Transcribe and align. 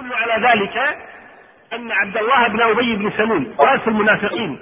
يدل 0.00 0.14
على 0.14 0.48
ذلك 0.48 0.76
أن 1.72 1.92
عبد 1.92 2.16
الله 2.16 2.48
بن 2.48 2.60
أبي 2.60 2.96
بن 2.96 3.10
سلول 3.16 3.54
رأس 3.60 3.88
المنافقين 3.88 4.58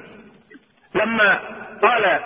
لما 0.95 1.41
قال 1.83 2.21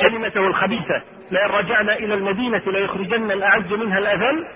كلمته 0.00 0.46
الخبيثة 0.46 1.02
لئن 1.30 1.50
رجعنا 1.50 1.94
إلى 1.94 2.14
المدينة 2.14 2.62
ليخرجن 2.66 3.30
الأعز 3.30 3.72
منها 3.72 3.98
الأذل؟ 3.98 4.46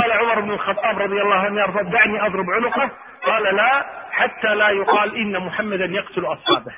قال 0.00 0.12
عمر 0.12 0.40
بن 0.40 0.50
الخطاب 0.50 0.98
رضي 0.98 1.22
الله 1.22 1.34
عنه 1.34 1.60
يرضى 1.60 1.90
دعني 1.90 2.26
أضرب 2.26 2.50
عنقه. 2.50 2.90
قال 3.24 3.56
لا 3.56 3.86
حتى 4.10 4.54
لا 4.54 4.68
يقال 4.68 5.16
إن 5.16 5.40
محمدا 5.40 5.84
يقتل 5.84 6.24
أصحابه. 6.24 6.72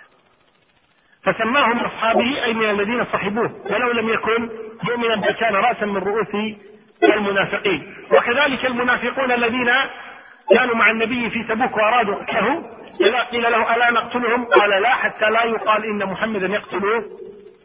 فسماهم 1.22 1.78
أصحابه 1.78 2.44
أي 2.44 2.54
من 2.54 2.70
الذين 2.70 3.04
صحبوه 3.04 3.50
ولو 3.70 3.92
لم 3.92 4.08
يكن 4.08 4.48
مؤمنا 4.82 5.16
بل 5.16 5.32
كان 5.32 5.54
رأسا 5.54 5.86
من 5.86 5.96
رؤوس 5.96 6.56
المنافقين. 7.02 7.94
وكذلك 8.10 8.66
المنافقون 8.66 9.32
الذين 9.32 9.70
كانوا 10.56 10.74
مع 10.74 10.90
النبي 10.90 11.30
في 11.30 11.42
تبوك 11.42 11.76
وأرادوا 11.76 12.14
قتله. 12.14 12.62
قيل 13.32 13.42
له 13.42 13.74
ألا 13.76 13.90
نقتلهم؟ 13.90 14.44
قال 14.44 14.82
لا 14.82 14.94
حتى 14.94 15.24
لا 15.30 15.44
يقال 15.44 15.84
إن 15.84 16.06
محمدا 16.06 16.46
يقتل 16.46 17.02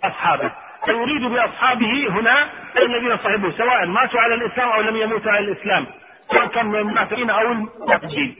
أصحابه. 0.03 0.51
فيريد 0.85 1.21
بأصحابه 1.23 2.07
هنا 2.09 2.45
الذين 2.77 3.17
صحبوه 3.17 3.51
سواء 3.51 3.85
ماتوا 3.85 4.19
على 4.19 4.33
الإسلام 4.33 4.69
أو 4.69 4.81
لم 4.81 4.95
يموتوا 4.95 5.31
على 5.31 5.51
الإسلام 5.51 5.85
سواء 6.31 6.47
كان 6.47 6.65
من 6.65 6.75
المنافقين 6.79 7.29
أو 7.29 7.51
المعتدين 7.51 8.35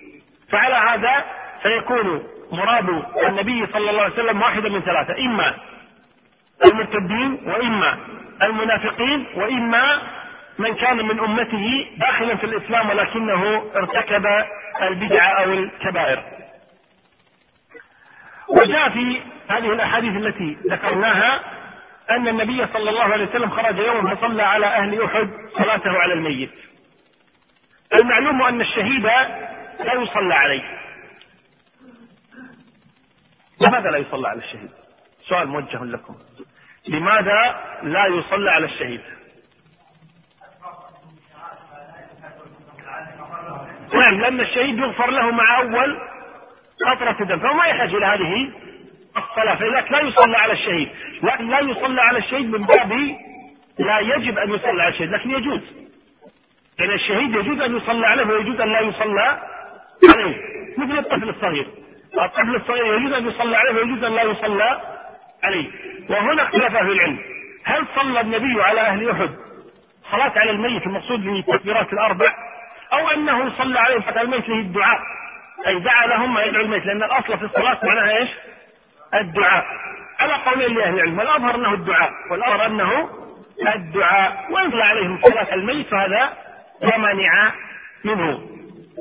فعلى 0.51 0.75
هذا 0.75 1.25
فيكون 1.63 2.23
مراد 2.51 3.03
النبي 3.27 3.67
صلى 3.73 3.89
الله 3.89 4.01
عليه 4.01 4.13
وسلم 4.13 4.41
واحدا 4.41 4.69
من 4.69 4.81
ثلاثة 4.81 5.17
إما 5.25 5.53
المرتدين 6.65 7.39
وإما 7.45 7.97
المنافقين 8.41 9.25
وإما 9.35 10.01
من 10.57 10.75
كان 10.75 10.97
من 10.97 11.19
أمته 11.19 11.87
داخلا 11.97 12.35
في 12.35 12.43
الإسلام 12.43 12.89
ولكنه 12.89 13.71
ارتكب 13.75 14.25
البدع 14.81 15.43
أو 15.43 15.51
الكبائر. 15.51 16.23
وجاء 18.49 18.89
في 18.89 19.21
هذه 19.49 19.73
الأحاديث 19.73 20.15
التي 20.15 20.57
ذكرناها 20.69 21.39
أن 22.09 22.27
النبي 22.27 22.67
صلى 22.67 22.89
الله 22.89 23.03
عليه 23.03 23.25
وسلم 23.25 23.49
خرج 23.49 23.77
يوما 23.77 24.15
فصلى 24.15 24.43
على 24.43 24.65
أهل 24.65 25.03
أحد 25.03 25.29
صلاته 25.57 25.91
على 25.99 26.13
الميت. 26.13 26.51
المعلوم 28.01 28.41
أن 28.41 28.61
الشهيد 28.61 29.03
لا 29.79 29.93
يصلى 29.93 30.35
عليه. 30.35 30.79
لماذا 33.61 33.89
لا 33.89 33.97
يصلى 33.97 34.27
على 34.29 34.39
الشهيد؟ 34.39 34.69
سؤال 35.29 35.47
موجه 35.47 35.83
لكم. 35.83 36.15
لماذا 36.87 37.61
لا 37.83 38.05
يصلى 38.05 38.51
على 38.51 38.65
الشهيد؟ 38.65 39.01
نعم 43.93 44.21
لأن 44.21 44.39
الشهيد 44.41 44.79
يغفر 44.79 45.09
له 45.11 45.31
مع 45.31 45.57
أول 45.61 45.97
قطرة 46.85 47.25
دم 47.25 47.39
فهو 47.39 47.53
ما 47.53 47.65
يحتاج 47.65 47.95
إلى 47.95 48.05
هذه 48.05 48.51
الصلاة 49.17 49.55
فلذلك 49.55 49.91
لا 49.91 49.99
يصلى 50.01 50.37
على 50.37 50.53
الشهيد 50.53 50.89
لكن 51.23 51.47
لا 51.49 51.59
يصلى 51.59 52.01
على 52.01 52.17
الشهيد 52.17 52.51
من 52.51 52.65
باب 52.65 52.91
لا 53.79 53.99
يجب 53.99 54.37
أن 54.37 54.49
يصلى 54.53 54.81
على 54.81 54.87
الشهيد 54.87 55.09
لكن 55.11 55.31
يجوز. 55.31 55.61
يعني 56.79 56.93
الشهيد 56.93 57.35
يجوز 57.35 57.61
أن 57.61 57.77
يصلى 57.77 58.05
عليه 58.07 58.23
ويجوز 58.25 58.61
أن 58.61 58.69
لا 58.71 58.79
يصلى 58.79 59.39
عليه 60.15 60.35
مثل 60.77 60.97
الطفل 60.97 61.29
الصغير. 61.29 61.67
الطفل 62.25 62.55
الصغير 62.55 62.93
يجوز 62.93 63.13
أن 63.13 63.27
يصلى 63.27 63.57
عليه 63.57 63.71
ويجوز 63.73 64.03
أن 64.03 64.13
لا 64.15 64.21
يصلى 64.23 64.81
عليه 65.43 65.67
وهنا 66.09 66.43
اختلف 66.43 66.75
أهل 66.75 66.91
العلم. 66.91 67.19
هل 67.65 67.85
صلى 67.95 68.21
النبي 68.21 68.61
على 68.63 68.81
أهل 68.81 69.09
أحد؟ 69.09 69.29
صلاة 70.11 70.33
على 70.35 70.51
الميت 70.51 70.87
المقصود 70.87 71.23
بالتكبيرات 71.23 71.93
الأربع؟ 71.93 72.33
أو 72.93 73.09
أنه 73.09 73.57
صلى 73.57 73.79
عليهم 73.79 74.01
حتى 74.01 74.21
الميت 74.21 74.49
له 74.49 74.55
الدعاء. 74.59 74.99
أي 75.67 75.79
دعا 75.79 76.07
لهم 76.07 76.33
ما 76.33 76.43
يدعو 76.43 76.61
الميت 76.61 76.85
لأن 76.85 77.03
الأصل 77.03 77.37
في 77.37 77.45
الصلاة 77.45 77.79
معناها 77.83 78.17
إيش؟ 78.17 78.29
الدعاء. 79.13 79.65
على 80.19 80.33
قولين 80.33 80.77
لأهل 80.77 80.93
العلم 80.93 81.21
الأظهر 81.21 81.55
أنه 81.55 81.73
الدعاء 81.73 82.11
والأظهر 82.31 82.65
أنه 82.65 83.09
الدعاء. 83.75 84.47
وإن 84.51 84.71
صلى 84.71 84.83
عليهم 84.83 85.21
صلاة 85.23 85.53
الميت 85.53 85.87
فهذا 85.87 86.33
لا 86.81 86.97
مانع 86.97 87.51
منه. 88.03 88.41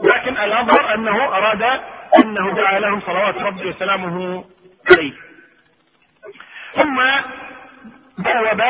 لكن 0.04 0.36
الأظهر 0.36 0.94
أنه 0.94 1.24
أراد 1.24 1.62
أنه 2.24 2.50
دعا 2.54 2.78
لهم 2.78 3.00
صلوات 3.00 3.36
ربي 3.36 3.68
وسلامه 3.68 4.44
عليه. 4.90 5.12
ثم 6.74 7.00
بوب 8.18 8.62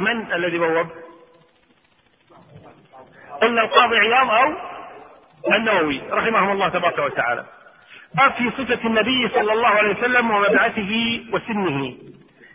من 0.00 0.32
الذي 0.32 0.58
بوب؟ 0.58 0.86
قلنا 3.42 3.62
القاضي 3.62 3.98
عياض 3.98 4.30
أو 4.30 4.54
النووي 5.56 6.02
رحمهم 6.10 6.50
الله 6.50 6.68
تبارك 6.68 6.98
وتعالى. 6.98 7.44
باب 8.14 8.32
في 8.32 8.50
صفة 8.50 8.86
النبي 8.86 9.28
صلى 9.28 9.52
الله 9.52 9.68
عليه 9.68 9.90
وسلم 9.90 10.30
ومبعثه 10.30 11.20
وسنه. 11.32 11.94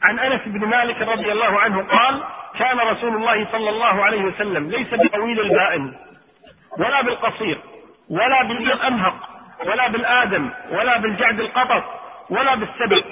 عن 0.04 0.20
أنس 0.20 0.42
بن 0.46 0.68
مالك 0.68 1.02
رضي 1.02 1.32
الله 1.32 1.60
عنه 1.60 1.84
قال 1.84 2.24
كان 2.60 2.80
رسول 2.80 3.16
الله 3.16 3.48
صلى 3.52 3.70
الله 3.70 4.04
عليه 4.04 4.22
وسلم 4.22 4.70
ليس 4.70 4.94
بطويل 4.94 5.40
البائن 5.40 5.94
ولا 6.80 7.02
بالقصير 7.02 7.58
ولا 8.10 8.44
بالأمهق 8.44 9.30
ولا 9.66 9.88
بالآدم 9.88 10.50
ولا 10.72 10.98
بالجعد 10.98 11.40
القطط 11.40 11.84
ولا 12.30 12.56
بالسبق 12.56 13.06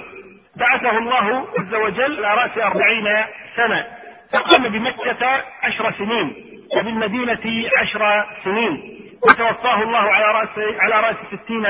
بعثه 0.56 0.98
الله 0.98 1.48
عز 1.58 1.74
وجل 1.74 2.24
على 2.24 2.42
رأس 2.42 2.58
أربعين 2.58 3.08
سنة 3.56 3.86
فقام 4.32 4.68
بمكة 4.68 5.42
عشر 5.62 5.92
سنين 5.92 6.34
وبالمدينة 6.76 7.68
عشر 7.78 8.26
سنين. 8.44 9.01
وتوفاه 9.24 9.82
الله 9.82 9.98
على 9.98 10.38
رأس 10.38 10.58
على 10.80 11.08
رأس 11.08 11.16
ستين 11.26 11.66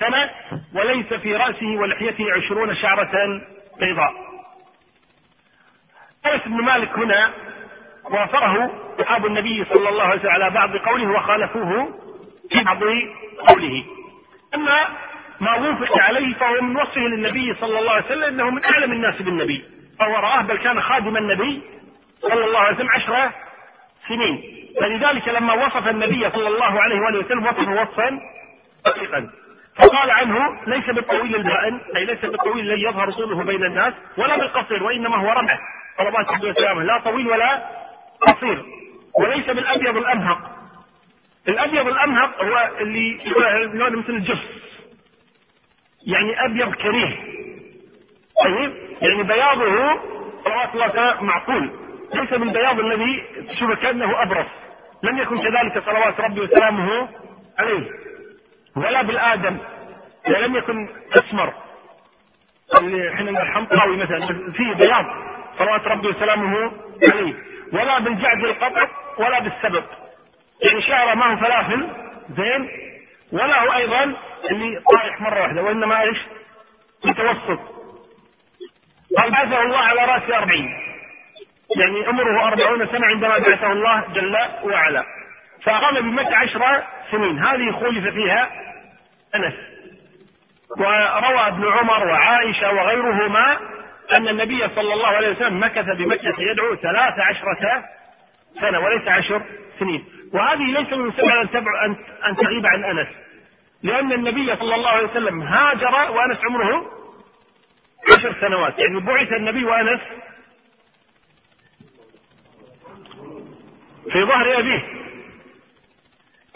سنة 0.00 0.30
وليس 0.74 1.14
في 1.14 1.36
رأسه 1.36 1.66
ولحيته 1.66 2.32
عشرون 2.32 2.74
شعرة 2.74 3.40
بيضاء. 3.80 4.12
أنس 6.26 6.42
بن 6.46 6.64
مالك 6.64 6.98
هنا 6.98 7.32
وافره 8.04 8.70
أصحاب 9.00 9.26
النبي 9.26 9.64
صلى 9.64 9.88
الله 9.88 10.02
عليه 10.02 10.20
وسلم 10.20 10.30
على 10.30 10.50
بعض 10.50 10.76
قوله 10.76 11.10
وخالفوه 11.10 11.88
في 12.50 12.60
بعض 12.64 12.82
قوله. 13.48 13.84
أما 14.54 14.88
ما 15.40 15.54
وفق 15.54 15.98
عليه 15.98 16.34
فهو 16.34 16.60
من 16.60 16.76
وصفه 16.76 17.00
للنبي 17.00 17.54
صلى 17.54 17.78
الله 17.78 17.92
عليه 17.92 18.04
وسلم 18.04 18.22
أنه 18.22 18.50
من 18.50 18.64
أعلم 18.64 18.92
الناس 18.92 19.22
بالنبي. 19.22 19.64
فهو 19.98 20.16
رآه 20.16 20.42
بل 20.42 20.58
كان 20.58 20.80
خادم 20.80 21.16
النبي 21.16 21.62
صلى 22.22 22.44
الله 22.44 22.58
عليه 22.58 22.76
وسلم 22.76 22.90
عشر 22.90 23.30
سنين. 24.08 24.42
فلذلك 24.80 25.28
لما 25.28 25.66
وصف 25.66 25.88
النبي 25.88 26.30
صلى 26.30 26.48
الله 26.48 26.80
عليه 26.80 27.00
وآله 27.00 27.18
وسلم 27.18 27.46
وصفه 27.46 27.82
وصفا 27.82 28.20
دقيقا. 28.86 29.30
فقال 29.76 30.10
عنه 30.10 30.60
ليس 30.66 30.90
بالطويل 30.90 31.36
البائن 31.36 31.80
أي 31.96 32.04
ليس 32.04 32.20
بالطويل 32.24 32.72
الذي 32.72 32.82
يظهر 32.82 33.10
طوله 33.10 33.44
بين 33.44 33.64
الناس 33.64 33.94
ولا 34.16 34.36
بالقصير 34.36 34.82
وإنما 34.82 35.16
هو 35.16 35.32
رمح. 35.32 35.58
صلوات 35.98 36.30
الله 36.30 36.50
وسلامه. 36.50 36.82
لا 36.82 36.98
طويل 36.98 37.28
ولا 37.28 37.64
قصير. 38.20 38.64
وليس 39.20 39.46
بالأبيض 39.46 39.96
الامهق 39.96 40.38
الأبيض 41.48 41.88
الامهق 41.88 42.42
هو 42.42 42.70
اللي 42.80 43.18
يقول 43.26 43.98
مثل 43.98 44.12
الجف 44.12 44.38
يعني 46.06 46.44
أبيض 46.44 46.74
كريه. 46.74 47.16
طيب؟ 48.44 48.72
يعني 49.02 49.22
بياضه 49.22 50.00
صلوات 50.44 50.74
الله 50.74 51.22
معقول. 51.22 51.87
ليس 52.14 52.30
بالبياض 52.30 52.80
الذي 52.80 53.24
تشوفه 53.48 53.74
كأنه 53.74 54.22
أبرص. 54.22 54.46
لم 55.02 55.18
يكن 55.18 55.38
كذلك 55.38 55.84
صلوات 55.84 56.20
ربي 56.20 56.40
وسلامه 56.40 57.08
عليه. 57.58 57.90
ولا 58.76 59.02
بالآدم. 59.02 59.58
لم 60.28 60.56
يكن 60.56 60.88
أسمر. 61.18 61.52
اللي 62.78 63.16
حين 63.16 63.28
الحمطاوي 63.28 63.96
مثلا 63.96 64.52
فيه 64.52 64.72
بياض. 64.72 65.04
صلوات 65.58 65.86
ربي 65.86 66.08
وسلامه 66.08 66.72
عليه. 67.12 67.34
ولا 67.72 67.98
بالجعد 67.98 68.44
القطع 68.44 68.88
ولا 69.18 69.38
بالسبب 69.38 69.84
يعني 70.62 70.82
شعره 70.82 71.14
ما 71.14 71.32
هو 71.32 71.36
فلافل 71.36 71.88
زين. 72.36 72.68
ولا 73.32 73.62
هو 73.62 73.72
أيضا 73.72 74.14
اللي 74.50 74.82
طايح 74.94 75.20
مرة 75.20 75.42
واحدة 75.42 75.62
وإنما 75.62 76.02
إيش؟ 76.02 76.18
متوسط. 77.04 77.60
قال 79.18 79.30
بعثه 79.30 79.62
الله 79.62 79.78
على 79.78 80.04
رأس 80.04 80.30
أربعين. 80.30 80.87
يعني 81.76 82.06
عمره 82.06 82.46
أربعون 82.46 82.86
سنة 82.86 83.06
عندما 83.06 83.38
بعثه 83.38 83.72
الله 83.72 84.04
جل 84.14 84.36
وعلا. 84.62 85.04
فأقام 85.64 85.94
بمكة 85.94 86.36
عشر 86.36 86.82
سنين. 87.10 87.38
هذه 87.38 87.70
خولف 87.70 88.14
فيها 88.14 88.50
أنس. 89.34 89.54
وروى 90.78 91.46
ابن 91.46 91.68
عمر 91.72 92.06
وعائشة 92.06 92.72
وغيرهما 92.72 93.56
أن 94.18 94.28
النبي 94.28 94.68
صلى 94.68 94.94
الله 94.94 95.08
عليه 95.08 95.30
وسلم 95.30 95.60
مكث 95.60 95.84
بمكة 95.84 96.34
يدعو 96.38 96.74
ثلاث 96.74 97.18
عشرة 97.18 97.84
سنة 98.60 98.80
وليس 98.80 99.08
عشر 99.08 99.42
سنين. 99.78 100.04
وهذه 100.34 100.64
ليس 100.64 100.92
من 100.92 101.12
سبب 101.52 101.68
أن, 101.84 101.96
أن 102.28 102.36
تغيب 102.36 102.66
عن 102.66 102.84
أنس. 102.84 103.08
لأن 103.82 104.12
النبي 104.12 104.56
صلى 104.56 104.74
الله 104.74 104.90
عليه 104.90 105.08
وسلم 105.08 105.42
هاجر 105.42 106.10
وأنس 106.10 106.38
عمره 106.44 106.86
عشر 108.16 108.34
سنوات. 108.40 108.78
يعني 108.78 109.00
بعث 109.00 109.32
النبي 109.32 109.64
وأنس 109.64 110.00
في 114.12 114.24
ظهر 114.24 114.58
أبيه. 114.58 114.82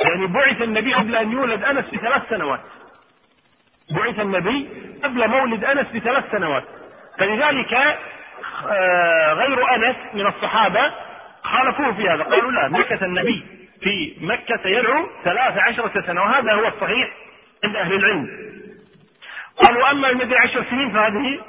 يعني 0.04 0.26
بعث 0.26 0.62
النبي 0.62 0.94
قبل 0.94 1.16
أن 1.16 1.32
يولد 1.32 1.64
أنس 1.64 1.84
بثلاث 1.94 2.22
سنوات. 2.30 2.60
بعث 3.90 4.20
النبي 4.20 4.68
قبل 5.04 5.28
مولد 5.28 5.64
أنس 5.64 5.86
بثلاث 5.94 6.24
سنوات. 6.32 6.64
فلذلك 7.18 7.74
آه، 8.68 9.32
غير 9.32 9.74
أنس 9.74 9.96
من 10.14 10.26
الصحابة 10.26 10.92
خالفوه 11.42 11.92
في 11.92 12.08
هذا. 12.08 12.22
قالوا 12.22 12.52
لا 12.52 12.68
مكث 12.68 13.02
النبي 13.02 13.44
في 13.82 14.16
مكة 14.20 14.68
يدعو 14.68 15.08
ثلاث 15.24 15.58
عشرة 15.58 16.02
سنة 16.06 16.22
وهذا 16.22 16.52
هو 16.52 16.68
الصحيح 16.68 17.10
عند 17.64 17.76
أهل 17.76 17.94
العلم. 17.94 18.28
قالوا 19.64 19.90
أما 19.90 20.10
المدة 20.10 20.38
عشر 20.38 20.64
سنين 20.70 20.92
فهذه 20.92 21.40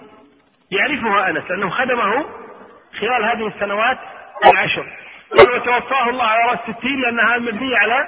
يعرفها 0.72 1.30
أنس 1.30 1.44
لأنه 1.50 1.70
خدمه 1.70 2.26
خلال 3.00 3.24
هذه 3.24 3.48
السنوات 3.48 3.98
العشر. 4.54 4.86
قالوا 5.40 5.56
وتوفاه 5.56 6.10
الله 6.10 6.24
على 6.24 6.52
رأس 6.52 6.60
الستين 6.70 7.02
لأنها 7.02 7.38
مبنية 7.38 7.78
على 7.78 8.08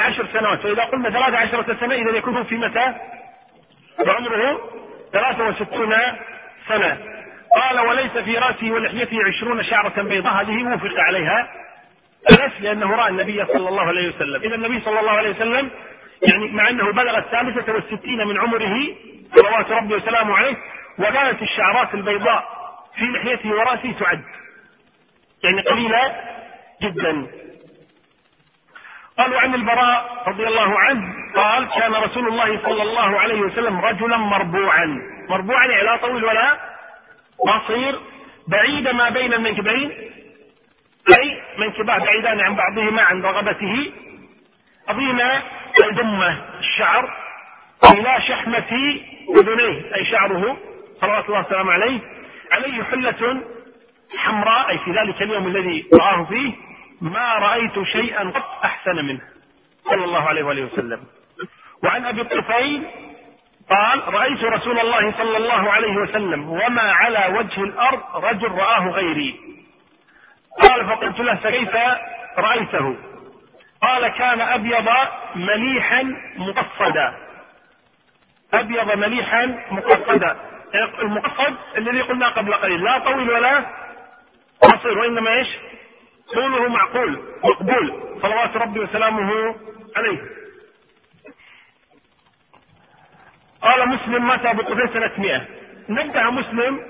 عشر 0.00 0.26
سنوات. 0.32 0.60
فإذا 0.60 0.84
قلنا 0.84 1.10
ثلاث 1.10 1.34
عشرة 1.34 1.76
سنة 1.80 1.94
إذا 1.94 2.10
يكون 2.10 2.44
في 2.44 2.54
متى؟ 2.54 2.94
وعمره 4.06 4.60
ثلاثة 5.12 5.48
وستون 5.48 5.94
سنة. 6.68 6.98
قال 7.54 7.80
وليس 7.80 8.12
في 8.12 8.38
رأسه 8.38 8.70
ولحيته 8.70 9.18
عشرون 9.26 9.64
شعرة 9.64 10.02
بيضاء. 10.02 10.32
هذه 10.32 10.74
وفق 10.74 11.00
عليها 11.00 11.48
أنس 12.30 12.52
لأنه 12.60 12.96
رأى 12.96 13.08
النبي 13.08 13.44
صلى 13.44 13.68
الله 13.68 13.82
عليه 13.82 14.08
وسلم. 14.08 14.42
إذا 14.42 14.54
النبي 14.54 14.80
صلى 14.80 15.00
الله 15.00 15.12
عليه 15.12 15.30
وسلم 15.30 15.70
يعني 16.32 16.48
مع 16.48 16.68
أنه 16.68 16.92
بلغ 16.92 17.18
الثالثة 17.18 17.72
والستين 17.72 18.26
من 18.26 18.40
عمره 18.40 18.76
صلوات 19.36 19.70
ربي 19.70 19.94
وسلامه 19.94 20.36
عليه 20.36 20.56
وكانت 20.98 21.42
الشعرات 21.42 21.94
البيضاء 21.94 22.44
في 22.96 23.04
لحيته 23.04 23.50
ورأسه 23.50 23.92
تعد. 24.00 24.22
يعني 25.44 25.60
قليلة 25.60 26.14
جدا. 26.82 27.26
قالوا 29.18 29.40
عن 29.40 29.54
البراء 29.54 30.22
رضي 30.28 30.46
الله 30.46 30.78
عنه 30.78 31.14
قال 31.36 31.68
كان 31.68 31.94
رسول 31.94 32.28
الله 32.28 32.62
صلى 32.62 32.82
الله 32.82 33.20
عليه 33.20 33.40
وسلم 33.40 33.80
رجلا 33.80 34.16
مربوعا. 34.16 34.98
مربوعا 35.28 35.66
يعني 35.66 35.82
لا 35.82 35.96
طويل 35.96 36.24
ولا 36.24 36.58
قصير 37.48 38.00
بعيد 38.48 38.88
ما 38.88 39.10
بين 39.10 39.32
المنكبين 39.34 39.90
أي 41.18 41.42
منكباه 41.58 41.98
بعيدان 41.98 42.40
عن 42.40 42.54
بعضهما 42.56 43.02
عن 43.02 43.22
رغبته. 43.22 43.92
عظيم 44.88 45.20
الدمة 45.84 46.44
الشعر 46.58 47.16
إلى 47.94 48.20
شحمة 48.28 49.00
أذنيه 49.38 49.94
أي 49.94 50.04
شعره 50.04 50.56
صلوات 51.00 51.28
الله 51.28 51.40
وسلامه 51.40 51.72
عليه. 51.72 52.00
عليه 52.52 52.82
حلة 52.82 53.40
حمراء 54.18 54.70
أي 54.70 54.78
في 54.78 54.90
ذلك 54.90 55.22
اليوم 55.22 55.46
الذي 55.46 55.88
رآه 56.00 56.24
فيه 56.24 56.52
ما 57.00 57.34
رأيت 57.34 57.82
شيئا 57.82 58.30
قط 58.30 58.64
أحسن 58.64 58.96
منه. 58.96 59.20
صلى 59.84 60.04
الله 60.04 60.28
عليه 60.28 60.42
وآله 60.42 60.64
وسلم. 60.64 61.00
وعن 61.84 62.04
أبي 62.04 62.20
الطفيل 62.20 62.86
قال 63.70 64.14
رأيت 64.14 64.44
رسول 64.44 64.80
الله 64.80 65.12
صلى 65.12 65.36
الله 65.36 65.72
عليه 65.72 65.96
وسلم 65.96 66.50
وما 66.50 66.92
على 66.92 67.38
وجه 67.38 67.64
الأرض 67.64 68.24
رجل 68.24 68.52
رآه 68.52 68.88
غيري. 68.88 69.40
قال 70.62 70.86
فقلت 70.86 71.20
له 71.20 71.34
فكيف 71.34 71.76
رأيته؟ 72.38 72.96
قال 73.82 74.08
كان 74.08 74.40
أبيض 74.40 74.88
مليحا 75.34 76.16
مقصدا. 76.36 77.14
أبيض 78.54 78.98
مليحا 78.98 79.64
مقصدا. 79.70 80.36
المقصد 81.02 81.56
الذي 81.76 82.00
قلنا 82.00 82.28
قبل 82.28 82.54
قليل 82.54 82.84
لا 82.84 82.98
طويل 82.98 83.30
ولا 83.30 83.66
قصير 84.62 84.98
وإنما 84.98 85.34
إيش؟ 85.38 85.48
طوله 86.34 86.68
معقول 86.68 87.22
مقبول. 87.44 88.18
صلوات 88.22 88.56
ربي 88.56 88.80
وسلامه 88.80 89.54
عليه. 89.96 90.18
قال 93.62 93.88
مسلم 93.88 94.26
مات 94.26 94.46
أبو 94.46 94.60
الطفيل 94.60 94.88
سنة 94.88 95.12
100 95.18 95.46
نبه 95.88 96.30
مسلم 96.30 96.80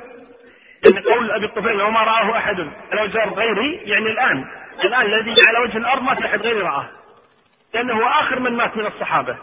إن 0.87 1.03
قول 1.03 1.31
أبي 1.31 1.47
الطفيل 1.47 1.83
وما 1.83 2.01
رآه 2.01 2.37
أحد. 2.37 2.61
على 2.93 3.03
وجه 3.03 3.17
الأرض 3.17 3.39
غيري 3.39 3.77
يعني 3.77 4.07
الآن 4.07 4.45
الآن 4.85 5.07
الذي 5.07 5.35
على 5.49 5.59
وجه 5.59 5.77
الأرض 5.79 6.03
ما 6.03 6.15
في 6.15 6.27
أحد 6.27 6.43
غيري 6.43 6.61
رآه. 6.61 6.89
لأنه 7.75 7.95
هو 7.95 8.09
آخر 8.09 8.39
من 8.39 8.57
مات 8.57 8.77
من 8.77 8.87
الصحابة. 8.87 9.37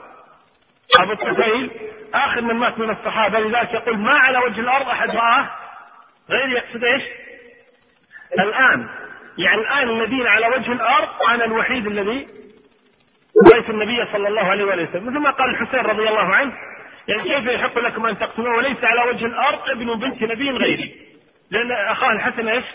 أبو 1.00 1.12
الطفيل 1.12 1.72
آخر 2.14 2.42
من 2.42 2.56
مات 2.56 2.80
من 2.80 2.90
الصحابة. 2.90 3.40
لذلك 3.40 3.74
يقول 3.74 3.98
ما 3.98 4.20
على 4.20 4.38
وجه 4.38 4.60
الأرض 4.60 4.90
أحد 4.90 5.16
رآه. 5.16 5.50
غير 6.30 6.50
يقصد 6.50 6.84
إيش؟ 6.84 7.04
الآن 8.34 8.90
يعني 9.38 9.62
الآن 9.62 9.90
الذين 9.90 10.28
على 10.28 10.48
وجه 10.48 10.72
الأرض 10.72 11.08
أنا 11.30 11.46
الوحيد 11.46 11.88
الذي 11.88 12.28
رأيت 13.54 13.70
النبي 13.70 14.06
صلى 14.12 14.28
الله 14.28 14.42
عليه 14.42 14.64
وآله 14.64 14.90
وسلم. 14.90 15.06
مثل 15.08 15.20
ما 15.20 15.32
قال 15.32 15.50
الحسين 15.50 15.80
رضي 15.80 16.10
الله 16.10 16.36
عنه 16.36 16.54
يعني 17.08 17.24
كيف 17.24 17.46
يحق 17.46 17.80
لكم 17.80 18.06
أن 18.06 18.20
تقتلوه 18.20 18.58
وليس 18.58 18.84
على 18.84 19.10
وجه 19.10 19.26
الأرض 19.26 19.70
ابن 19.70 20.00
بنت 20.00 20.24
نبي 20.24 20.52
غيري؟ 20.52 20.96
لأن 21.52 21.72
أخاه 21.72 22.12
الحسن 22.12 22.48
إيش؟ 22.48 22.66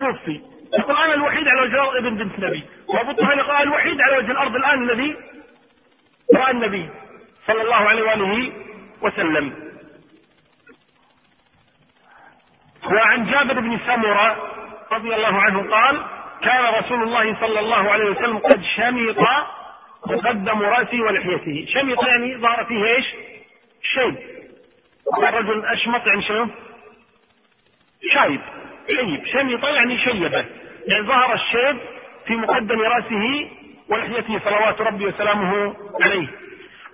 توفي. 0.00 0.40
يقول 0.78 0.96
أنا 0.96 1.14
الوحيد 1.14 1.48
على 1.48 1.60
وجه 1.62 1.74
الأرض 1.74 1.96
ابن 1.96 2.16
بنت 2.16 2.40
نبي. 2.40 2.64
وأبو 2.88 3.12
طفيل 3.12 3.38
يقول 3.38 3.56
الوحيد 3.56 4.00
على 4.00 4.16
وجه 4.16 4.30
الأرض 4.30 4.56
الآن 4.56 4.90
الذي 4.90 5.16
رأى 6.34 6.50
النبي 6.50 6.88
صلى 7.46 7.62
الله 7.62 7.76
عليه 7.76 8.02
وآله 8.02 8.52
وسلم. 9.02 9.69
وعن 12.86 13.30
جابر 13.30 13.60
بن 13.60 13.78
سمرة 13.86 14.36
رضي 14.92 15.14
الله 15.14 15.40
عنه 15.42 15.70
قال 15.70 16.00
كان 16.42 16.74
رسول 16.74 17.02
الله 17.02 17.40
صلى 17.40 17.60
الله 17.60 17.90
عليه 17.90 18.04
وسلم 18.04 18.38
قد 18.38 18.62
شمط 18.76 19.16
مقدم 20.06 20.62
رأسه 20.62 21.00
ولحيته. 21.00 21.66
شمط 21.68 22.04
يعني 22.04 22.36
ظهر 22.36 22.64
فيه 22.64 22.84
إيش؟ 22.84 23.06
شيب. 23.82 24.16
الرجل 25.18 25.64
أشمط 25.66 26.06
يعني 26.06 26.22
شنو؟ 26.22 26.48
شايب. 28.14 28.40
شيب. 28.88 29.26
شمط 29.26 29.64
يعني 29.64 29.98
شيبه. 29.98 30.44
يعني 30.86 31.06
ظهر 31.06 31.34
الشيب 31.34 31.76
في 32.26 32.36
مقدم 32.36 32.80
رأسه 32.80 33.48
ولحيته 33.88 34.38
صلوات 34.38 34.80
ربي 34.80 35.06
وسلامه 35.06 35.76
عليه. 36.00 36.26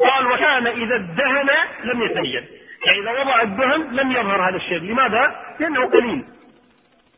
قال 0.01 0.27
وكان 0.27 0.67
إذا 0.67 0.95
ادهن 0.95 1.49
لم 1.85 2.03
يتبين 2.03 2.47
يعني 2.87 2.99
إذا 2.99 3.11
وضع 3.11 3.43
الدهن 3.43 3.97
لم 3.97 4.13
يظهر 4.13 4.49
هذا 4.49 4.57
الشيب 4.57 4.85
لماذا؟ 4.85 5.37
لأنه 5.61 5.91
قليل 5.91 6.25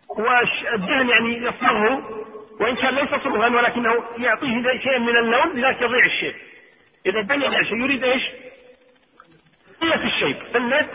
والدهن 0.09 1.09
يعني 1.09 1.37
يصبغه 1.37 2.25
وإن 2.61 2.77
كان 2.77 2.95
ليس 2.95 3.11
صبغا 3.11 3.49
ولكنه 3.49 4.05
يعطيه 4.19 4.79
شيء 4.79 4.99
من 4.99 5.17
اللون 5.17 5.53
لذلك 5.55 5.83
يضيع 5.83 6.07
الشيب 6.07 6.35
إذا 7.07 7.21
بني 7.21 7.65
شيء 7.65 7.77
يريد 7.77 8.05
إيش؟ 8.05 8.23
قلة 9.81 10.07
الشيب 10.07 10.37
قلة 10.55 10.89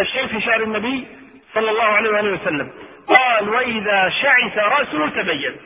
الشيب 0.00 0.26
في 0.26 0.40
شعر 0.40 0.62
النبي 0.62 1.06
صلى 1.54 1.70
الله 1.70 1.84
عليه 1.84 2.10
وآله 2.10 2.32
وسلم 2.32 2.70
قال 3.06 3.48
وإذا 3.48 4.08
شعث 4.22 4.58
رأسه 4.58 5.08
تبين 5.08 5.56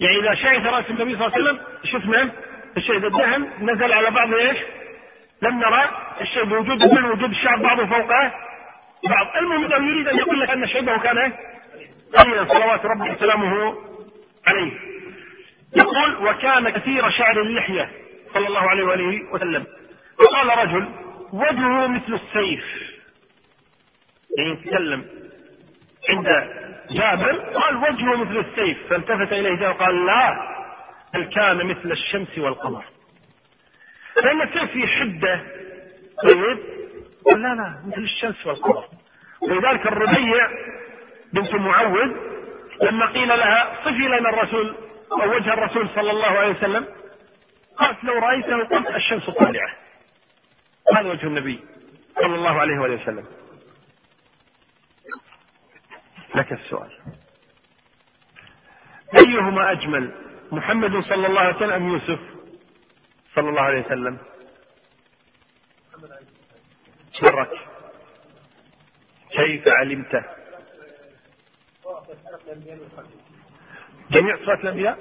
يعني 0.00 0.18
إذا 0.18 0.34
شعث 0.34 0.66
رأس 0.66 0.90
النبي 0.90 1.16
صلى 1.16 1.26
الله 1.26 1.32
عليه 1.34 1.44
وسلم 1.44 1.60
شفنا 1.84 2.30
الشيء 2.76 2.96
إذا 2.96 3.06
الدهن 3.06 3.50
نزل 3.60 3.92
على 3.92 4.10
بعض 4.10 4.34
إيش؟ 4.34 4.58
لم 5.44 5.58
نرى 5.58 5.90
الشيء 6.20 6.44
بوجود 6.44 6.92
من 6.92 7.04
وجود 7.04 7.30
الشعر 7.30 7.56
بعضه 7.56 7.86
فوقه 7.86 8.32
بعض. 9.08 9.26
المهم 9.36 9.64
انه 9.64 9.90
يريد 9.90 10.08
أن 10.08 10.18
يقول 10.18 10.40
لك 10.40 10.50
أن 10.50 10.66
شيبه 10.66 10.98
كان 10.98 11.32
قليلا 12.18 12.44
صلوات 12.44 12.86
ربي 12.86 13.10
وسلامه 13.10 13.74
عليه. 14.46 14.72
يقول 15.76 16.28
وكان 16.28 16.70
كثير 16.70 17.10
شعر 17.10 17.40
اللحية 17.40 17.90
صلى 18.34 18.46
الله 18.46 18.70
عليه 18.70 18.84
وآله 18.84 19.32
وسلم. 19.32 19.66
وقال 20.20 20.58
رجل 20.58 20.88
وجهه 21.32 21.86
مثل 21.86 22.14
السيف. 22.14 22.64
يعني 24.38 24.50
يتكلم 24.50 25.04
عند 26.10 26.26
جابر 26.90 27.32
قال 27.32 27.76
وجهه 27.76 28.16
مثل 28.16 28.38
السيف. 28.38 28.78
فالتفت 28.90 29.32
إليه 29.32 29.54
جابر 29.54 29.72
قال 29.72 30.06
لا 30.06 30.54
بل 31.14 31.24
كان 31.24 31.66
مثل 31.66 31.92
الشمس 31.92 32.38
والقمر. 32.38 32.84
لأن 34.22 34.42
السيف 34.42 34.70
فيه 34.70 34.86
حده 34.86 35.40
طيب. 36.22 36.58
قال 37.26 37.42
لا 37.42 37.48
لا 37.54 37.82
مثل 37.86 38.00
الشمس 38.02 38.46
والقمر. 38.46 38.84
ولذلك 39.40 39.86
الربيع 39.86 40.48
بنت 41.32 41.54
معوذ 41.54 42.12
لما 42.82 43.06
قيل 43.06 43.28
لها 43.28 43.84
صفي 43.84 44.08
لنا 44.08 44.28
الرسول 44.28 44.74
أو 45.12 45.36
وجه 45.36 45.52
الرسول 45.52 45.88
صلى 45.94 46.10
الله 46.10 46.26
عليه 46.26 46.50
وسلم 46.50 46.86
قالت 47.76 48.04
لو 48.04 48.14
رأيته 48.14 48.64
قلت 48.64 48.90
الشمس 48.90 49.30
طالعة. 49.30 49.74
هذا 50.96 51.08
وجه 51.08 51.26
النبي 51.26 51.60
صلى 52.14 52.34
الله 52.34 52.60
عليه 52.60 52.78
وآله 52.78 53.02
وسلم. 53.02 53.24
لك 56.34 56.52
السؤال. 56.52 56.90
أيهما 59.26 59.72
أجمل؟ 59.72 60.10
محمد 60.52 61.00
صلى 61.00 61.26
الله 61.26 61.40
عليه 61.40 61.56
وسلم 61.56 61.72
أم 61.72 61.88
يوسف؟ 61.88 62.18
صلى 63.34 63.48
الله 63.48 63.60
عليه 63.62 63.84
وسلم. 63.86 64.18
سرك 67.12 67.50
كيف 69.30 69.68
علمت؟ 69.68 70.24
جميع 74.10 74.36
صفات 74.36 74.58
الأنبياء؟ 74.60 74.98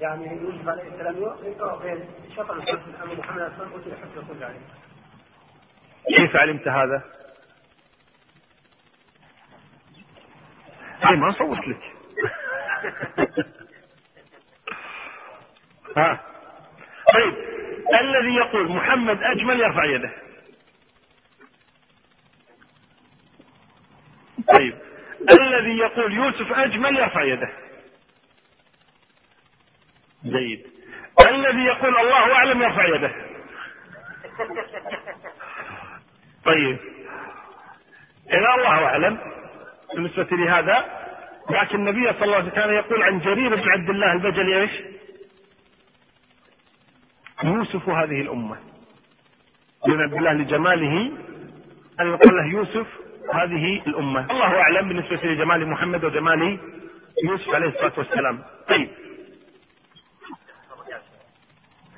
يعني 0.00 0.26
يوسف 0.42 0.68
عليه 0.68 0.82
السلام 0.82 1.14
بين 1.82 2.04
شطر 2.36 2.54
محمد 2.88 4.42
عليه. 4.42 4.60
كيف 6.16 6.36
علمت 6.36 6.68
هذا؟ 6.68 7.02
أي 11.10 11.16
ما 11.16 11.30
صوت 11.30 11.58
لك. 11.68 11.82
ها. 15.96 16.20
طيب 17.14 17.34
الذي 18.00 18.34
يقول 18.34 18.68
محمد 18.72 19.22
أجمل 19.22 19.60
يرفع 19.60 19.84
يده. 19.84 20.10
طيب 24.56 24.78
الذي 25.40 25.78
يقول 25.78 26.12
يوسف 26.12 26.52
أجمل 26.52 26.96
يرفع 26.98 27.22
يده. 27.22 27.48
جيد. 30.24 30.66
الذي 31.26 31.64
يقول 31.64 31.96
الله 31.98 32.32
أعلم 32.32 32.62
يرفع 32.62 32.86
يده. 32.86 33.12
طيب 36.44 36.78
إذا 38.32 38.54
الله 38.58 38.68
أعلم 38.86 39.18
بالنسبة 39.94 40.36
لهذا 40.36 41.06
لكن 41.50 41.78
النبي 41.88 42.12
صلى 42.12 42.22
الله 42.24 42.36
عليه 42.36 42.46
وسلم 42.46 42.54
كان 42.62 42.74
يقول 42.74 43.02
عن 43.02 43.18
جرير 43.20 43.54
بن 43.54 43.70
عبد 43.70 43.90
الله 43.90 44.12
البجلي 44.12 44.60
إيش؟ 44.60 44.70
يوسف 47.44 47.88
هذه 47.88 48.20
الأمة. 48.20 48.56
بن 49.86 50.00
عبد 50.00 50.14
الله 50.14 50.32
لجماله 50.32 51.12
أن 52.00 52.06
يقول 52.06 52.36
له 52.36 52.46
يوسف 52.46 52.86
هذه 53.34 53.82
الأمة. 53.86 54.30
الله 54.30 54.60
أعلم 54.60 54.88
بالنسبة 54.88 55.16
لجمال 55.16 55.68
محمد 55.68 56.04
وجمال 56.04 56.58
يوسف 57.24 57.54
عليه 57.54 57.68
الصلاة 57.68 57.92
والسلام. 57.96 58.42
طيب. 58.68 58.88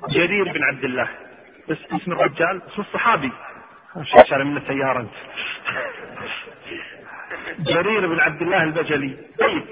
جرير 0.09 0.53
بن 0.53 0.63
عبد 0.63 0.83
الله. 0.83 1.09
اسم 1.71 2.11
الرجال 2.11 2.61
اسم 2.67 2.81
الصحابي. 2.81 3.31
شارع 4.29 4.43
من 4.43 4.57
السيارة 4.57 4.99
أنت. 4.99 5.13
جرير 7.59 8.07
بن 8.07 8.19
عبد 8.19 8.41
الله 8.41 8.63
البجلي. 8.63 9.17
طيب. 9.39 9.63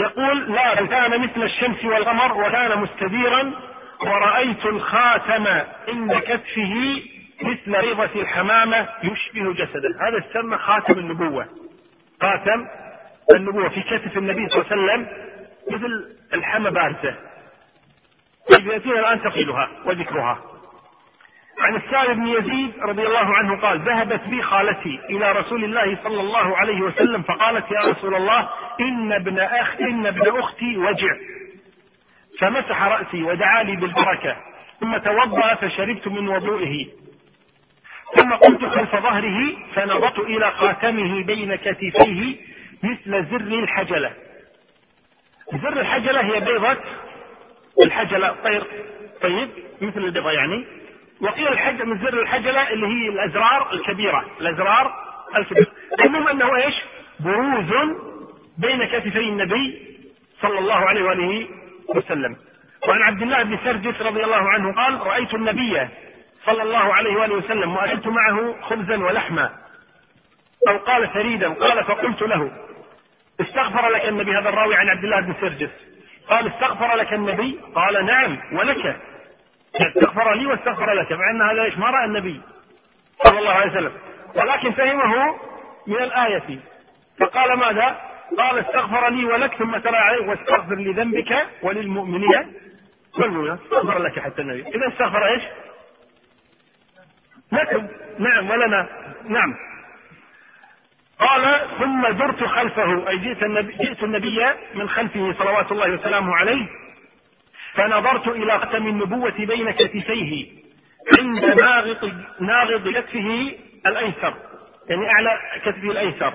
يقول 0.00 0.52
لا 0.52 0.74
كان 0.86 1.20
مثل 1.20 1.42
الشمس 1.42 1.84
والقمر 1.84 2.46
وكان 2.46 2.78
مستديرا 2.78 3.71
ورأيت 4.02 4.66
الخاتم 4.66 5.46
عند 5.88 6.14
كتفه 6.18 7.02
مثل 7.42 7.76
ريضة 7.86 8.20
الحمامة 8.20 8.88
يشبه 9.02 9.52
جسده. 9.52 10.08
هذا 10.08 10.26
يسمى 10.30 10.58
خاتم 10.58 10.98
النبوة. 10.98 11.46
خاتم 12.22 12.66
النبوة 13.34 13.68
في 13.68 13.82
كتف 13.82 14.18
النبي 14.18 14.48
صلى 14.48 14.62
الله 14.62 14.72
عليه 14.72 15.02
وسلم 15.02 15.06
مثل 15.70 16.16
الحمى 16.34 16.70
بارزة. 16.70 17.14
طيب 18.52 18.66
يأتينا 18.66 19.00
الآن 19.00 19.22
تقيلها 19.22 19.68
وذكرها. 19.84 20.38
عن 21.58 21.76
السائب 21.76 22.16
بن 22.16 22.26
يزيد 22.26 22.72
رضي 22.82 23.06
الله 23.06 23.34
عنه 23.34 23.60
قال 23.60 23.80
ذهبت 23.80 24.20
بي 24.20 24.42
خالتي 24.42 25.00
إلى 25.10 25.32
رسول 25.32 25.64
الله 25.64 25.98
صلى 26.04 26.20
الله 26.20 26.56
عليه 26.56 26.80
وسلم 26.80 27.22
فقالت 27.22 27.70
يا 27.70 27.80
رسول 27.90 28.14
الله 28.14 28.48
إن 28.80 29.12
ابن 29.12 29.38
اخ 29.38 29.76
إن 29.80 30.06
ابن 30.06 30.38
أختي 30.38 30.76
وجع. 30.78 31.16
فمسح 32.38 32.82
رأسي 32.82 33.22
ودعا 33.22 33.62
لي 33.62 33.76
بالبركة 33.76 34.36
ثم 34.80 34.96
توضأ 34.96 35.54
فشربت 35.54 36.08
من 36.08 36.28
وضوئه. 36.28 36.86
ثم 38.16 38.32
قمت 38.32 38.64
خلف 38.64 38.96
ظهره 38.96 39.56
فنظرت 39.74 40.18
إلى 40.18 40.50
خاتمه 40.50 41.24
بين 41.24 41.54
كتفيه 41.54 42.36
مثل 42.82 43.24
زر 43.30 43.58
الحجلة. 43.62 44.12
زر 45.62 45.80
الحجلة 45.80 46.20
هي 46.20 46.40
بيضة 46.40 46.76
الحجلة 47.84 48.34
طير 48.44 48.64
طيب 49.22 49.48
مثل 49.80 50.04
البيضة 50.04 50.30
يعني. 50.30 50.64
وقيل 51.20 51.48
الحج 51.48 51.82
من 51.82 51.98
زر 51.98 52.22
الحجلة 52.22 52.70
اللي 52.70 52.86
هي 52.86 53.08
الأزرار 53.08 53.72
الكبيرة 53.72 54.24
الأزرار 54.40 54.94
الكبيرة 55.36 55.66
المهم 56.04 56.28
أنه 56.28 56.56
إيش؟ 56.56 56.74
بروز 57.20 57.96
بين 58.58 58.84
كتفي 58.84 59.18
النبي 59.18 59.82
صلى 60.40 60.58
الله 60.58 60.74
عليه 60.74 61.02
وآله 61.02 61.48
وسلم. 61.88 62.36
وعن 62.88 63.02
عبد 63.02 63.22
الله 63.22 63.42
بن 63.42 63.58
سرجس 63.64 64.02
رضي 64.02 64.24
الله 64.24 64.48
عنه 64.50 64.74
قال 64.74 65.06
رأيت 65.06 65.34
النبي 65.34 65.88
صلى 66.44 66.62
الله 66.62 66.94
عليه 66.94 67.16
وآله 67.16 67.34
وسلم 67.34 67.76
وأكلت 67.76 68.06
معه 68.06 68.60
خبزا 68.62 68.96
ولحما. 68.96 69.50
أو 70.68 70.78
قال 70.78 71.12
ثريدا 71.12 71.48
قال 71.48 71.84
فقلت 71.84 72.22
له 72.22 72.50
استغفر 73.40 73.88
لك 73.88 74.08
النبي. 74.08 74.30
هذا 74.30 74.48
الراوي 74.48 74.76
عن 74.76 74.88
عبد 74.88 75.04
الله 75.04 75.20
بن 75.20 75.34
سرجس. 75.40 75.70
قال 76.28 76.46
استغفر 76.46 76.96
لك 76.96 77.12
النبي؟ 77.12 77.60
قال 77.74 78.06
نعم 78.06 78.38
ولك. 78.52 78.96
استغفر 79.76 80.34
لي 80.34 80.46
واستغفر 80.46 80.92
لك 80.92 81.12
مع 81.12 81.30
أن 81.30 81.42
هذا 81.42 81.62
إيش؟ 81.62 81.78
ما 81.78 81.90
رأى 81.90 82.04
النبي 82.04 82.40
صلى 83.24 83.38
الله 83.38 83.52
عليه 83.52 83.70
وسلم. 83.70 83.92
ولكن 84.34 84.72
فهمه 84.72 85.36
من 85.86 85.96
الآية. 85.96 86.58
فقال 87.20 87.58
ماذا؟ 87.58 88.11
قال 88.38 88.58
استغفر 88.58 89.10
لي 89.10 89.24
ولك 89.24 89.54
ثم 89.54 89.76
تلا 89.76 89.98
عليه 89.98 90.26
واستغفر 90.26 90.74
لذنبك 90.74 91.46
وللمؤمنين. 91.62 92.52
والمؤمنات 93.18 93.58
استغفر 93.62 93.98
لك 93.98 94.18
حتى 94.18 94.42
النبي. 94.42 94.60
إذا 94.60 94.88
استغفر 94.88 95.26
إيش؟ 95.26 95.42
لكم 97.52 97.88
نعم 98.18 98.50
ولنا 98.50 98.88
نعم. 99.28 99.54
قال 101.18 101.68
ثم 101.78 102.08
درت 102.08 102.44
خلفه. 102.44 103.08
أي 103.08 103.18
جئت 103.18 103.42
النبي, 103.42 103.72
جئت 103.72 104.02
النبي 104.02 104.46
من 104.74 104.88
خلفه 104.88 105.32
صلوات 105.32 105.72
الله 105.72 105.90
وسلامه 105.90 106.34
عليه 106.34 106.66
فنظرت 107.74 108.28
إلى 108.28 108.58
ختم 108.58 108.86
النبوة 108.86 109.38
بين 109.38 109.70
كتفيه 109.70 110.62
عند 111.18 111.44
ناغط 111.44 112.10
ناغض 112.40 112.88
كتفه 112.88 113.54
الأيسر. 113.86 114.34
يعني 114.88 115.10
أعلى 115.10 115.40
كتفه 115.64 115.90
الأيسر. 115.90 116.34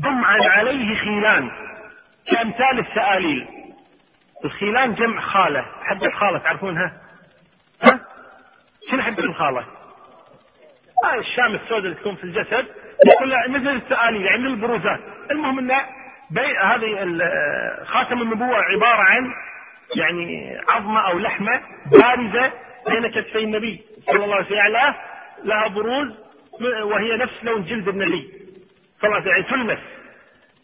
ضمعا 0.00 0.38
عليه 0.48 0.94
خيلان 0.96 1.50
كأمثال 2.30 2.78
السآليل 2.78 3.46
الخيلان 4.44 4.94
جمع 4.94 5.20
خالة 5.20 5.66
حبة 5.82 6.10
خالة 6.10 6.38
تعرفونها 6.38 6.92
ها؟ 7.82 8.00
شنو 8.90 9.02
حبة 9.02 9.24
الخالة؟ 9.24 9.64
آه 11.04 11.14
الشام 11.18 11.54
السوداء 11.54 11.78
اللي 11.78 11.94
تكون 11.94 12.14
في 12.14 12.24
الجسد 12.24 12.66
يقول 13.06 13.34
مثل 13.48 13.68
السآليل 13.76 14.22
يعني 14.22 14.46
البروزات 14.46 15.00
المهم 15.30 15.58
انه 15.58 15.74
هذه 16.62 17.02
خاتم 17.84 18.22
النبوة 18.22 18.56
عبارة 18.56 19.02
عن 19.02 19.32
يعني 19.96 20.56
عظمة 20.68 21.00
أو 21.10 21.18
لحمة 21.18 21.60
بارزة 21.92 22.52
بين 22.88 23.10
كتفي 23.10 23.38
النبي 23.38 23.80
صلى 24.06 24.24
الله 24.24 24.34
عليه 24.36 24.46
وسلم 24.46 24.56
يعني 24.58 24.96
لها 25.44 25.68
بروز 25.68 26.14
وهي 26.82 27.16
نفس 27.16 27.44
لون 27.44 27.64
جلد 27.64 27.88
النبي 27.88 28.30
صلى 29.02 29.18
الله 29.18 29.32
عليه 29.32 29.44
وسلم 29.44 29.66
تلمس 29.66 29.78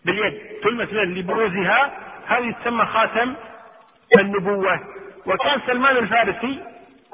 باليد 0.04 0.60
تلمس 0.62 0.92
لبروزها. 0.92 1.92
هذه 2.26 2.54
تسمى 2.60 2.86
خاتم 2.86 3.34
النبوة. 4.18 4.80
وكان 5.26 5.60
سلمان 5.66 5.96
الفارسي 5.96 6.60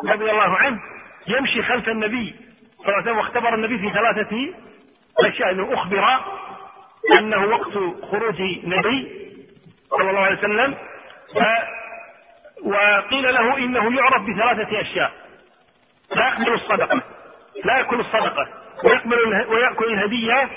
رضي 0.05 0.31
الله 0.31 0.57
عنه 0.57 0.81
يمشي 1.27 1.63
خلف 1.63 1.89
النبي 1.89 2.35
صلى 2.79 2.87
الله 2.87 2.95
عليه 2.97 3.03
وسلم 3.03 3.19
واختبر 3.19 3.55
النبي 3.55 3.79
في 3.79 3.91
ثلاثة 3.91 4.55
أشياء. 5.19 5.51
أنه 5.51 5.75
أخبر 5.75 6.21
أنه 7.19 7.45
وقت 7.45 7.73
خروج 8.11 8.43
نبي 8.65 9.29
صلى 9.91 10.11
الله 10.11 10.21
عليه 10.21 10.39
وسلم 10.39 10.75
وقيل 12.65 13.35
له 13.35 13.57
إنه 13.57 13.97
يعرف 13.99 14.23
بثلاثة 14.23 14.81
أشياء. 14.81 15.13
لا 16.17 16.29
يقبل 16.29 16.55
الصدقة 16.55 17.03
لا 17.65 17.79
يأكل 17.79 18.01
الصدقة 18.01 18.49
ويقبل 18.85 19.47
ويأكل 19.49 19.93
الهدية 19.93 20.49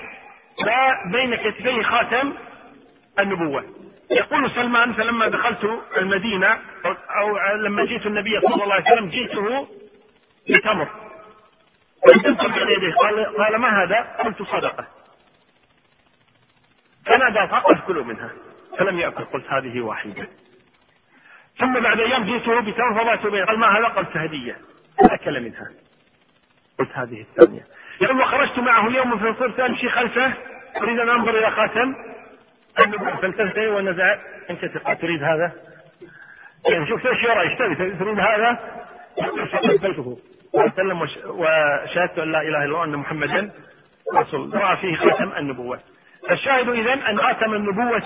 لا 0.60 1.12
بين 1.12 1.36
كتفيه 1.36 1.83
خاتم 1.83 2.33
النبوة. 3.19 3.63
يقول 4.12 4.51
سلمان 4.51 4.93
فلما 4.93 5.27
دخلت 5.27 5.81
المدينة 5.98 6.60
أو 7.19 7.38
لما 7.55 7.86
جئت 7.86 8.05
النبي 8.05 8.41
صلى 8.41 8.63
الله 8.63 8.74
عليه 8.74 8.91
وسلم 8.91 9.10
جئته 9.10 9.67
بتمر 10.50 10.88
قال 13.01 13.38
قال 13.38 13.55
ما 13.55 13.83
هذا؟ 13.83 14.00
قلت 14.24 14.41
صدقة. 14.41 14.88
فنادى 17.05 17.48
فقط 17.48 17.77
كلوا 17.88 18.03
منها. 18.03 18.29
فلم 18.77 19.00
يأكل. 19.00 19.24
قلت 19.24 19.45
هذه 19.50 19.81
واحدة. 19.81 20.27
ثم 21.57 21.79
بعد 21.79 22.00
أيام 22.00 22.24
جئته 22.24 22.60
بتمر 22.60 23.01
فضعت 23.01 23.27
بين 23.27 23.45
قال 23.45 23.60
ما 23.60 23.79
هذا؟ 23.79 23.88
قلت 23.88 24.17
هدية. 24.17 24.57
أكل 25.12 25.41
منها. 25.43 25.72
قلت 26.79 26.89
هذه 26.93 27.22
الثانية. 27.22 27.67
يقول 28.02 28.22
وخرجت 28.22 28.60
معه 28.60 28.88
اليوم 28.88 29.18
فصرت 29.18 29.60
أمشي 29.60 29.90
خلفه 29.90 30.34
أريد 30.82 31.00
أن 31.00 31.10
أنظر 31.10 31.38
إلى 31.38 31.52
خاتم. 31.52 31.96
فالتفت 33.22 33.58
ونزع. 33.58 34.16
انكسر 34.50 34.94
تريد 34.94 35.24
هذا؟ 35.24 35.52
يعني 36.70 36.88
شوف 36.88 37.08
إيش 37.08 37.24
يرى؟ 37.24 37.52
يشتري 37.52 37.76
تريد 37.76 38.20
هذا؟ 38.20 38.60
فقبلته 39.52 40.18
وسلم 40.54 41.02
وشهدت 41.26 42.20
أن 42.20 42.32
لا 42.32 42.42
إله 42.42 42.58
إلا 42.58 42.66
الله 42.66 42.84
ان 42.84 42.96
محمدا 42.96 43.52
رسول. 44.16 44.56
رأى 44.56 44.78
فيه 44.78 44.96
خاتم 44.96 45.32
النبوة. 45.38 45.80
الشاهد 46.32 46.70
اذا 46.70 46.94
أن 46.94 47.18
خاتم 47.18 47.54
النبوة 47.54 48.04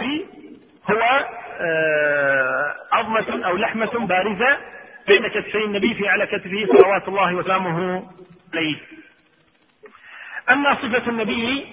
هو 0.92 1.26
آه، 1.62 2.76
عظمة 2.92 3.46
أو 3.46 3.58
لحمة 3.58 4.08
بارزة 4.08 4.58
بين 5.08 5.28
كتفي 5.28 5.66
النبي 5.66 5.94
في 5.94 6.10
أعلى 6.10 6.26
كتفه 6.26 6.66
صلوات 6.78 7.08
الله 7.08 7.36
وسلامه 7.36 8.04
عليه. 8.54 8.76
أما 10.50 10.76
صفة 10.76 11.10
النبي 11.10 11.66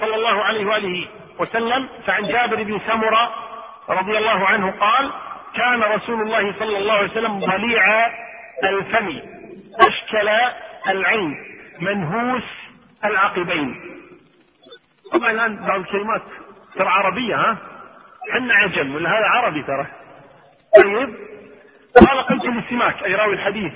صلى 0.00 0.14
الله 0.14 0.44
عليه 0.44 0.64
وآله 0.66 1.08
وسلم 1.38 1.88
فعن 2.06 2.22
جابر 2.22 2.62
بن 2.62 2.80
سمرة 2.86 3.34
رضي 3.88 4.18
الله 4.18 4.46
عنه 4.46 4.70
قال 4.70 5.10
كان 5.54 5.82
رسول 5.82 6.20
الله 6.22 6.52
صلى 6.58 6.78
الله 6.78 6.92
عليه 6.94 7.10
وسلم 7.10 7.38
ضليع 7.40 8.06
الفم 8.64 9.20
أشكل 9.88 10.28
العين 10.88 11.34
منهوس 11.80 12.42
العقبين. 13.04 13.80
طبعا 15.12 15.30
الآن 15.30 15.56
بعض 15.66 15.80
الكلمات 15.80 16.22
ترى 16.74 16.88
عربية 16.88 17.36
ها؟ 17.36 17.56
حنا 18.32 18.54
عجم 18.54 18.94
ولا 18.94 19.10
هذا 19.10 19.26
عربي 19.26 19.62
ترى؟ 19.62 19.86
طيب. 20.82 21.14
قال 22.06 22.18
قلت 22.22 22.44
للسماك 22.44 23.02
أي 23.04 23.14
راوي 23.14 23.34
الحديث 23.34 23.72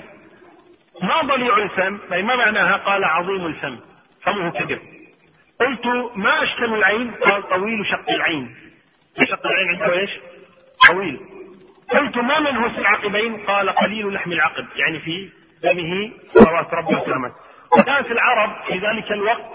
ما 1.01 1.21
ضليع 1.21 1.57
الفم؟ 1.57 1.99
أي 2.13 2.23
ما 2.23 2.35
معناها 2.35 2.77
قال 2.77 3.03
عظيم 3.03 3.45
الفم؟ 3.45 3.77
فمه 4.23 4.49
كبير 4.51 4.79
قلت 5.59 5.87
ما 6.15 6.43
أشكل 6.43 6.73
العين؟ 6.73 7.11
قال 7.11 7.49
طويل 7.49 7.85
شق 7.85 8.09
العين. 8.09 8.55
شق 9.29 9.47
العين 9.47 9.67
عنده 9.69 9.99
إيش؟ 9.99 10.11
طويل. 10.89 11.19
قلت 11.89 12.17
ما 12.17 12.39
منهوس 12.39 12.79
العقبين؟ 12.79 13.37
قال 13.37 13.69
قليل 13.69 14.13
لحم 14.13 14.31
العقب. 14.31 14.65
يعني 14.75 14.99
في 14.99 15.29
دمه 15.63 16.11
صلوات 16.33 16.73
ربي 16.73 16.95
وسلامته 16.95 17.35
وكانت 17.79 18.11
العرب 18.11 18.55
في 18.67 18.73
ذلك 18.73 19.11
الوقت 19.11 19.45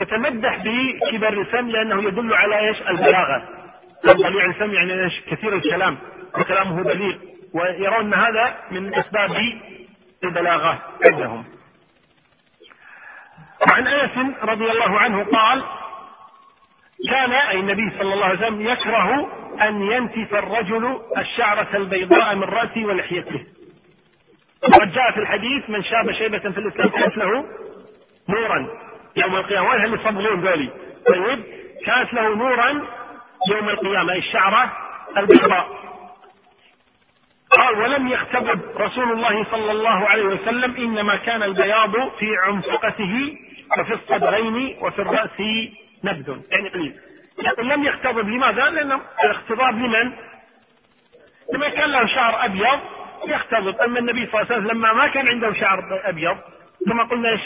تتمدح 0.00 0.56
بكبر 0.56 1.28
الفم 1.28 1.70
لأنه 1.70 2.02
يدل 2.02 2.34
على 2.34 2.68
إيش؟ 2.68 2.82
البلاغة. 2.82 3.48
ضليع 4.06 4.44
الفم 4.44 4.74
يعني 4.74 5.04
إيش؟ 5.04 5.20
كثير 5.20 5.54
الكلام. 5.54 5.98
وكلامه 6.38 6.82
بليغ 6.82 7.16
ويرون 7.54 8.14
هذا 8.14 8.56
من 8.70 8.94
أسباب 8.94 9.30
البلاغة 10.24 10.82
عندهم. 11.10 11.44
وعن 13.76 13.86
انس 13.86 14.36
رضي 14.42 14.70
الله 14.70 14.98
عنه 14.98 15.24
قال 15.24 15.64
كان 17.10 17.32
أي 17.32 17.60
النبي 17.60 17.90
صلى 17.98 18.14
الله 18.14 18.24
عليه 18.24 18.38
وسلم 18.38 18.60
يكره 18.60 19.28
أن 19.62 19.82
ينتف 19.82 20.34
الرجل 20.34 21.00
الشعرة 21.18 21.68
البيضاء 21.74 22.34
من 22.34 22.42
رأسه 22.44 22.84
ولحيته. 22.84 23.46
وقد 24.62 24.92
جاء 24.92 25.12
في 25.12 25.20
الحديث 25.20 25.70
من 25.70 25.82
شاب 25.82 26.12
شيبة 26.12 26.38
في 26.38 26.58
الإسلام 26.58 26.88
كانت 26.88 27.16
له 27.16 27.44
نورا 28.28 28.68
يوم 29.16 29.36
القيامة. 29.36 29.70
وين 29.70 29.84
اللي 29.84 29.96
يصبغون 29.96 30.40
ذولي 30.40 30.70
طيب 31.06 31.44
كانت 31.86 32.14
له 32.14 32.34
نورا 32.34 32.68
يوم 33.52 33.68
القيامة 33.68 34.12
أي 34.12 34.18
الشعرة 34.18 34.72
البيضاء. 35.16 35.68
قال 37.50 37.78
ولم 37.78 38.08
يختبب 38.08 38.60
رسول 38.76 39.12
الله 39.12 39.44
صلى 39.44 39.70
الله 39.72 40.08
عليه 40.08 40.24
وسلم 40.24 40.76
إنما 40.76 41.16
كان 41.16 41.42
البياض 41.42 41.92
في 42.18 42.26
عنفقته 42.46 43.38
وفي 43.78 43.94
الصدغين 43.94 44.76
وفي 44.80 44.98
الرأس 45.02 45.40
نبذ 46.04 46.36
يعني 46.50 46.68
قليل 46.68 46.96
لكن 47.38 47.62
لم 47.62 47.84
يختبب 47.84 48.28
لماذا؟ 48.28 48.62
لأن 48.62 49.00
الاختباب 49.24 49.78
لمن؟ 49.78 50.12
لما 51.54 51.68
كان 51.68 51.90
له 51.90 52.06
شعر 52.06 52.44
أبيض 52.44 52.80
يختلط 53.26 53.80
أما 53.80 53.98
النبي 53.98 54.26
صلى 54.26 54.40
الله 54.42 54.52
عليه 54.52 54.62
وسلم 54.62 54.76
لما 54.78 54.92
ما 54.92 55.08
كان 55.08 55.28
عنده 55.28 55.52
شعر 55.52 56.00
أبيض 56.04 56.36
كما 56.86 57.04
قلنا 57.04 57.28
إيش؟ 57.30 57.40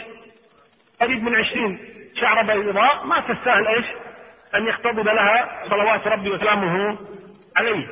قريب 1.00 1.22
من 1.22 1.36
عشرين 1.36 1.78
شعر 2.20 2.42
بيضاء 2.42 3.06
ما 3.06 3.20
تستاهل 3.20 3.66
إيش؟ 3.66 3.86
أن 4.54 4.66
يختضب 4.66 5.08
لها 5.08 5.62
صلوات 5.70 6.06
ربي 6.06 6.30
وسلامه 6.30 6.98
عليه 7.56 7.86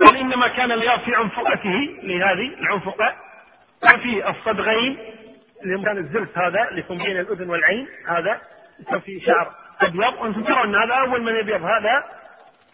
بل 0.00 0.16
إنما 0.16 0.48
كان 0.48 0.72
الياض 0.72 1.00
في 1.00 1.14
عنفقته 1.14 1.96
لهذه 2.02 2.54
العنفقة 2.60 3.14
وفي 3.84 4.28
الصدغين 4.28 4.98
اللي 5.64 5.84
كان 5.84 5.98
الزلف 5.98 6.38
هذا 6.38 6.68
يكون 6.72 6.98
بين 6.98 7.20
الأذن 7.20 7.50
والعين 7.50 7.86
هذا 8.08 8.40
يكون 8.80 9.00
في 9.00 9.20
شعر 9.20 9.50
أبيض 9.80 10.14
وأنتم 10.20 10.42
ترون 10.42 10.74
هذا 10.74 10.94
أول 10.94 11.22
من 11.22 11.36
يبيض 11.36 11.62
هذا 11.62 12.04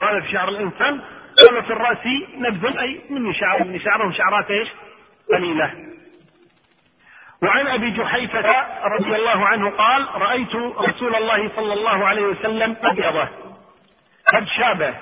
هذا 0.02 0.20
في 0.20 0.32
شعر 0.32 0.48
الإنسان 0.48 1.00
قال 1.38 1.62
في 1.62 1.72
الرأس 1.72 2.06
نبذ 2.38 2.78
أي 2.78 3.00
مني 3.10 3.34
شعر 3.34 3.64
مني 3.64 3.78
شعرهم 3.78 4.12
شعرات 4.12 4.50
إيش؟ 4.50 4.68
قليلة. 5.32 5.74
وعن 7.42 7.66
أبي 7.66 7.90
جحيفة 7.90 8.48
رضي 8.84 9.14
الله 9.14 9.46
عنه 9.46 9.70
قال 9.70 10.08
رأيت 10.14 10.56
رسول 10.56 11.14
الله 11.14 11.48
صلى 11.56 11.72
الله 11.72 12.06
عليه 12.06 12.22
وسلم 12.22 12.76
أبيضه 12.82 13.28
قد 14.34 14.44
شابه 14.44 14.94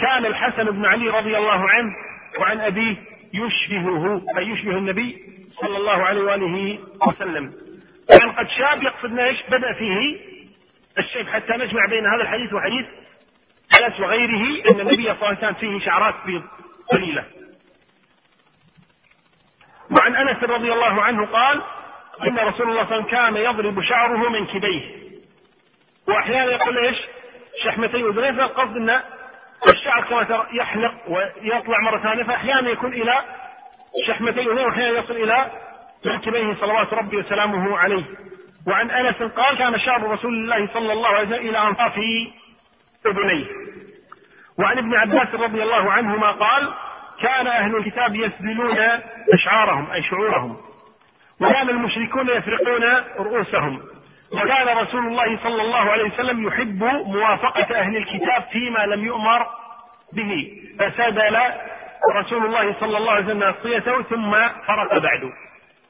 كان 0.00 0.26
الحسن 0.26 0.64
بن 0.64 0.86
علي 0.86 1.08
رضي 1.08 1.38
الله 1.38 1.70
عنه 1.70 1.92
وعن 2.38 2.60
أبيه 2.60 2.96
يشبهه 3.34 4.22
أي 4.38 4.48
يشبه 4.48 4.78
النبي 4.78 5.31
صلى 5.60 5.76
الله 5.76 6.02
عليه 6.02 6.22
وآله 6.22 6.78
وسلم. 7.06 7.52
يعني 8.10 8.32
قد 8.32 8.48
شاب 8.48 8.82
يقصد 8.82 9.18
إيش؟ 9.18 9.42
بدأ 9.48 9.72
فيه 9.72 10.20
الشيب 10.98 11.28
حتى 11.28 11.52
نجمع 11.52 11.86
بين 11.86 12.06
هذا 12.06 12.22
الحديث 12.22 12.52
وحديث 12.52 12.86
انس 13.80 14.00
وغيره 14.00 14.70
إن 14.70 14.80
النبي 14.80 15.02
صلى 15.02 15.12
الله 15.12 15.26
عليه 15.26 15.38
وسلم 15.38 15.54
فيه 15.54 15.84
شعرات 15.86 16.14
بيض 16.26 16.42
قليلة. 16.92 17.24
وعن 19.90 20.16
أنس 20.16 20.44
رضي 20.44 20.72
الله 20.72 21.02
عنه 21.02 21.26
قال 21.26 21.62
إن 22.26 22.38
رسول 22.38 22.42
الله 22.42 22.54
صلى 22.58 22.70
الله 22.70 22.86
عليه 22.86 22.96
وسلم 22.96 23.02
كان 23.02 23.36
يضرب 23.36 23.82
شعره 23.82 24.28
من 24.28 24.46
كبيه. 24.46 25.02
وأحيانا 26.08 26.52
يقول 26.52 26.78
إيش؟ 26.78 26.98
شحمتي 27.64 27.96
اذنيه 27.96 28.30
فالقصد 28.30 28.76
إن 28.76 29.00
الشعر 29.70 30.04
كما 30.04 30.22
ترى 30.22 30.46
يحلق 30.52 30.94
ويطلع 31.08 31.80
مرة 31.80 31.98
ثانية 31.98 32.22
فأحيانا 32.22 32.70
يكون 32.70 32.92
إلى 32.92 33.24
شحمتي 34.06 34.40
اذنيه 34.40 34.64
واحيانا 34.66 34.98
يصل 34.98 35.16
إلى 35.16 35.50
منكبيه 36.04 36.54
صلوات 36.54 36.92
ربي 36.94 37.16
وسلامه 37.16 37.78
عليه. 37.78 38.04
وعن 38.66 38.90
أنس 38.90 39.22
قال 39.22 39.58
كان 39.58 39.78
شعر 39.78 40.10
رسول 40.10 40.34
الله 40.34 40.68
صلى 40.74 40.92
الله 40.92 41.08
عليه 41.08 41.26
وسلم 41.28 41.48
إلى 41.48 41.58
أنصاف 41.58 41.98
اذنيه. 43.06 43.46
وعن 44.58 44.78
ابن 44.78 44.94
عباس 44.94 45.34
رضي 45.34 45.62
الله 45.62 45.92
عنهما 45.92 46.30
قال 46.32 46.72
كان 47.22 47.46
أهل 47.46 47.76
الكتاب 47.76 48.14
يسبلون 48.14 48.78
أشعارهم 49.34 49.90
أي 49.90 50.02
شعورهم 50.02 50.56
وكان 51.40 51.68
المشركون 51.68 52.28
يفرقون 52.28 52.84
رؤوسهم 53.18 53.80
وكان 54.32 54.78
رسول 54.78 55.06
الله 55.06 55.38
صلى 55.42 55.62
الله 55.62 55.78
عليه 55.90 56.04
وسلم 56.04 56.46
يحب 56.46 56.84
موافقة 57.06 57.78
أهل 57.80 57.96
الكتاب 57.96 58.42
فيما 58.52 58.78
لم 58.86 59.04
يؤمر 59.04 59.46
به 60.12 60.52
فسدل 60.78 61.38
رسول 62.10 62.46
الله 62.46 62.74
صلى 62.80 62.98
الله 62.98 63.12
عليه 63.12 63.24
وسلم 63.24 63.38
ناصيته 63.38 64.02
ثم 64.02 64.30
فرق 64.66 64.98
بعده 64.98 65.32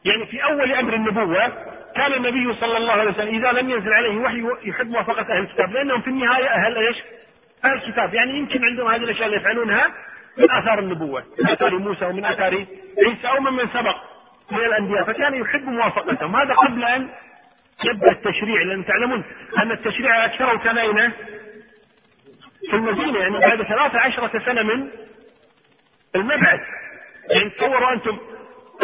يعني 0.04 0.26
في 0.26 0.44
أول 0.44 0.72
أمر 0.72 0.94
النبوة 0.94 1.48
كان 1.96 2.12
النبي 2.12 2.54
صلى 2.60 2.76
الله 2.76 2.92
عليه 2.92 3.10
وسلم 3.10 3.34
إذا 3.34 3.52
لم 3.52 3.70
ينزل 3.70 3.92
عليه 3.92 4.16
وحي 4.16 4.68
يحب 4.68 4.90
موافقة 4.90 5.22
أهل 5.34 5.38
الكتاب 5.38 5.72
لأنهم 5.72 6.00
في 6.00 6.08
النهاية 6.08 6.48
أهل 6.48 6.76
إيش؟ 6.76 6.96
أهل 7.64 7.72
الكتاب 7.72 8.14
يعني 8.14 8.38
يمكن 8.38 8.64
عندهم 8.64 8.88
هذه 8.88 9.02
الأشياء 9.02 9.26
اللي 9.26 9.36
يفعلونها 9.36 9.92
من 10.38 10.50
آثار 10.50 10.78
النبوة 10.78 11.24
من 11.38 11.50
آثار 11.50 11.78
موسى 11.78 12.04
ومن 12.04 12.24
آثار 12.24 12.54
عيسى 13.06 13.28
أو 13.28 13.40
من 13.40 13.52
من 13.52 13.68
سبق 13.68 13.96
من 14.50 14.58
الأنبياء 14.58 15.04
فكان 15.04 15.34
يحب 15.34 15.64
موافقتهم 15.68 16.36
هذا 16.36 16.54
قبل 16.54 16.84
أن 16.84 17.08
يبدأ 17.84 18.10
التشريع 18.10 18.62
لأن 18.62 18.84
تعلمون 18.84 19.24
أن 19.58 19.72
التشريع 19.72 20.24
أكثره 20.24 20.56
كان 20.56 20.78
أين؟ 20.78 21.12
في 22.70 22.76
المدينة 22.76 23.18
يعني 23.18 23.38
بعد 23.38 23.62
ثلاثة 23.62 23.98
عشرة 23.98 24.42
سنة 24.46 24.62
من 24.62 24.88
المبعث. 26.16 26.60
يعني 27.30 27.50
تصوروا 27.50 27.92
أنتم 27.92 28.18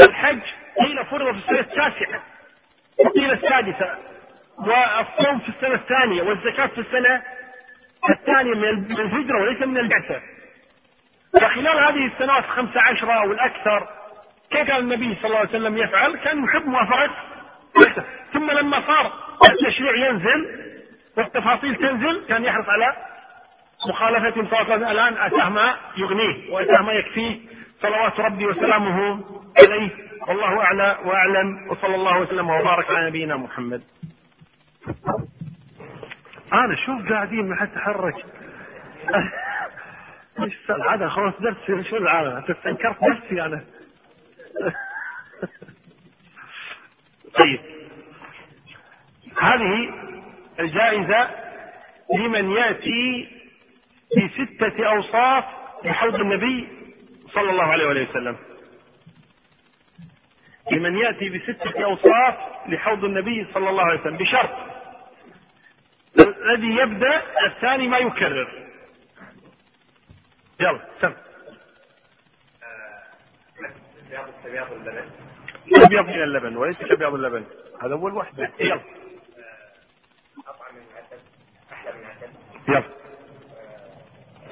الحج 0.08 0.40
قيل 0.80 1.04
فرض 1.06 1.32
في 1.34 1.38
السنة 1.38 1.60
التاسعة 1.60 2.22
وقيل 3.06 3.32
السادسة 3.32 3.98
والصوم 4.58 5.38
في 5.38 5.48
السنة 5.48 5.74
الثانية 5.74 6.22
والزكاة 6.22 6.66
في 6.66 6.78
السنة 6.80 7.22
الثانية 8.10 8.54
من 8.54 9.00
الهجرة 9.00 9.42
وليس 9.42 9.62
من 9.62 9.78
البعثة. 9.78 10.20
فخلال 11.40 11.78
هذه 11.84 12.06
السنوات 12.06 12.44
الخمسة 12.44 12.80
عشرة 12.80 13.28
والأكثر 13.28 13.88
كيف 14.50 14.66
كان 14.66 14.76
النبي 14.76 15.14
صلى 15.14 15.24
الله 15.26 15.38
عليه 15.38 15.48
وسلم 15.48 15.78
يفعل؟ 15.78 16.16
كان 16.16 16.44
يحب 16.44 16.66
موافقة 16.66 17.10
ثم 18.32 18.50
لما 18.50 18.80
صار 18.86 19.12
التشريع 19.50 20.08
ينزل 20.08 20.64
والتفاصيل 21.16 21.76
تنزل 21.76 22.24
كان 22.28 22.44
يحرص 22.44 22.68
على 22.68 22.96
مخالفة 23.86 24.50
صلى 24.50 24.90
الآن 24.90 25.16
أتاه 25.18 25.48
ما 25.48 25.76
يغنيه 25.96 26.52
وأتاه 26.52 26.82
ما 26.82 26.92
يكفيه 26.92 27.40
صلوات 27.82 28.20
ربي 28.20 28.46
وسلامه 28.46 29.24
عليه. 29.58 29.90
والله 30.28 30.60
أعلى 30.60 30.98
وأعلم. 31.04 31.70
وصلى 31.70 31.94
الله 31.94 32.20
وسلم 32.20 32.50
وبارك 32.50 32.90
على 32.90 33.06
نبينا 33.06 33.36
محمد. 33.36 33.82
أنا 36.52 36.76
شوف 36.86 37.12
قاعدين 37.12 37.48
ما 37.48 37.56
حد 37.56 37.68
تحرك 37.68 38.14
إيش 40.42 40.70
هذا 40.90 41.08
خلاص 41.08 41.34
درس 41.40 41.86
شو 41.90 41.96
العالم؟ 41.96 42.40
تستنكرت 42.40 43.02
نفسي 43.02 43.42
أنا. 43.42 43.64
طيب. 47.40 47.60
هذه 49.40 49.90
الجائزة 50.60 51.30
لمن 52.14 52.50
يأتي 52.50 53.37
بستة 54.16 54.88
أوصاف 54.88 55.44
لحوض 55.84 56.14
النبي 56.14 56.68
صلى 57.34 57.50
الله 57.50 57.64
عليه 57.64 57.86
وآله 57.86 58.10
وسلم. 58.10 58.36
لمن 60.72 60.98
يأتي 60.98 61.28
بستة 61.28 61.84
أوصاف 61.84 62.34
لحوض 62.68 63.04
النبي 63.04 63.46
صلى 63.54 63.70
الله 63.70 63.82
عليه 63.82 64.00
وسلم 64.00 64.16
بشرط. 64.16 64.50
الذي 66.18 66.76
يبدأ 66.76 67.22
الثاني 67.46 67.88
ما 67.88 67.98
يكرر. 67.98 68.68
يلا 70.60 70.80
سم. 71.00 71.14
بياض 74.44 74.72
اللبن 74.72 75.10
أبيض 75.84 76.06
من 76.06 76.22
اللبن 76.22 76.56
وليس 76.56 76.78
كبياض 76.78 77.14
اللبن. 77.14 77.44
هذا 77.82 77.92
أول 77.92 78.14
وحدة 78.14 78.52
يلا. 78.60 78.80
اطعم 80.48 80.74
من 80.74 80.82
العسل 80.92 81.18
أحلى 81.72 81.92
من 81.92 82.00
العسل 82.00 82.30
يلا. 82.68 83.07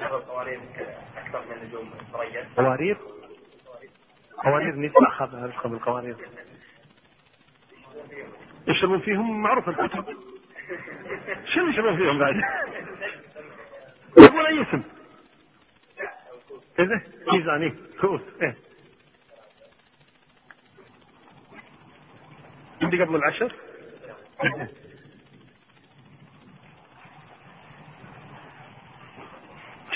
شهر 0.07 0.17
القوارير 0.17 0.59
أكثر 1.17 1.43
من 1.49 1.67
نجوم 1.67 1.91
قوارير؟ 2.57 2.97
قوارير 4.43 4.75
نسخة 4.75 5.69
بالقوارير 5.69 6.15
يشربون 8.67 8.99
فيهم 8.99 9.41
معروف 9.41 9.69
الكتب. 9.69 10.05
شنو 11.45 11.67
يشربون 11.67 11.97
فيهم 11.97 12.19
بعد؟ 12.19 12.35
يقول 14.19 14.45
أي 14.45 14.61
اسم. 14.61 14.83
ميزان 17.33 17.61
إيه 17.61 17.73
كؤوس 18.01 18.21
إيه. 18.41 18.57
عندي 22.81 23.03
قبل 23.03 23.15
العشر؟ 23.15 23.55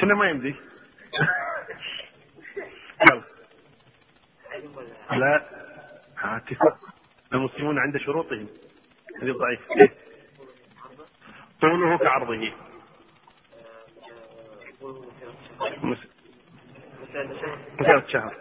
شنو 0.01 0.15
ما 0.15 0.29
يمدي 0.29 0.55
يلا. 3.11 3.23
لا. 5.11 5.45
ها، 6.17 6.37
اتفاق 6.37 6.77
المسلمون 7.33 7.79
عند 7.79 7.97
شروطهم. 7.97 8.47
هذه 9.21 9.31
ضعيف 9.31 9.59
إيه؟ 9.71 9.93
طوله 11.61 11.97
كعرضه. 11.97 12.51
مس- 15.83 16.07
مسيرة 17.79 18.05
شهر. 18.07 18.35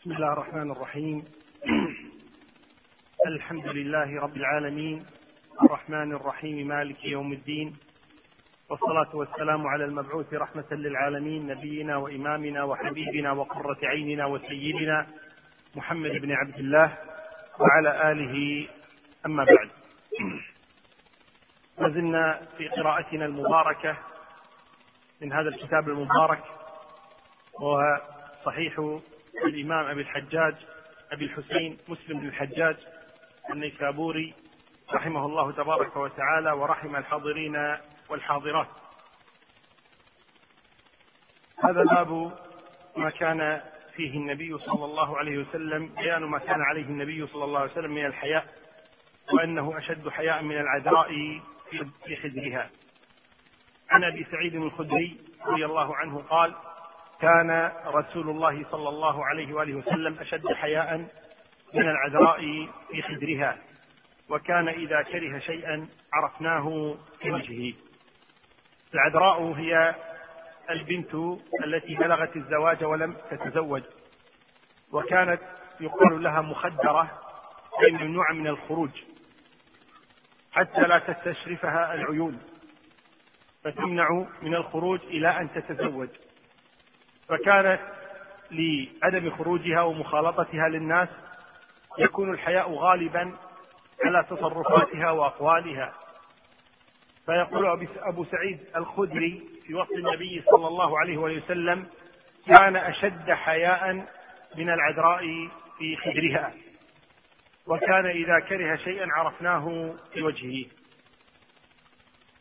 بسم 0.00 0.12
الله 0.12 0.32
الرحمن 0.32 0.70
الرحيم. 0.70 1.24
الحمد 3.26 3.66
لله 3.66 4.20
رب 4.20 4.36
العالمين. 4.36 5.06
الرحمن 5.62 6.12
الرحيم. 6.12 6.68
مالك 6.68 7.04
يوم 7.04 7.32
الدين. 7.32 7.76
والصلاة 8.72 9.16
والسلام 9.16 9.66
على 9.66 9.84
المبعوث 9.84 10.34
رحمة 10.34 10.64
للعالمين 10.70 11.46
نبينا 11.46 11.96
وإمامنا 11.96 12.64
وحبيبنا 12.64 13.32
وقرة 13.32 13.78
عيننا 13.82 14.26
وسيدنا 14.26 15.06
محمد 15.74 16.10
بن 16.10 16.32
عبد 16.32 16.58
الله 16.58 16.98
وعلى 17.60 18.12
آله. 18.12 18.66
أما 19.26 19.44
بعد 19.44 19.70
ما 21.78 21.88
زلنا 21.88 22.40
في 22.58 22.68
قراءتنا 22.68 23.24
المباركة 23.24 23.96
من 25.20 25.32
هذا 25.32 25.48
الكتاب 25.48 25.88
المبارك 25.88 26.42
وهو 27.60 28.00
صحيح 28.44 28.98
الإمام 29.44 29.86
أبي 29.86 30.00
الحجاج 30.00 30.54
أبي 31.12 31.24
الحسين 31.24 31.78
مسلم 31.88 32.20
بن 32.20 32.28
الحجاج 32.28 32.76
النيسابوري 33.52 34.34
رحمه 34.94 35.26
الله 35.26 35.52
تبارك 35.52 35.96
وتعالى 35.96 36.52
ورحم 36.52 36.96
الحاضرين 36.96 37.76
والحاضرات. 38.12 38.66
هذا 41.64 41.82
باب 41.84 42.32
ما 42.96 43.10
كان 43.10 43.60
فيه 43.96 44.10
النبي 44.18 44.58
صلى 44.58 44.84
الله 44.84 45.18
عليه 45.18 45.38
وسلم 45.38 45.86
بيان 45.86 46.22
ما 46.22 46.38
كان 46.38 46.62
عليه 46.62 46.82
النبي 46.84 47.26
صلى 47.26 47.44
الله 47.44 47.60
عليه 47.60 47.70
وسلم 47.72 47.90
من 47.94 48.06
الحياء 48.06 48.46
وأنه 49.32 49.78
أشد 49.78 50.08
حياء 50.08 50.42
من 50.42 50.56
العذراء 50.58 51.08
في- 52.04 52.16
خدرها. 52.16 52.70
عن 53.90 54.04
أبي 54.04 54.26
سعيد 54.30 54.54
الخدري 54.54 55.16
رضي 55.46 55.64
الله 55.66 55.96
عنه 55.96 56.18
قال 56.18 56.54
كان 57.20 57.72
رسول 57.86 58.30
الله 58.30 58.64
صلى 58.70 58.88
الله 58.88 59.24
عليه 59.26 59.52
وآله 59.54 59.74
وسلم 59.74 60.18
أشد 60.18 60.52
حياء 60.52 60.96
من 61.74 61.88
العذراء 61.88 62.40
في 62.90 63.02
خدرها 63.02 63.58
وكان 64.28 64.68
إذا 64.68 65.02
كره 65.02 65.38
شيئا 65.38 65.88
عرفناه 66.12 66.96
في 67.20 67.30
وجهه. 67.30 67.74
العذراء 68.94 69.52
هي 69.52 69.94
البنت 70.70 71.14
التي 71.64 71.94
بلغت 71.94 72.36
الزواج 72.36 72.84
ولم 72.84 73.16
تتزوج 73.30 73.82
وكانت 74.92 75.40
يقال 75.80 76.22
لها 76.22 76.40
مخدرة 76.40 77.10
أي 77.82 77.90
ممنوعه 77.92 78.32
من 78.32 78.46
الخروج 78.46 78.90
حتى 80.52 80.80
لا 80.80 80.98
تستشرفها 80.98 81.94
العيون 81.94 82.38
فتمنع 83.64 84.26
من 84.42 84.54
الخروج 84.54 85.00
إلى 85.04 85.28
أن 85.40 85.52
تتزوج. 85.52 86.08
فكانت 87.28 87.80
لعدم 88.50 89.30
خروجها 89.30 89.82
ومخالطتها 89.82 90.68
للناس 90.68 91.08
يكون 91.98 92.30
الحياء 92.30 92.72
غالبا 92.72 93.32
على 94.04 94.26
تصرفاتها 94.30 95.10
وأقوالها. 95.10 95.92
فيقول 97.26 97.88
أبو 97.98 98.24
سعيد 98.24 98.58
الخدري 98.76 99.42
في 99.66 99.74
وصف 99.74 99.92
النبي 99.92 100.42
صلى 100.50 100.68
الله 100.68 100.98
عليه 100.98 101.16
وسلم 101.16 101.86
كان 102.46 102.76
أشد 102.76 103.30
حياء 103.30 104.06
من 104.56 104.70
العذراء 104.70 105.48
في 105.78 105.96
خدرها 105.96 106.52
وكان 107.66 108.06
إذا 108.06 108.40
كره 108.40 108.76
شيئا 108.76 109.06
عرفناه 109.12 109.94
في 110.12 110.22
وجهه. 110.22 110.64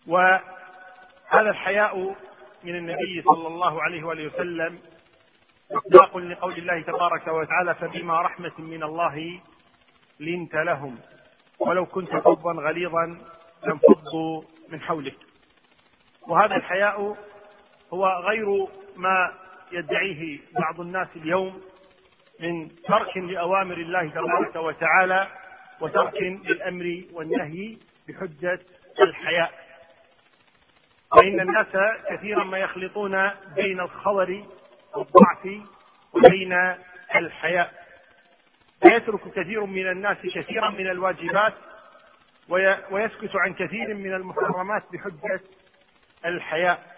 وهذا 0.08 1.50
الحياء 1.50 2.16
من 2.64 2.76
النبي 2.76 3.22
صلى 3.22 3.48
الله 3.48 3.82
عليه 3.84 4.04
وآله 4.04 4.28
وسلم 4.28 4.80
مصداق 5.72 6.18
لقول 6.18 6.54
الله 6.54 6.82
تبارك 6.82 7.28
وتعالى 7.28 7.76
فبما 7.76 8.22
رحمة 8.22 8.52
من 8.58 8.84
الله 8.84 9.40
لنت 10.20 10.56
لهم 10.56 11.00
ولو 11.60 11.86
كنت 11.86 12.10
فظا 12.10 12.54
غليظا 12.54 13.18
لانفضوا 13.64 14.44
من 14.72 14.82
حولك. 14.82 15.16
وهذا 16.28 16.56
الحياء 16.56 17.18
هو 17.94 18.08
غير 18.08 18.68
ما 18.96 19.34
يدعيه 19.72 20.40
بعض 20.60 20.82
الناس 20.82 21.08
اليوم 21.16 21.62
من 22.40 22.70
ترك 22.88 23.18
لأوامر 23.18 23.78
الله 23.78 24.10
تبارك 24.10 24.56
وتعالى 24.56 25.28
وترك 25.82 26.22
للأمر 26.22 27.04
والنهي 27.14 27.78
بحجة 28.08 28.60
الحياء. 29.02 29.52
فإن 31.18 31.40
الناس 31.40 31.68
كثيرا 32.10 32.44
ما 32.44 32.58
يخلطون 32.58 33.30
بين 33.56 33.80
الخور 33.80 34.44
والضعف 34.96 35.62
وبين 36.14 36.76
الحياء. 37.16 37.82
فيترك 38.88 39.34
كثير 39.36 39.66
من 39.66 39.88
الناس 39.92 40.18
كثيرا 40.18 40.70
من 40.70 40.90
الواجبات 40.90 41.54
ويسكت 42.92 43.36
عن 43.36 43.54
كثير 43.54 43.94
من 43.94 44.14
المحرمات 44.14 44.84
بحجة 44.94 45.40
الحياء. 46.26 46.96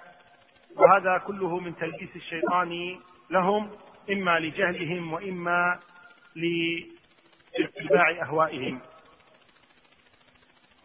وهذا 0.76 1.18
كله 1.18 1.60
من 1.60 1.76
تلبيس 1.76 2.16
الشيطان 2.16 3.00
لهم 3.30 3.72
إما 4.12 4.40
لجهلهم 4.40 5.14
وإما 5.14 5.80
لاتباع 6.36 8.10
أهوائهم. 8.22 8.80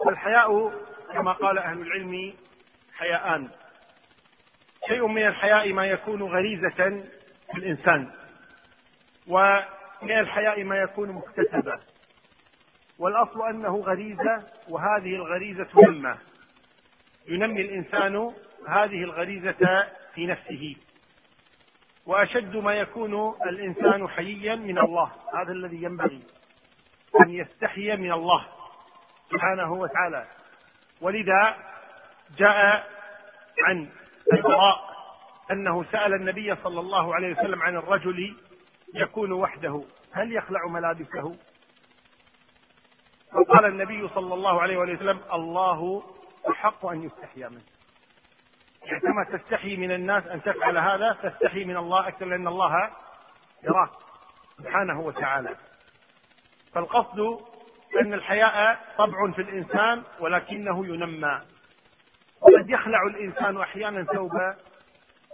والحياء 0.07 0.72
كما 1.12 1.33
قال 1.33 1.59
أهل 1.59 1.81
العلم 1.81 2.35
حياءان. 2.96 3.48
شيء 4.88 5.07
من 5.07 5.26
الحياء 5.26 5.72
ما 5.72 5.87
يكون 5.87 6.22
غريزة 6.22 6.68
في 7.52 7.59
الإنسان 7.59 8.11
ومن 9.26 10.18
الحياء 10.18 10.64
ما 10.64 10.76
يكون 10.76 11.12
مكتسبا 11.12 11.81
والأصل 12.98 13.48
أنه 13.48 13.76
غريزة 13.76 14.42
وهذه 14.68 15.14
الغريزة 15.14 15.68
نمة 15.76 16.18
ينمي 17.28 17.61
الإنسان 17.61 18.32
هذه 18.68 19.02
الغريزة 19.02 19.87
في 20.14 20.26
نفسه. 20.26 20.76
وأشد 22.06 22.56
ما 22.56 22.74
يكون 22.74 23.34
الإنسان 23.46 24.08
حييا 24.08 24.54
من 24.54 24.78
الله. 24.78 25.12
هذا 25.34 25.52
الذي 25.52 25.82
ينبغي 25.82 26.22
أن 27.20 27.30
يستحي 27.30 27.96
من 27.96 28.12
الله 28.12 28.46
سبحانه 29.30 29.72
وتعالى. 29.72 30.26
ولذا 31.00 31.56
جاء 32.38 32.88
عن 33.64 33.88
البراء 34.32 34.88
أنه 35.50 35.84
سأل 35.84 36.14
النبي 36.14 36.56
صلى 36.56 36.80
الله 36.80 37.14
عليه 37.14 37.32
وسلم 37.32 37.62
عن 37.62 37.76
الرجل 37.76 38.37
يكون 38.94 39.32
وحده. 39.32 39.84
هل 40.12 40.32
يخلع 40.32 40.66
ملابسه؟ 40.66 41.37
فقال 43.32 43.64
النبي 43.64 44.08
صلى 44.08 44.34
الله 44.34 44.62
عليه 44.62 44.76
وسلم 44.76 45.20
الله 45.32 46.02
أحق 46.50 46.86
أن 46.86 47.02
يستحيا 47.02 47.48
منه. 47.48 47.62
يعني 48.82 49.00
كما 49.00 49.38
تستحي 49.38 49.76
من 49.76 49.92
الناس 49.92 50.26
أن 50.26 50.42
تفعل 50.42 50.78
هذا 50.78 51.16
تستحي 51.22 51.64
من 51.64 51.76
الله 51.76 52.08
أكثر 52.08 52.26
لأن 52.26 52.48
الله 52.48 52.90
يراك 53.64 53.90
سبحانه 54.58 55.00
وتعالى. 55.00 55.56
فالقصد 56.72 57.20
أن 58.00 58.14
الحياء 58.14 58.78
طبع 58.98 59.30
في 59.30 59.42
الإنسان 59.42 60.02
ولكنه 60.20 60.86
ينمى. 60.86 61.40
وقد 62.40 62.70
يخلع 62.70 63.02
الإنسان 63.02 63.60
أحيانا 63.60 64.04
ثوب 64.04 64.32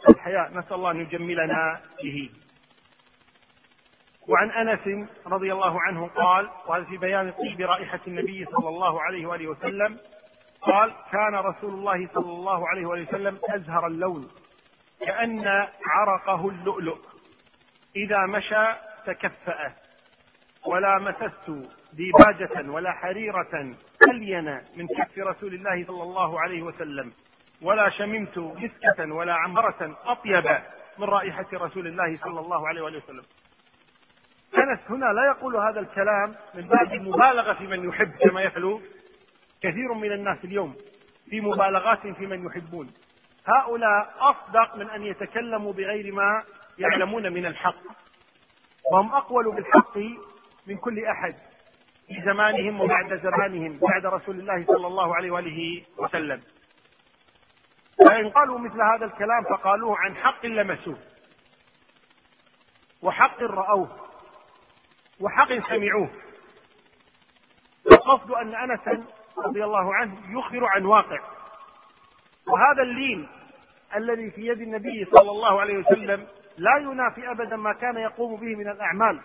الحياء. 0.08 0.50
نسأل 0.50 0.74
الله 0.74 0.90
أن 0.90 1.00
يجملنا 1.00 1.80
به. 2.02 2.30
وعن 4.28 4.50
أنس 4.50 5.08
رضي 5.26 5.52
الله 5.52 5.80
عنه 5.82 6.06
قال 6.06 6.50
وهذا 6.66 6.84
في 6.84 6.96
بيان 6.96 7.32
طيب 7.32 7.60
رائحة 7.60 8.00
النبي 8.06 8.44
صلى 8.44 8.68
الله 8.68 9.02
عليه 9.02 9.26
وآله 9.26 9.46
وسلم 9.48 9.98
قال 10.60 10.92
كان 11.12 11.34
رسول 11.34 11.74
الله 11.74 12.08
صلى 12.14 12.32
الله 12.32 12.68
عليه 12.68 12.86
وآله 12.86 13.08
وسلم 13.08 13.38
أزهر 13.50 13.86
اللون 13.86 14.30
كأن 15.00 15.66
عرقه 15.86 16.48
اللؤلؤ. 16.48 16.98
إذا 17.96 18.26
مشى 18.26 18.66
تكفأ 19.06 19.72
ولا 20.66 20.98
مسست 20.98 21.68
ديباجة 21.92 22.70
ولا 22.70 22.92
حريرة 22.92 23.74
ألين 24.08 24.60
من 24.76 24.86
كف 24.86 25.18
رسول 25.18 25.54
الله 25.54 25.84
صلى 25.86 26.02
الله 26.02 26.40
عليه 26.40 26.62
وسلم 26.62 27.12
ولا 27.62 27.88
شممت 27.88 28.38
مسكة 28.38 29.12
ولا 29.12 29.34
عمرة 29.34 29.98
أطيب 30.06 30.58
من 30.98 31.04
رائحة 31.04 31.46
رسول 31.52 31.86
الله 31.86 32.16
صلى 32.16 32.40
الله 32.40 32.68
عليه 32.68 32.82
وسلم. 32.82 33.22
أنس 34.58 34.80
هنا 34.90 35.06
لا 35.06 35.26
يقول 35.26 35.56
هذا 35.56 35.80
الكلام 35.80 36.34
من 36.54 36.68
باب 36.68 36.92
المبالغة 36.92 37.52
في 37.52 37.66
من 37.66 37.88
يحب 37.88 38.12
كما 38.16 38.42
يفعل 38.42 38.80
كثير 39.62 39.94
من 39.94 40.12
الناس 40.12 40.38
اليوم 40.44 40.74
في 41.30 41.40
مبالغات 41.40 42.06
في 42.06 42.26
من 42.26 42.46
يحبون. 42.46 42.92
هؤلاء 43.46 44.14
أصدق 44.18 44.76
من 44.76 44.90
أن 44.90 45.02
يتكلموا 45.02 45.72
بغير 45.72 46.14
ما 46.14 46.42
يعلمون 46.78 47.32
من 47.32 47.46
الحق. 47.46 47.82
وهم 48.92 49.12
أقول 49.14 49.54
بالحق 49.54 49.98
من 50.66 50.76
كل 50.76 51.04
أحد 51.04 51.34
في 52.06 52.22
زمانهم 52.24 52.80
وبعد 52.80 53.20
زمانهم 53.22 53.78
بعد 53.78 54.06
رسول 54.06 54.40
الله 54.40 54.64
صلى 54.66 54.86
الله 54.86 55.16
عليه 55.16 55.30
وآله 55.30 55.82
وسلم. 55.98 56.42
فإن 58.08 58.30
قالوا 58.30 58.58
مثل 58.58 58.82
هذا 58.82 59.04
الكلام 59.04 59.44
فقالوه 59.50 59.98
عن 59.98 60.16
حق 60.16 60.46
لمسوه 60.46 60.98
وحق 63.02 63.42
رأوه. 63.42 64.03
وحق 65.20 65.48
سمعوه. 65.48 66.10
القصد 67.92 68.30
أن 68.30 68.54
أنسا 68.54 69.04
رضي 69.46 69.64
الله 69.64 69.94
عنه 69.94 70.38
يخبر 70.38 70.64
عن 70.64 70.84
واقع. 70.84 71.20
وهذا 72.46 72.82
اللين 72.82 73.28
الذي 73.96 74.30
في 74.30 74.46
يد 74.46 74.60
النبي 74.60 75.04
صلى 75.04 75.30
الله 75.30 75.60
عليه 75.60 75.78
وسلم 75.78 76.26
لا 76.58 76.76
ينافي 76.76 77.30
أبدا 77.30 77.56
ما 77.56 77.72
كان 77.72 77.96
يقوم 77.96 78.40
به 78.40 78.56
من 78.56 78.68
الأعمال. 78.68 79.20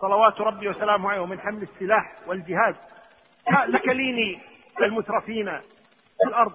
صلوات 0.00 0.40
ربي 0.40 0.68
وسلامه 0.68 1.10
عليه 1.10 1.20
ومن 1.20 1.40
حمل 1.40 1.62
السلاح 1.62 2.16
والجهاد. 2.26 2.76
لكلين 3.68 4.40
المترفين 4.82 5.60
في 6.16 6.28
الأرض. 6.28 6.52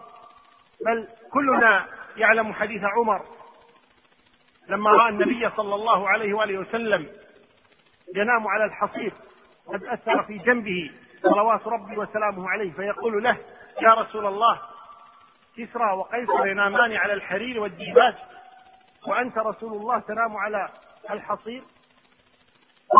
بل 0.85 1.07
كلنا 1.31 1.85
يعلم 2.17 2.53
حديث 2.53 2.83
عمر. 2.83 3.25
لما 4.69 4.91
رأى 4.91 5.09
النبي 5.09 5.49
صلى 5.49 5.75
الله 5.75 6.09
عليه 6.09 6.33
وآله 6.33 6.57
وسلم 6.57 7.07
ينام 8.15 8.47
على 8.47 8.65
الحصير 8.65 9.13
قد 9.67 9.83
أثر 9.83 10.23
في 10.23 10.37
جنبه. 10.37 10.91
صلوات 11.23 11.67
ربي 11.67 11.97
وسلامه 11.97 12.49
عليه. 12.49 12.71
فيقول 12.71 13.23
له 13.23 13.37
يا 13.81 13.93
رسول 13.93 14.25
الله 14.25 14.59
كسرى 15.57 15.91
وقيصر 15.91 16.47
ينامان 16.47 16.93
على 16.93 17.13
الحرير 17.13 17.59
والديباج 17.59 18.15
وأنت 19.07 19.37
رسول 19.37 19.73
الله 19.73 19.99
تنام 19.99 20.37
على 20.37 20.69
الحصير 21.11 21.63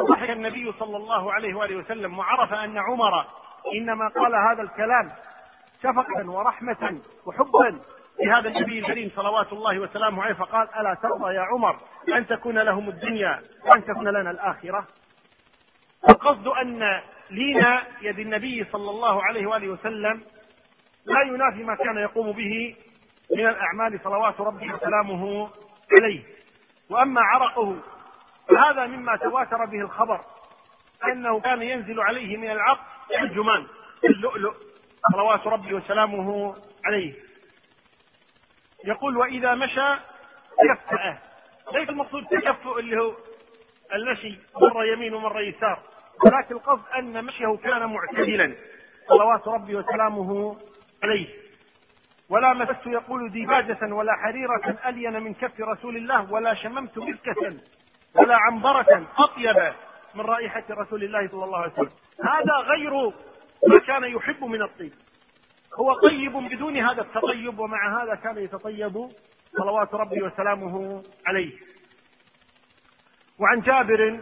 وضحك 0.01 0.29
النبي 0.29 0.71
صلى 0.79 0.97
الله 0.97 1.33
عليه 1.33 1.55
وآله 1.55 1.75
وسلم 1.75 2.19
وعرف 2.19 2.53
أن 2.53 2.77
عمر 2.77 3.25
إنما 3.75 4.07
قال 4.07 4.35
هذا 4.35 4.61
الكلام 4.61 5.11
شفقا 5.83 6.29
ورحمة 6.29 6.99
وحبا 7.25 7.79
لهذا 8.25 8.49
النبي 8.49 8.79
الكريم 8.79 9.11
صلوات 9.15 9.53
الله 9.53 9.79
وسلامه 9.79 10.23
عليه. 10.23 10.33
فقال 10.33 10.67
ألا 10.75 10.93
ترضى 10.93 11.33
يا 11.33 11.41
عمر 11.41 11.79
أن 12.17 12.27
تكون 12.27 12.59
لهم 12.59 12.89
الدنيا 12.89 13.41
وأن 13.65 13.85
تكون 13.85 14.07
لنا 14.07 14.31
الآخرة؟ 14.31 14.87
القصد 16.09 16.47
أن 16.47 17.01
لين 17.29 17.65
يد 18.01 18.19
النبي 18.19 18.65
صلى 18.71 18.89
الله 18.89 19.23
عليه 19.23 19.47
وآله 19.47 19.67
وسلم 19.69 20.23
لا 21.05 21.21
ينافي 21.21 21.63
ما 21.63 21.75
كان 21.75 21.97
يقوم 21.97 22.31
به 22.31 22.75
من 23.35 23.47
الأعمال 23.47 23.99
صلوات 24.03 24.41
ربه 24.41 24.73
وسلامه 24.73 25.49
عليه. 26.01 26.23
وأما 26.89 27.21
عرقه 27.21 27.79
فهذا 28.49 28.85
مما 28.87 29.15
تواتر 29.17 29.65
به 29.65 29.79
الخبر 29.81 30.21
أنه 31.13 31.39
كان 31.39 31.61
ينزل 31.61 32.01
عليه 32.01 32.37
من 32.37 32.51
العرق 32.51 32.79
الجمان 33.21 33.67
اللؤلؤ 34.05 34.53
صلوات 35.13 35.47
ربي 35.47 35.73
وسلامه 35.73 36.55
عليه. 36.85 37.13
يقول 38.85 39.17
وإذا 39.17 39.55
مشى 39.55 39.95
تكفأ. 40.63 41.17
ليس 41.73 41.89
المقصود 41.89 42.25
تكفؤ 42.25 42.79
اللي 42.79 42.99
هو 43.01 43.13
المشي 43.93 44.39
مرة 44.61 44.85
يمين 44.85 45.13
ومرة 45.13 45.39
يسار. 45.39 45.79
ولكن 46.25 46.55
القصد 46.55 46.81
أن 46.97 47.25
مشيه 47.25 47.57
كان 47.63 47.93
معتدلا. 47.93 48.55
صلوات 49.09 49.47
ربي 49.47 49.75
وسلامه 49.75 50.57
عليه. 51.03 51.27
ولا 52.29 52.53
مسست 52.53 52.87
يقول 52.87 53.31
ديباجة 53.31 53.93
ولا 53.93 54.13
حريرة 54.13 54.77
ألين 54.85 55.23
من 55.23 55.33
كف 55.33 55.59
رسول 55.59 55.97
الله 55.97 56.31
ولا 56.31 56.53
شممت 56.53 56.97
مسكة 56.97 57.57
ولا 58.15 58.35
عنبرة 58.37 59.07
أطيب 59.17 59.73
من 60.15 60.21
رائحة 60.21 60.63
رسول 60.71 61.03
الله 61.03 61.27
صلى 61.27 61.43
الله 61.43 61.57
عليه 61.57 61.73
وسلم. 61.73 61.91
هذا 62.23 62.53
غير 62.53 62.93
ما 63.67 63.79
كان 63.87 64.03
يحب 64.03 64.43
من 64.43 64.61
الطيب. 64.61 64.93
هو 65.79 65.93
طيب 65.93 66.33
بدون 66.33 66.77
هذا 66.77 67.01
التطيب 67.01 67.59
ومع 67.59 68.03
هذا 68.03 68.15
كان 68.15 68.37
يتطيب 68.37 69.09
صلوات 69.57 69.93
ربي 69.93 70.23
وسلامه 70.23 71.03
عليه. 71.25 71.51
وعن 73.39 73.61
جابر 73.61 74.19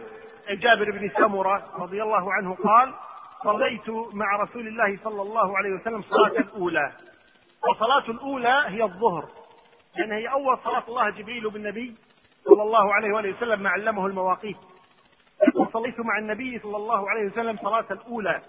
جابر 0.50 0.90
بن 0.90 1.10
سمرة 1.16 1.72
رضي 1.78 2.02
الله 2.02 2.32
عنه 2.32 2.54
قال 2.54 2.94
صليت 3.44 3.88
مع 4.12 4.36
رسول 4.36 4.68
الله 4.68 4.98
صلى 5.04 5.22
الله 5.22 5.58
عليه 5.58 5.70
وسلم 5.70 6.02
صلاة 6.02 6.40
الأولى. 6.40 6.92
والصلاة 7.68 8.10
الأولى 8.10 8.64
هي 8.66 8.82
الظهر 8.82 9.28
لأن 9.96 10.12
هي 10.12 10.28
أول 10.28 10.58
صلاة 10.64 10.84
الله 10.88 11.10
جبريل 11.10 11.50
بالنبي 11.50 11.94
صلى 12.44 12.62
الله 12.62 12.94
عليه 12.94 13.12
وآله 13.12 13.36
وسلم 13.36 13.60
ما 13.60 13.70
علمه 13.70 14.06
المواقيت. 14.06 14.56
يقول 15.48 15.68
صليت 15.72 16.00
مع 16.00 16.18
النبي 16.18 16.58
صلى 16.58 16.76
الله 16.76 17.10
عليه 17.10 17.26
وسلم 17.26 17.56
صلاة 17.56 17.86
الأولى 17.90 18.42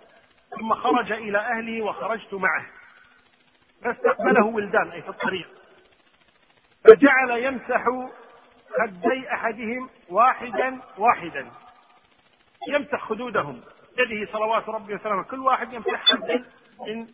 ثم 0.59 0.73
خرج 0.73 1.11
إلى 1.11 1.37
أهله 1.37 1.81
وخرجت 1.81 2.33
معه. 2.33 2.65
فاستقبله 3.83 4.45
ولدان 4.45 4.91
أي 4.91 5.01
في 5.01 5.09
الطريق. 5.09 5.47
فجعل 6.83 7.29
يمسح 7.43 7.83
خدي 8.79 9.33
أحدهم 9.33 9.89
واحدا 10.09 10.81
واحدا 10.97 11.47
يمسح 12.69 13.01
خدودهم. 13.01 13.61
يده 13.97 14.31
صلوات 14.31 14.69
ربي 14.69 14.95
وسلامه. 14.95 15.23
كل 15.23 15.39
واحد 15.39 15.73
يمسح 15.73 16.03
خدا 16.03 16.45
من 16.87 17.07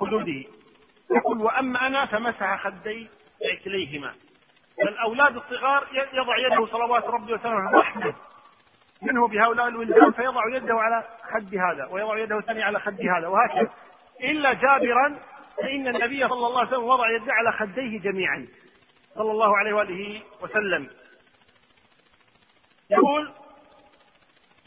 خدوده. 0.00 0.44
يقول 1.10 1.38
وأما 1.38 1.86
أنا 1.86 2.06
فمسح 2.06 2.64
خدي 2.64 3.08
رجليهما. 3.52 4.14
فالأولاد 4.84 5.36
الصغار 5.36 5.86
يضع 6.12 6.38
يده 6.38 6.66
صلوات 6.66 7.04
ربي 7.04 7.34
وسلامه 7.34 7.78
رحمة 7.78 8.14
منه 9.02 9.28
بهؤلاء 9.28 9.68
الولدان؟ 9.68 10.12
فيضع 10.12 10.56
يده 10.56 10.74
على 10.74 11.04
خد 11.34 11.54
هذا 11.54 11.86
ويضع 11.90 12.18
يده 12.18 12.38
الثانية 12.38 12.64
على 12.64 12.80
خد 12.80 13.00
هذا 13.00 13.28
وهكذا. 13.28 13.70
إلا 14.20 14.52
جابرا 14.52 15.18
فإن 15.56 15.88
النبي 15.88 16.28
صلى 16.28 16.46
الله 16.46 16.58
عليه 16.58 16.68
وسلم 16.68 16.84
وضع 16.84 17.10
يده 17.10 17.32
على 17.32 17.52
خديه 17.52 18.00
جميعا. 18.00 18.46
صلى 19.18 19.30
الله 19.30 19.56
عليه 19.56 19.72
وآله 19.72 20.22
وسلم. 20.40 20.88
يقول 22.90 23.32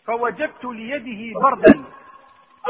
فوجدت 0.06 0.66
ليده 0.66 1.40
بردا 1.40 1.84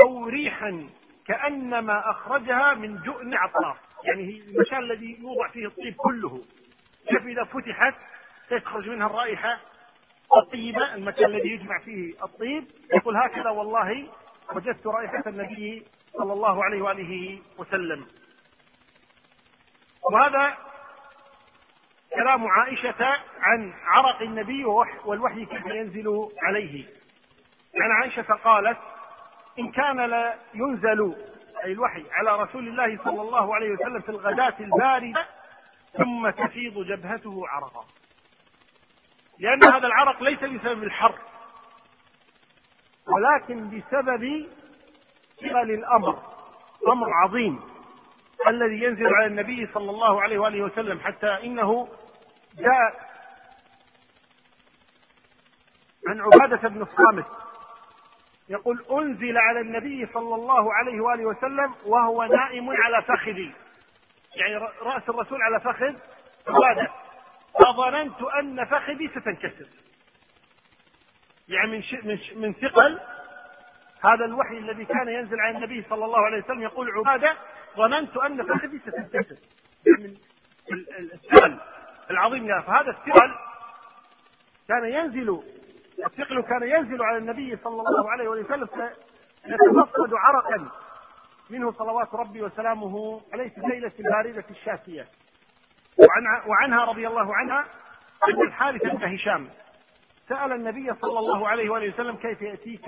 أو 0.03 0.27
ريحا 0.27 0.89
كأنما 1.25 2.11
أخرجها 2.11 2.73
من 2.73 3.01
جؤن 3.01 3.33
عطار 3.33 3.77
يعني 4.03 4.39
المكان 4.47 4.79
الذي 4.79 5.17
يوضع 5.21 5.47
فيه 5.47 5.65
الطيب 5.65 5.95
كله. 5.95 6.41
كيف 7.09 7.25
إذا 7.25 7.43
فتحت 7.43 7.95
تخرج 8.49 8.89
منها 8.89 9.07
الرائحة 9.07 9.59
الطيبة 10.37 10.93
المكان 10.93 11.25
الذي 11.25 11.49
يجمع 11.49 11.79
فيه 11.79 12.13
الطيب. 12.23 12.63
يقول 12.93 13.17
هكذا 13.17 13.49
والله 13.49 14.07
وجدت 14.55 14.87
رائحة 14.87 15.23
النبي 15.27 15.85
صلى 16.17 16.33
الله 16.33 16.63
عليه 16.63 16.81
وآله 16.81 17.39
وسلم. 17.57 18.05
وهذا 20.11 20.57
كلام 22.15 22.47
عائشة 22.47 23.06
عن 23.41 23.74
عرق 23.84 24.21
النبي 24.21 24.65
والوحي 25.06 25.45
كيف 25.45 25.65
ينزل 25.65 26.30
عليه. 26.43 26.86
عن 27.82 27.91
عائشة 27.91 28.34
قالت 28.34 28.78
إن 29.60 29.71
كان 29.71 29.97
لا 30.10 30.36
ينزل 30.54 31.15
أي 31.63 31.71
الوحي 31.71 32.04
على 32.12 32.43
رسول 32.43 32.67
الله 32.67 32.97
صلى 33.04 33.21
الله 33.21 33.56
عليه 33.56 33.71
وسلم 33.71 34.02
في 34.02 34.10
الغداة 34.10 34.54
الباردة 34.60 35.26
ثم 35.97 36.30
تفيض 36.30 36.86
جبهته 36.86 37.47
عرقا. 37.47 37.86
لأن 39.39 39.63
هذا 39.74 39.88
العرق 39.88 40.24
ليس 40.24 40.39
بسبب 40.39 40.84
الحر 40.84 41.15
ولكن 43.08 43.69
بسبب 43.69 44.47
ثقل 45.41 45.71
الأمر 45.71 46.19
أمر 46.88 47.08
عظيم 47.13 47.60
الذي 48.47 48.84
ينزل 48.84 49.08
على 49.15 49.26
النبي 49.26 49.67
صلى 49.74 49.89
الله 49.91 50.21
عليه 50.21 50.39
وآله 50.39 50.62
وسلم 50.62 51.00
حتى 51.00 51.28
إنه 51.28 51.88
جاء 52.57 53.11
عن 56.07 56.21
عبادة 56.21 56.69
بن 56.69 56.81
الصامت. 56.81 57.25
يقول 58.49 58.85
أنزل 58.91 59.37
على 59.37 59.59
النبي 59.59 60.07
صلى 60.13 60.35
الله 60.35 60.73
عليه 60.73 61.01
وآله 61.01 61.25
وسلم 61.25 61.73
وهو 61.85 62.23
نائم 62.23 62.69
على 62.69 63.01
فخذي. 63.01 63.53
يعني 64.35 64.55
رأس 64.81 65.09
الرسول 65.09 65.41
على 65.41 65.59
فخذ 65.59 65.95
عبادة. 66.47 66.91
فظننت 67.65 68.21
أن 68.21 68.65
فخذي 68.65 69.07
ستنكسر. 69.07 69.67
يعني 71.47 71.71
من 71.71 71.83
من 72.03 72.19
من 72.35 72.53
ثقل 72.53 72.99
هذا 74.03 74.25
الوحي 74.25 74.57
الذي 74.57 74.85
كان 74.85 75.07
ينزل 75.07 75.39
على 75.39 75.57
النبي 75.57 75.85
صلى 75.89 76.05
الله 76.05 76.25
عليه 76.25 76.43
وسلم 76.43 76.61
يقول 76.61 76.91
عبادة. 76.91 77.37
ظننت 77.77 78.17
أن 78.17 78.43
فخذي 78.47 78.79
ستنكسر. 78.79 79.35
يعني 79.85 80.17
الثقل. 81.13 81.59
العظيم 82.12 82.62
فهذا 82.62 82.89
الثقل 82.89 83.32
كان 84.67 84.86
ينزل 84.86 85.43
الثقل 86.06 86.41
كان 86.41 86.63
ينزل 86.63 87.04
على 87.04 87.17
النبي 87.17 87.58
صلى 87.63 87.82
الله 87.82 88.12
عليه 88.12 88.28
وسلم 88.30 88.65
فيتفقد 89.45 90.13
عرقا 90.13 90.69
منه 91.50 91.71
صلوات 91.71 92.13
ربي 92.13 92.41
وسلامه 92.41 93.21
عليه 93.34 93.50
في 93.50 93.58
الليلة 93.58 93.91
الباردة 94.00 94.45
الشاسية. 94.50 95.08
وعن 95.97 96.50
وعنها 96.50 96.86
رضي 96.86 97.08
الله 97.08 97.36
عنها 97.36 97.65
أن 98.30 98.41
الحارث 98.47 98.82
بن 98.84 99.13
هشام 99.13 99.50
سأل 100.30 100.52
النبي 100.52 100.93
صلى 101.02 101.19
الله 101.19 101.47
عليه 101.50 101.69
وآله 101.69 101.93
وسلم 101.93 102.15
كيف 102.15 102.41
يأتيك 102.41 102.86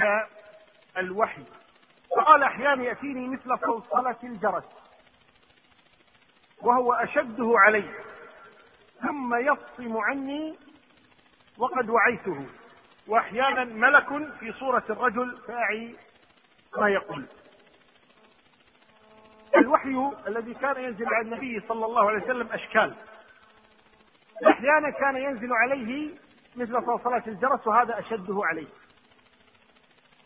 الوحي؟ 0.98 1.44
فقال 2.18 2.44
أحيانا 2.44 2.84
يأتيني 2.84 3.28
مثل 3.28 3.60
صلصلة 3.60 4.16
الجرس 4.24 4.64
وهو 6.62 6.94
أشده 6.94 7.54
علي. 7.58 7.84
ثم 9.04 9.36
يفصم 9.36 9.98
عني 9.98 10.56
وقد 11.58 11.90
وعيته. 11.90 12.46
وأحيانا 13.08 13.64
ملك 13.64 14.34
في 14.40 14.54
صورة 14.54 14.84
الرجل 14.90 15.38
فاعي 15.48 15.96
ما 16.78 16.90
يقول. 16.90 17.26
الوحي 19.56 20.12
الذي 20.28 20.54
كان 20.54 20.84
ينزل 20.84 21.06
على 21.14 21.26
النبي 21.26 21.60
صلى 21.68 21.86
الله 21.86 22.10
عليه 22.10 22.24
وسلم 22.24 22.48
أشكال. 22.52 22.94
أحيانا 24.48 24.90
كان 24.90 25.16
ينزل 25.16 25.54
عليه 25.54 26.12
مثل 26.56 26.86
صلصلة 26.86 27.24
الجرس 27.28 27.68
وهذا 27.68 28.00
أشده 28.00 28.42
عليه. 28.44 28.68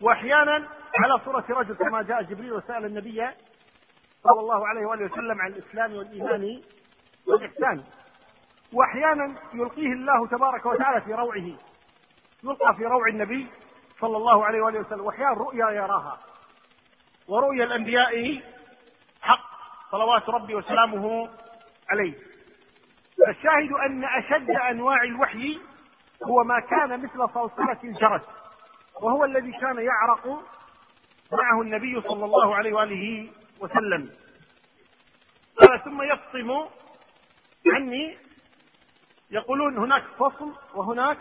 وأحيانا 0.02 0.68
على 0.96 1.20
صورة 1.26 1.46
رجل 1.50 1.76
كما 1.76 2.02
جاء 2.02 2.22
جبريل 2.24 2.54
وسأل 2.54 2.86
النبي 2.86 3.28
صلى 4.24 4.40
الله 4.40 4.68
عليه 4.68 4.86
وآله 4.86 5.06
وسلم 5.06 5.42
عن 5.42 5.52
الإسلام 5.52 5.94
والإيمان 5.94 6.62
والإحسان. 7.28 7.84
وأحيانا 8.73 9.36
يلقيه 9.53 9.93
الله 9.93 10.27
تبارك 10.27 10.65
وتعالى 10.65 11.01
في 11.01 11.13
روعه. 11.13 11.58
يلقى 12.43 12.75
في 12.77 12.86
روع 12.86 13.08
النبي 13.08 13.47
صلى 13.99 14.17
الله 14.17 14.45
عليه 14.45 14.62
وآله 14.62 14.80
وسلم 14.80 15.06
وأحيانا 15.06 15.32
رؤيا 15.32 15.71
يراها. 15.71 16.17
ورؤيا 17.27 17.63
الأنبياء 17.63 18.41
حق 19.21 19.49
صلوات 19.91 20.30
ربي 20.30 20.56
وسلامه 20.56 21.30
عليه. 21.89 22.13
فالشاهد 23.25 23.71
أن 23.71 24.03
أشد 24.03 24.49
أنواع 24.49 25.03
الوحي 25.03 25.60
هو 26.23 26.43
ما 26.43 26.60
كان 26.60 27.03
مثل 27.03 27.34
صلصله 27.34 27.80
الجرس 27.84 28.21
وهو 29.01 29.25
الذي 29.25 29.51
كان 29.51 29.77
يعرق 29.80 30.27
معه 31.32 31.62
النبي 31.62 32.01
صلى 32.01 32.25
الله 32.25 32.56
عليه 32.56 32.73
وآله 32.73 33.30
وسلم. 33.60 34.10
قال 35.62 35.84
ثم 35.84 36.01
يفصم 36.01 36.67
عني 37.67 38.17
يقولون 39.32 39.78
هناك 39.78 40.04
فصل 40.04 40.56
وهناك 40.74 41.18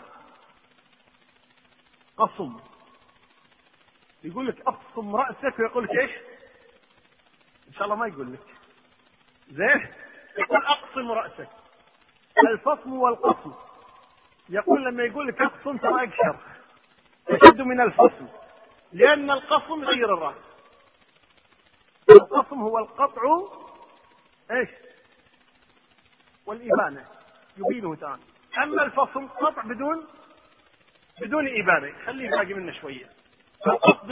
قصم. 2.17 2.59
يقول 4.23 4.47
لك 4.47 4.61
اقصم 4.67 5.15
رأسك 5.15 5.59
ويقول 5.59 5.83
لك 5.83 5.89
إيش؟ 5.99 6.11
إن 7.67 7.73
شاء 7.73 7.83
الله 7.83 7.95
ما 7.95 8.07
يقول 8.07 8.33
لك. 8.33 8.39
زين؟ 9.51 9.93
يقول 10.37 10.65
أقصم 10.65 11.11
رأسك. 11.11 11.49
الفصم 12.51 12.93
والقصم. 12.93 13.53
يقول 14.49 14.85
لما 14.85 15.03
يقول 15.03 15.27
لك 15.27 15.41
أقصم 15.41 15.77
ترى 15.77 16.07
أقشر. 16.07 16.39
اشد 17.29 17.61
من 17.61 17.81
الفصم. 17.81 18.27
لأن 18.91 19.31
القصم 19.31 19.83
غير 19.83 20.13
الرأس. 20.13 20.43
القصم 22.09 22.61
هو 22.61 22.77
القطع 22.79 23.21
إيش؟ 24.51 24.69
والإبانة. 26.45 27.16
يبينه 27.57 27.95
تعالى 27.95 28.21
أما 28.63 28.83
الفصم 28.83 29.27
قطع 29.27 29.61
بدون 29.61 30.07
بدون 31.21 31.47
إبانة. 31.47 31.93
خليه 32.05 32.29
باقي 32.29 32.53
منه 32.53 32.71
شوية. 32.71 33.05
فالقصد 33.65 34.11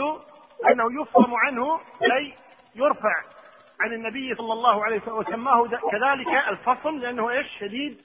أنه 0.72 1.02
يفصم 1.02 1.34
عنه 1.36 1.80
أي 2.18 2.34
يرفع 2.76 3.24
عن 3.82 3.94
النبي 3.94 4.36
صلى 4.36 4.54
الله 4.54 4.86
عليه 4.86 4.98
وسلم 4.98 5.16
وسماه 5.16 5.68
كذلك 5.68 6.28
الفصم 6.28 7.00
لأنه 7.00 7.30
إيش؟ 7.30 7.48
شديد 7.60 8.02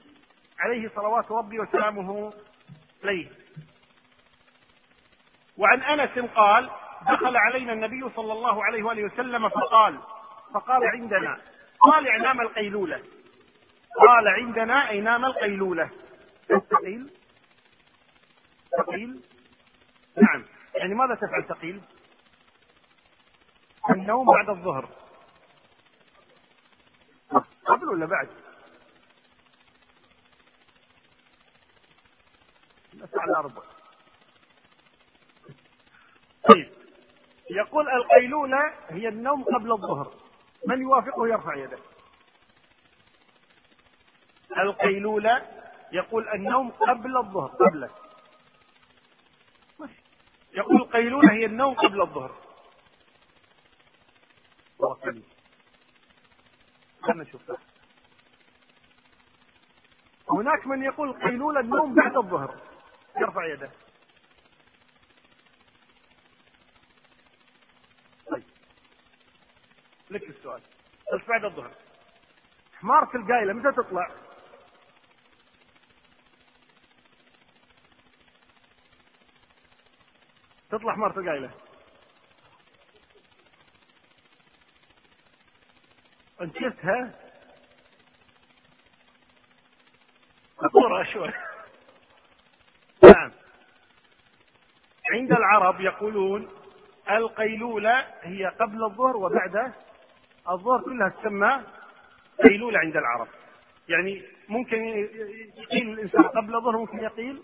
عليه 0.59 0.91
صلوات 0.97 1.31
ربي 1.31 1.61
وسلامه 1.61 2.33
عليه. 3.05 3.29
وعن 5.59 5.83
أنس 5.83 6.19
قال 6.35 6.71
دخل 7.09 7.37
علينا 7.37 7.73
النبي 7.73 8.11
صلى 8.17 8.33
الله 8.33 8.65
عليه 8.65 8.83
وآله 8.83 9.05
وسلم 9.05 9.49
فقال 9.49 9.99
فقال 10.55 10.85
عندنا 10.85 11.39
قال 11.81 12.23
نام 12.23 12.41
القيلولة. 12.41 13.03
قال 13.97 14.29
عندنا 14.29 14.89
أي 14.91 15.01
نام 15.01 15.25
القيلولة. 15.25 15.91
الثقيل 16.51 17.11
ثقيل 18.79 19.23
نعم. 20.17 20.45
يعني 20.75 20.95
ماذا 20.95 21.15
تفعل 21.15 21.45
ثقيل 21.49 21.81
النوم 23.91 24.27
بعد 24.27 24.49
الظهر. 24.49 24.89
قبل 27.67 27.89
ولا 27.89 28.07
بعد؟ 28.07 28.29
الساعة 32.95 33.25
الأربع 33.25 33.63
طيب. 36.53 36.71
يقول 37.51 37.89
القيلولة 37.89 38.75
هي 38.89 39.09
النوم 39.09 39.45
قبل 39.45 39.73
الظهر. 39.73 40.15
من 40.67 40.81
يوافقه 40.83 41.29
يرفع 41.29 41.55
يده؟ 41.55 41.79
القيلولة 44.59 45.47
يقول 45.93 46.29
النوم 46.29 46.71
قبل 46.71 47.17
الظهر 47.17 47.49
قبله 47.49 47.91
يقول 50.53 50.85
قيلولة 50.85 51.33
هي 51.33 51.45
النوم 51.47 51.75
قبل 51.75 52.01
الظهر. 52.01 52.37
خلنا 57.03 57.23
نشوف 57.25 57.43
هناك 60.31 60.67
من 60.67 60.83
يقول 60.83 61.13
قيلولة 61.13 61.61
النوم 61.61 61.95
بعد 61.95 62.17
الظهر. 62.17 62.57
يرفع 63.21 63.47
يده. 63.47 63.71
طيب. 68.31 68.45
لك 70.11 70.31
السؤال. 70.31 70.61
بس 71.15 71.21
بعد 71.29 71.45
الظهر؟ 71.45 71.71
حمارة 72.81 73.17
القايلة 73.17 73.53
متى 73.53 73.73
تطلع؟ 73.73 74.11
تطلع 80.71 80.93
حمارة 80.93 81.21
القايلة. 81.21 81.51
انت 86.41 86.59
شفتها؟ 86.59 87.15
خطورة 90.59 91.05
شوي. 91.13 91.33
نعم. 93.05 93.33
عند 95.13 95.33
العرب 95.33 95.81
يقولون 95.81 96.49
القيلولة 97.11 98.07
هي 98.21 98.47
قبل 98.47 98.85
الظهر 98.85 99.17
وبعد 99.17 99.73
الظهر 100.51 100.81
كلها 100.81 101.09
تسمى 101.09 101.65
قيلولة 102.45 102.79
عند 102.79 102.97
العرب. 102.97 103.29
يعني 103.89 104.23
ممكن 104.49 104.85
يقيل 105.57 105.91
الإنسان 105.91 106.23
قبل 106.23 106.57
الظهر 106.57 106.77
ممكن 106.77 106.99
يقيل 106.99 107.43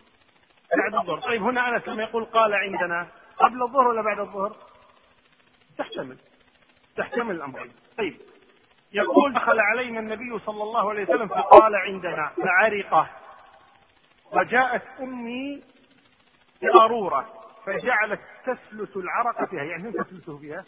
بعد 0.76 0.94
الظهر. 0.94 1.20
طيب 1.20 1.42
هنا 1.42 1.68
أنس 1.68 1.88
لما 1.88 2.02
يقول 2.02 2.24
قال 2.24 2.54
عندنا 2.54 3.08
قبل 3.38 3.62
الظهر 3.62 3.88
ولا 3.88 4.02
بعد 4.02 4.18
الظهر؟ 4.18 4.56
تحتمل. 5.78 6.18
تحتمل 6.96 7.34
الأمرين 7.34 7.72
طيب. 7.98 8.16
يقول 8.92 9.32
دخل 9.32 9.60
علينا 9.60 10.00
النبي 10.00 10.38
صلى 10.38 10.62
الله 10.62 10.90
عليه 10.90 11.02
وسلم 11.02 11.28
فقال 11.28 11.74
عندنا 11.74 12.28
فعرقه. 12.28 13.10
وجاءت 14.32 14.82
أمي 15.00 15.62
بقارورة 16.62 17.26
فجعلت 17.64 18.20
تسلس 18.44 18.96
العرق 18.96 19.44
فيها. 19.50 19.62
يعني 19.62 19.92
تسلسه 19.92 20.38
فيها؟ 20.38 20.64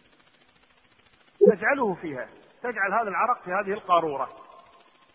تجعله 1.52 1.94
فيها. 1.94 2.28
تجعل 2.62 2.92
هذا 2.92 3.08
العرق 3.08 3.42
في 3.42 3.50
هذه 3.50 3.72
القارورة. 3.72 4.28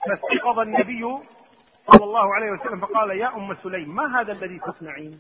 فاستيقظ 0.08 0.60
النبي 0.60 1.18
صلى 1.92 2.04
الله 2.04 2.36
عليه 2.36 2.52
وسلم 2.52 2.80
فقال 2.80 3.12
يا 3.12 3.36
أم 3.36 3.56
سليم 3.64 3.96
ما 3.96 4.22
هذا 4.22 4.32
الذي 4.32 4.60
تصنعين؟ 4.60 5.20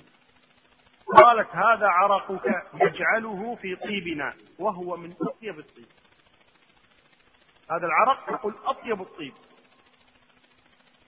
قالت 1.07 1.49
هذا 1.55 1.87
عرقك 1.87 2.63
يجعله 2.73 3.55
في 3.55 3.75
طيبنا 3.75 4.33
وهو 4.59 4.97
من 4.97 5.13
أطيب 5.21 5.59
الطيب. 5.59 5.87
هذا 7.71 7.85
العرق 7.85 8.29
يقول 8.29 8.55
أطيب 8.65 9.01
الطيب. 9.01 9.33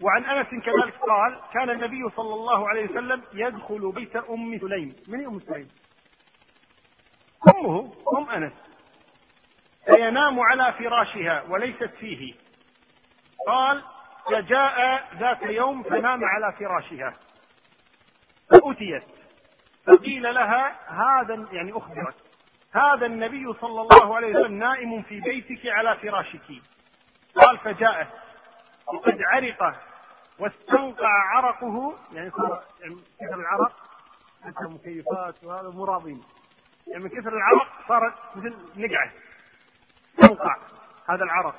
وعن 0.02 0.26
أنس 0.26 0.48
كذلك 0.48 0.98
قال 0.98 1.40
كان 1.54 1.70
النبي 1.70 2.10
صلى 2.16 2.34
الله 2.34 2.70
عليه 2.70 2.90
وسلم 2.90 3.24
يدخل 3.34 3.92
بيت 3.92 4.16
أم 4.16 4.60
سليم. 4.60 4.96
من 5.08 5.26
أم 5.26 5.40
سليم؟ 5.40 5.68
أمه 7.56 7.94
أم 8.18 8.30
أنس. 8.30 8.54
فينام 9.86 10.40
على 10.40 10.74
فراشها 10.74 11.44
وليست 11.50 11.92
فيه. 12.00 12.34
قال 13.48 13.84
فجاء 14.26 15.08
ذات 15.16 15.42
يوم 15.42 15.84
فنام 15.84 16.26
على 16.26 16.54
فراشها. 16.60 17.14
فأتيت. 18.50 19.25
فقيل 19.88 20.24
لها 20.34 20.76
هذا 20.88 21.48
يعني 21.52 21.78
أخبرت 21.78 22.16
هذا 22.74 23.06
النبي 23.06 23.54
صلى 23.54 23.82
الله 23.82 24.16
عليه 24.16 24.28
وسلم 24.28 24.60
نائم 24.60 25.02
في 25.02 25.20
بيتك 25.20 25.68
على 25.68 25.96
فراشك. 25.96 26.62
قال 27.36 27.58
فجاءت 27.58 28.08
وقد 28.88 29.22
عرق 29.22 29.76
واستنقع 30.40 31.10
عرقه. 31.10 31.98
يعني 32.12 32.32
صار 32.32 32.64
يعني 32.80 32.96
كثر 33.22 33.40
العرق. 33.40 33.72
مثل 34.46 34.74
مكيفات 34.74 35.44
وهذا 35.44 35.70
مو 35.70 35.86
يعني 36.88 37.04
من 37.04 37.10
كثر 37.10 37.34
العرق 37.34 37.68
صارت 37.88 38.14
مثل 38.36 38.56
نقعه. 38.76 39.12
استنقع 40.20 40.58
هذا 41.10 41.24
العرق. 41.24 41.56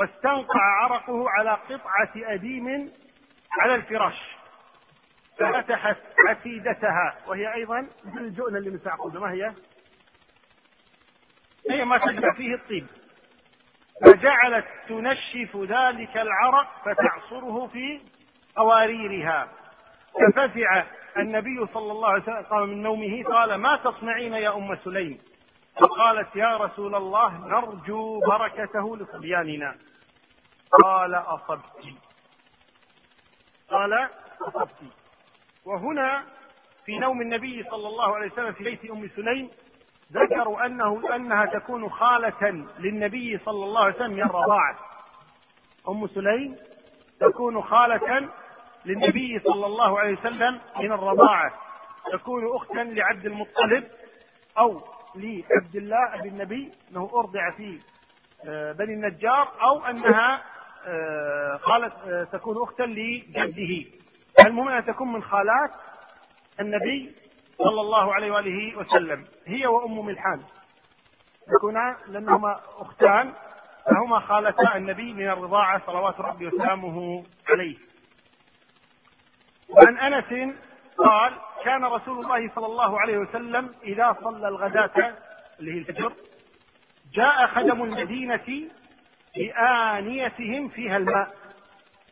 واستنقع 0.00 0.60
عرقه 0.82 1.30
على 1.30 1.50
قطعة 1.50 2.12
أديم 2.16 2.92
على 3.60 3.74
الفراش. 3.74 4.39
ففتحت 5.40 5.96
عتيدتها 6.28 7.16
وهي 7.26 7.54
أيضا 7.54 7.88
مثل 8.04 8.18
الجؤنة 8.18 8.58
اللي 8.58 8.70
من 8.70 8.78
ما 9.20 9.32
هي؟ 9.32 9.54
هي 11.70 11.84
ما 11.84 11.98
تجمع 11.98 12.34
فيه 12.34 12.54
الطيب. 12.54 12.86
فجعلت 14.06 14.66
تنشف 14.88 15.56
ذلك 15.56 16.16
العرق 16.16 16.68
فتعصره 16.84 17.66
في 17.66 18.00
قواريرها 18.56 19.48
ففزع 20.14 20.84
النبي 21.16 21.66
صلى 21.74 21.92
الله 21.92 22.08
عليه 22.08 22.22
وسلم 22.22 22.42
قام 22.42 22.68
من 22.68 22.82
نومه 22.82 23.22
قال 23.24 23.54
ما 23.54 23.76
تصنعين 23.76 24.32
يا 24.32 24.56
أم 24.56 24.76
سليم؟ 24.84 25.18
فقالت 25.80 26.36
يا 26.36 26.56
رسول 26.56 26.94
الله 26.94 27.46
نرجو 27.46 28.20
بركته 28.20 28.96
لصبياننا. 28.96 29.76
قال 30.84 31.14
أصبت. 31.14 31.64
قال 33.70 34.08
أصبت. 34.42 34.99
وهنا 35.66 36.24
في 36.84 36.98
نوم 36.98 37.20
النبي 37.20 37.64
صلى 37.70 37.88
الله 37.88 38.14
عليه 38.14 38.32
وسلم 38.32 38.52
في 38.52 38.64
بيت 38.64 38.90
أم 38.90 39.08
سليم 39.16 39.50
ذكروا 40.12 40.66
أنه 40.66 41.16
أنها 41.16 41.46
تكون 41.46 41.88
خالة 41.90 42.66
للنبي 42.78 43.38
صلى 43.38 43.64
الله 43.64 43.84
عليه 43.84 43.94
وسلم 43.94 44.12
من 44.12 44.22
الرضاعة. 44.22 44.78
أم 45.88 46.06
سليم 46.06 46.56
تكون 47.20 47.62
خالة 47.62 48.28
للنبي 48.86 49.38
صلى 49.38 49.66
الله 49.66 49.98
عليه 49.98 50.18
وسلم 50.18 50.60
من 50.80 50.92
الرضاعة. 50.92 51.52
تكون 52.12 52.56
أختا 52.56 52.78
لعبد 52.80 53.26
المطلب 53.26 53.84
أو 54.58 54.80
لعبد 55.14 55.76
الله 55.76 56.16
بن 56.22 56.28
النبي 56.28 56.72
أنه 56.90 57.10
أرضع 57.14 57.50
في 57.50 57.80
آه، 58.48 58.72
بني 58.72 58.94
النجار 58.94 59.52
أو 59.62 59.84
أنها 59.84 60.42
آه، 60.86 61.56
خالة 61.56 61.92
آه، 62.06 62.24
تكون 62.24 62.62
أختا 62.62 62.82
لجده. 62.82 63.99
المهم 64.46 64.68
انها 64.68 64.80
تكون 64.80 65.12
من 65.12 65.22
خالات 65.22 65.70
النبي 66.60 67.14
صلى 67.58 67.80
الله 67.80 68.14
عليه 68.14 68.30
وآله 68.30 68.78
وسلم. 68.78 69.26
هي 69.46 69.66
وأم 69.66 70.06
ملحان. 70.06 70.42
يكونان 71.56 71.96
لأنهما 72.08 72.60
أختان 72.78 73.32
فهما 73.86 74.20
خالتا 74.20 74.76
النبي 74.76 75.12
من 75.12 75.28
الرضاعة 75.28 75.86
صلوات 75.86 76.20
ربي 76.20 76.46
وسلامه 76.46 77.24
عليه. 77.48 77.76
وعن 79.68 79.98
أنس 79.98 80.54
قال 80.98 81.32
كان 81.64 81.84
رسول 81.84 82.24
الله 82.24 82.50
صلى 82.54 82.66
الله 82.66 83.00
عليه 83.00 83.18
وسلم 83.18 83.74
إذا 83.82 84.16
صلى 84.24 84.48
الغداة 84.48 85.14
اللي 85.60 85.74
هي 85.74 85.78
الفجر 85.78 86.12
جاء 87.14 87.46
خدم 87.46 87.82
المدينة 87.82 88.68
بآنيتهم 89.36 90.68
فيها 90.68 90.96
الماء. 90.96 91.34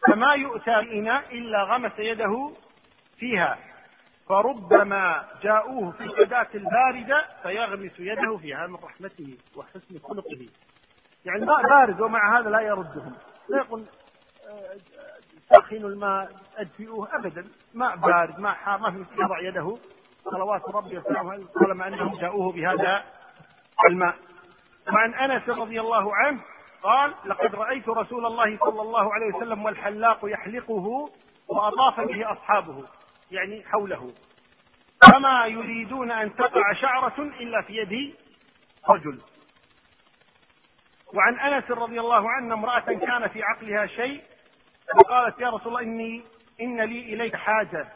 فما 0.09 0.35
يؤتى 0.35 0.71
بإناء 0.81 1.37
إلا 1.39 1.63
غمس 1.63 1.93
يده 1.99 2.51
فيها. 3.19 3.59
فربما 4.29 5.25
جاءوه 5.43 5.91
في 5.91 6.01
الغداة 6.05 6.47
الباردة 6.55 7.25
فيغمس 7.43 8.01
يده 8.01 8.37
فيها 8.37 8.67
من 8.67 8.75
رحمته 8.75 9.39
وحسن 9.57 9.99
خلقه. 10.09 10.49
يعني 11.25 11.39
الماء 11.39 11.63
بارد 11.63 12.01
ومع 12.01 12.39
هذا 12.39 12.51
لا 12.51 12.61
يردهم. 12.61 13.15
لا 13.49 13.59
يقول 13.59 13.85
آه، 14.51 14.77
سخنوا 15.53 15.91
الماء 15.91 16.31
أدفئوه 16.57 17.09
ابدا. 17.17 17.45
ماء 17.75 17.97
بارد 17.97 18.39
ماء 18.39 18.55
حار 18.55 18.79
ما 18.79 18.91
في 18.91 19.05
يضع 19.23 19.41
يده. 19.41 19.79
صلوات 20.25 20.69
ربي 20.69 20.99
وسلامه 20.99 21.47
طالما 21.55 21.89
انهم 21.89 22.19
جاءوه 22.21 22.53
بهذا 22.53 23.05
الماء. 23.91 24.15
وعن 24.93 25.15
أنس 25.15 25.49
رضي 25.49 25.81
الله 25.81 26.17
عنه 26.17 26.41
قال 26.83 27.15
لقد 27.25 27.55
رأيت 27.55 27.89
رسول 27.89 28.27
الله 28.27 28.59
صلى 28.59 28.83
الله 28.83 29.15
عليه 29.15 29.27
وسلم 29.27 29.65
والحلاق 29.65 30.19
يحلقه 30.25 31.11
وأطاف 31.49 32.01
به 32.01 32.33
أصحابه. 32.33 32.85
يعني 33.31 33.65
حوله. 33.65 34.13
فما 35.13 35.47
يريدون 35.47 36.11
أن 36.11 36.37
تقع 36.37 36.73
شعرة 36.73 37.23
إلا 37.41 37.63
في 37.63 37.77
يد 37.77 38.15
رجل. 38.89 39.21
وعن 41.15 41.39
أنس 41.39 41.71
رضي 41.71 42.01
الله 42.01 42.31
عنه 42.31 42.55
امرأة 42.55 42.81
كان 42.81 43.29
في 43.29 43.43
عقلها 43.43 43.87
شيء 43.87 44.23
فقالت 44.99 45.41
يا 45.41 45.49
رسول 45.51 45.67
الله 45.67 45.83
إني 45.83 46.23
إن 46.61 46.81
لي 46.81 47.15
إليك 47.15 47.37
حاجة. 47.37 47.89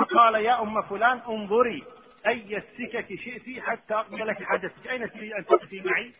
فقال 0.00 0.34
يا 0.34 0.62
أم 0.62 0.82
فلان 0.82 1.20
انظري 1.28 1.84
أي 2.26 2.56
السكك 2.56 3.06
شئت 3.14 3.62
حتى 3.62 3.94
أقضي 3.94 4.22
لك 4.22 4.42
حاجتك؟ 4.42 4.86
أين 4.90 5.10
تريد 5.12 5.32
أن 5.32 5.46
تأتي 5.46 5.80
معي؟ 5.80 6.12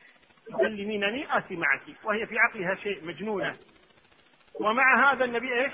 تكلمينني 0.53 1.39
آتي 1.39 1.57
معك 1.57 1.83
وهي 2.05 2.27
في 2.27 2.39
عقلها 2.39 2.75
شيء 2.75 3.05
مجنونة. 3.05 3.57
ومع 4.61 5.13
هذا 5.13 5.25
النبي 5.25 5.65
إيش؟ 5.65 5.73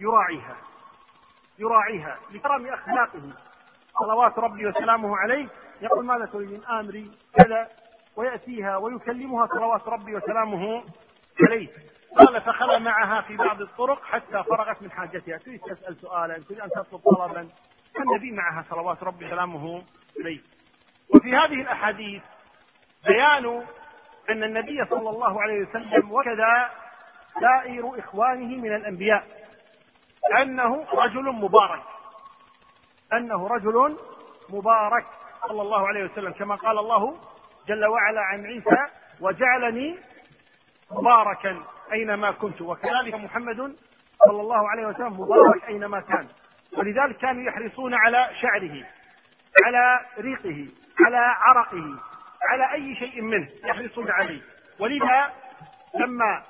يراعيها. 0.00 0.56
يراعيها 1.58 2.18
لكرم 2.30 2.66
أخلاقه. 2.66 3.32
صلوات 4.00 4.38
ربي 4.38 4.66
وسلامه 4.66 5.16
عليه. 5.16 5.48
يقول 5.80 6.06
ماذا 6.06 6.26
تريدين 6.26 6.64
آمري 6.64 7.10
كذا 7.34 7.68
ويأتيها 8.16 8.76
ويكلمها 8.76 9.46
صلوات 9.46 9.88
ربي 9.88 10.16
وسلامه 10.16 10.84
عليه. 11.40 11.68
قال 12.18 12.40
فخلى 12.40 12.78
معها 12.78 13.20
في 13.20 13.36
بعض 13.36 13.60
الطرق 13.60 14.04
حتى 14.04 14.42
فرغت 14.42 14.82
من 14.82 14.90
حاجتها. 14.90 15.38
تريد 15.38 15.60
تسأل 15.60 15.96
سؤالا 15.96 16.38
تريد 16.38 16.60
أن 16.60 16.70
تطلب 16.70 17.00
طلبا. 17.00 17.48
النبي 17.98 18.32
معها 18.32 18.64
صلوات 18.70 19.02
ربي 19.02 19.26
وسلامه 19.26 19.82
عليه. 20.20 20.40
وفي 21.14 21.36
هذه 21.36 21.60
الأحاديث 21.60 22.22
بيان 23.06 23.64
أن 24.30 24.42
النبي 24.42 24.84
صلى 24.84 25.10
الله 25.10 25.42
عليه 25.42 25.62
وسلم 25.62 26.12
وكذا 26.12 26.70
سائر 27.40 27.98
إخوانه 27.98 28.56
من 28.62 28.74
الأنبياء. 28.74 29.26
أنه 30.42 30.86
رجل 30.92 31.32
مبارك. 31.32 31.82
أنه 33.12 33.48
رجل 33.48 33.96
مبارك. 34.50 35.06
صلى 35.48 35.62
الله 35.62 35.88
عليه 35.88 36.04
وسلم. 36.04 36.32
كما 36.32 36.54
قال 36.54 36.78
الله 36.78 37.16
جل 37.68 37.84
وعلا 37.84 38.20
عن 38.20 38.46
عيسى 38.46 38.78
وجعلني 39.20 39.98
مباركا 40.90 41.62
أينما 41.92 42.30
كنت. 42.30 42.62
وكذلك 42.62 43.14
محمد 43.14 43.76
صلى 44.26 44.40
الله 44.40 44.68
عليه 44.70 44.86
وسلم 44.86 45.20
مبارك 45.20 45.64
أينما 45.68 46.00
كان. 46.00 46.28
ولذلك 46.78 47.16
كانوا 47.16 47.42
يحرصون 47.42 47.94
على 47.94 48.30
شعره 48.40 48.84
على 49.64 50.00
ريقه 50.18 50.68
على 51.06 51.34
عرقه. 51.40 51.94
على 52.42 52.72
أي 52.72 52.94
شيء 52.94 53.22
منه 53.22 53.48
يحرصون 53.64 54.10
عليه. 54.10 54.40
ولذا 54.78 55.32
لما 55.94 56.42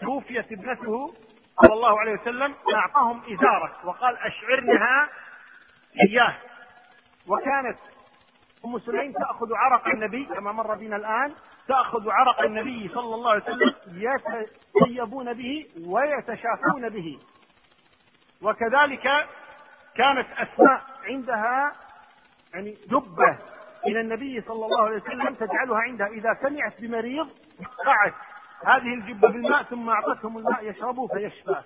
توفيت 0.00 0.52
ابنته 0.52 1.14
صلى 1.62 1.74
الله 1.74 2.00
عليه 2.00 2.12
وسلم 2.12 2.54
أعطاهم 2.74 3.22
إزارة 3.32 3.76
وقال 3.84 4.16
أشعرنها 4.18 5.08
إياه. 6.08 6.34
وكانت 7.26 7.78
أم 8.64 8.78
سليم 8.78 9.12
تأخذ 9.12 9.54
عرق 9.54 9.88
النبي 9.88 10.24
كما 10.24 10.52
مر 10.52 10.74
بنا 10.74 10.96
الآن 10.96 11.34
تأخذ 11.68 12.10
عرق 12.10 12.40
النبي 12.40 12.88
صلى 12.88 13.14
الله 13.14 13.30
عليه 13.30 13.42
وسلم 13.42 13.74
يتطيبون 13.86 15.32
به 15.32 15.66
ويتشافون 15.86 16.88
به. 16.88 17.18
وكذلك 18.42 19.28
كانت 19.96 20.26
أسماء 20.38 20.82
عندها 21.04 21.72
يعني 22.54 22.78
دبة 22.86 23.38
إلى 23.88 24.00
النبي 24.00 24.40
صلى 24.40 24.64
الله 24.64 24.82
عليه 24.82 24.96
وسلم 24.96 25.34
تجعلها 25.34 25.78
عندها. 25.78 26.06
إذا 26.06 26.38
سمعت 26.42 26.80
بمريض 26.80 27.28
قعت 27.86 28.14
هذه 28.64 28.94
الجبة 28.94 29.28
بالماء 29.28 29.62
ثم 29.62 29.88
أعطتهم 29.90 30.38
الماء 30.38 30.64
يشربوا 30.64 31.08
فيشفى. 31.08 31.62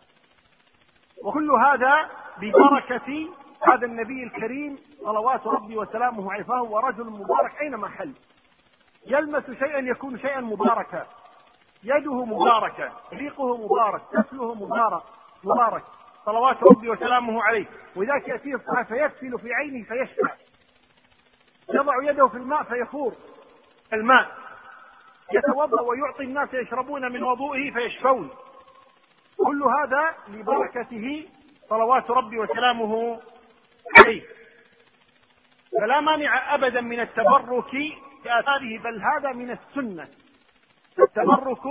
وكل 1.24 1.50
هذا 1.50 2.10
ببركة 2.38 3.28
هذا 3.72 3.86
النبي 3.86 4.24
الكريم 4.24 4.78
صلوات 5.04 5.46
ربي 5.46 5.78
وسلامه 5.78 6.32
عليه. 6.32 6.42
فهو 6.42 6.78
رجل 6.78 7.04
مبارك 7.04 7.60
أينما 7.60 7.88
حل. 7.88 8.12
يلمس 9.06 9.50
شيئا 9.50 9.78
يكون 9.78 10.18
شيئا 10.18 10.40
مباركا. 10.40 11.06
يده 11.84 12.24
مباركة 12.24 12.92
ريقه 13.12 13.56
مبارك 13.56 14.02
كفله 14.12 14.54
مبارك 14.54 15.02
مبارك. 15.44 15.82
صلوات 16.24 16.56
ربي 16.62 16.90
وسلامه 16.90 17.42
عليه. 17.42 17.66
ولذلك 17.96 18.28
ياتيه 18.28 18.54
الصحابه 18.54 18.82
فيكفل 18.82 19.38
في 19.38 19.54
عينه 19.54 19.84
فيشفع 19.84 20.34
يضع 21.74 22.10
يده 22.10 22.28
في 22.28 22.36
الماء 22.36 22.62
فيفور. 22.62 23.14
الماء 23.92 24.36
يتوضأ 25.32 25.80
ويعطي 25.82 26.22
الناس 26.22 26.54
يشربون 26.54 27.12
من 27.12 27.22
وضوئه 27.22 27.70
فيشفون. 27.70 28.30
كل 29.46 29.62
هذا 29.62 30.14
لبركته 30.28 31.28
صلوات 31.68 32.10
ربي 32.10 32.38
وسلامه 32.38 33.20
عليه. 33.98 34.22
فلا 35.80 36.00
مانع 36.00 36.54
أبدا 36.54 36.80
من 36.80 37.00
التبرك 37.00 37.70
بآثاره 38.24 38.78
بل 38.78 39.02
هذا 39.02 39.32
من 39.32 39.50
السنة. 39.50 40.08
التبرك 40.98 41.62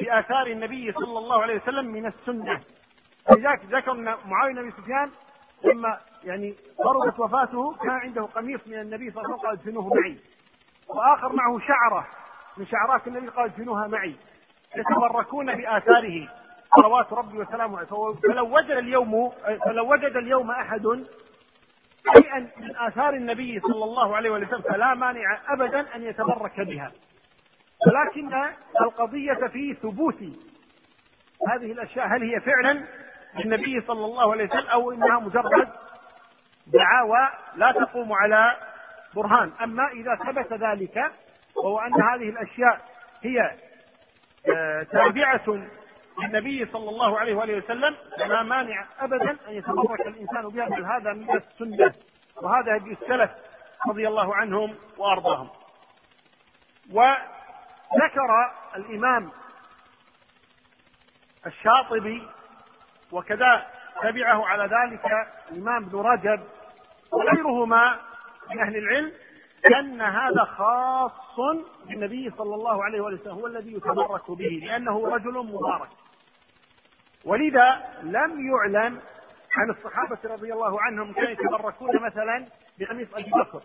بآثار 0.00 0.46
النبي 0.46 0.92
صلى 0.92 1.18
الله 1.18 1.42
عليه 1.42 1.56
وسلم 1.56 1.86
من 1.86 2.06
السنة. 2.06 2.60
لذلك 3.30 3.64
ذكر 3.64 3.94
معاوية 4.26 4.54
بن 4.54 4.70
سفيان 4.70 5.10
لما 5.64 5.98
يعني 6.24 6.54
قربت 6.78 7.20
وفاته 7.20 7.74
كان 7.74 7.90
عنده 7.90 8.22
قميص 8.22 8.60
من 8.66 8.80
النبي 8.80 9.10
صلى 9.10 9.24
الله 9.24 9.38
عليه 9.38 9.38
وسلم 9.38 9.48
قال 9.48 9.58
ادفنوه 9.58 9.94
معي. 9.94 10.18
وآخر 10.88 11.32
معه 11.32 11.58
شعرة 11.58 12.06
من 12.56 12.66
شعرات 12.66 13.06
النبي 13.06 13.28
قال 13.28 13.44
ادفنوها 13.44 13.86
معي. 13.86 14.16
يتبركون 14.76 15.54
بآثاره. 15.56 16.28
صلوات 16.80 17.12
ربي 17.12 17.38
وسلامه 17.38 17.76
عليه. 17.78 17.88
فلو 18.22 18.56
وجد 18.56 18.70
اليوم 18.70 19.30
فلو 19.64 19.92
وجد 19.92 20.16
اليوم 20.16 20.50
أحد 20.50 21.04
شيئا 22.16 22.38
من 22.38 22.76
آثار 22.76 23.14
النبي 23.14 23.60
صلى 23.60 23.84
الله 23.84 24.16
عليه 24.16 24.30
وسلم 24.30 24.60
فلا 24.62 24.94
مانع 24.94 25.38
أبدا 25.48 25.96
أن 25.96 26.02
يتبرك 26.02 26.60
بها. 26.60 26.92
ولكن 27.86 28.34
القضية 28.80 29.46
في 29.52 29.74
ثبوت 29.74 30.22
هذه 31.48 31.72
الأشياء 31.72 32.06
هل 32.06 32.22
هي 32.22 32.40
فعلا؟ 32.40 32.84
للنبي 33.38 33.80
صلى 33.86 34.04
الله 34.04 34.32
عليه 34.32 34.44
وسلم 34.44 34.66
أو 34.66 34.92
إنها 34.92 35.18
مجرد 35.20 35.68
دعاوى 36.66 37.28
لا 37.56 37.72
تقوم 37.72 38.12
على 38.12 38.56
برهان 39.14 39.52
أما 39.62 39.88
إذا 39.88 40.14
ثبت 40.14 40.52
ذلك 40.52 41.12
وهو 41.56 41.78
أن 41.78 42.02
هذه 42.02 42.28
الأشياء 42.28 42.80
هي 43.22 43.50
آه، 44.54 44.82
تابعة 44.82 45.68
للنبي 46.18 46.66
صلى 46.72 46.90
الله 46.90 47.18
عليه 47.18 47.34
وآله 47.34 47.56
وسلم 47.56 47.96
لا 48.18 48.42
مانع 48.42 48.86
ابدا 49.00 49.30
أن 49.48 49.52
يتبرك 49.52 50.00
الإنسان 50.00 50.48
بها 50.48 50.68
بل 50.68 50.84
هذا 50.84 51.12
من 51.12 51.30
السنة 51.30 51.94
وهذا 52.42 52.76
هدي 52.76 52.92
السلف 52.92 53.30
رضي 53.88 54.08
الله 54.08 54.34
عنهم 54.34 54.74
وأرضاهم. 54.98 55.48
وذكر 56.92 58.52
الإمام 58.76 59.30
الشاطبي 61.46 62.28
وكذا 63.14 63.66
تبعه 64.02 64.46
على 64.46 64.62
ذلك 64.62 65.04
الإمام 65.52 65.84
ابن 65.84 65.98
رجب 65.98 66.40
وغيرهما 67.12 68.00
من 68.50 68.60
أهل 68.60 68.76
العلم 68.76 69.12
أن 69.78 70.00
هذا 70.00 70.44
خاص 70.44 71.12
بالنبي 71.88 72.30
صلى 72.30 72.54
الله 72.54 72.84
عليه 72.84 73.00
وسلم 73.00 73.32
هو 73.32 73.46
الذي 73.46 73.72
يتبرك 73.72 74.30
به 74.30 74.60
لأنه 74.62 75.08
رجل 75.08 75.32
مبارك. 75.32 75.88
ولذا 77.24 77.82
لم 78.02 78.50
يعلم 78.50 79.00
عن 79.56 79.70
الصحابة 79.70 80.18
رضي 80.24 80.52
الله 80.52 80.82
عنهم 80.82 81.12
كانوا 81.12 81.30
يتبركون 81.30 82.02
مثلا 82.02 82.46
بقميص 82.78 83.08
أبي 83.14 83.30
بكر 83.30 83.62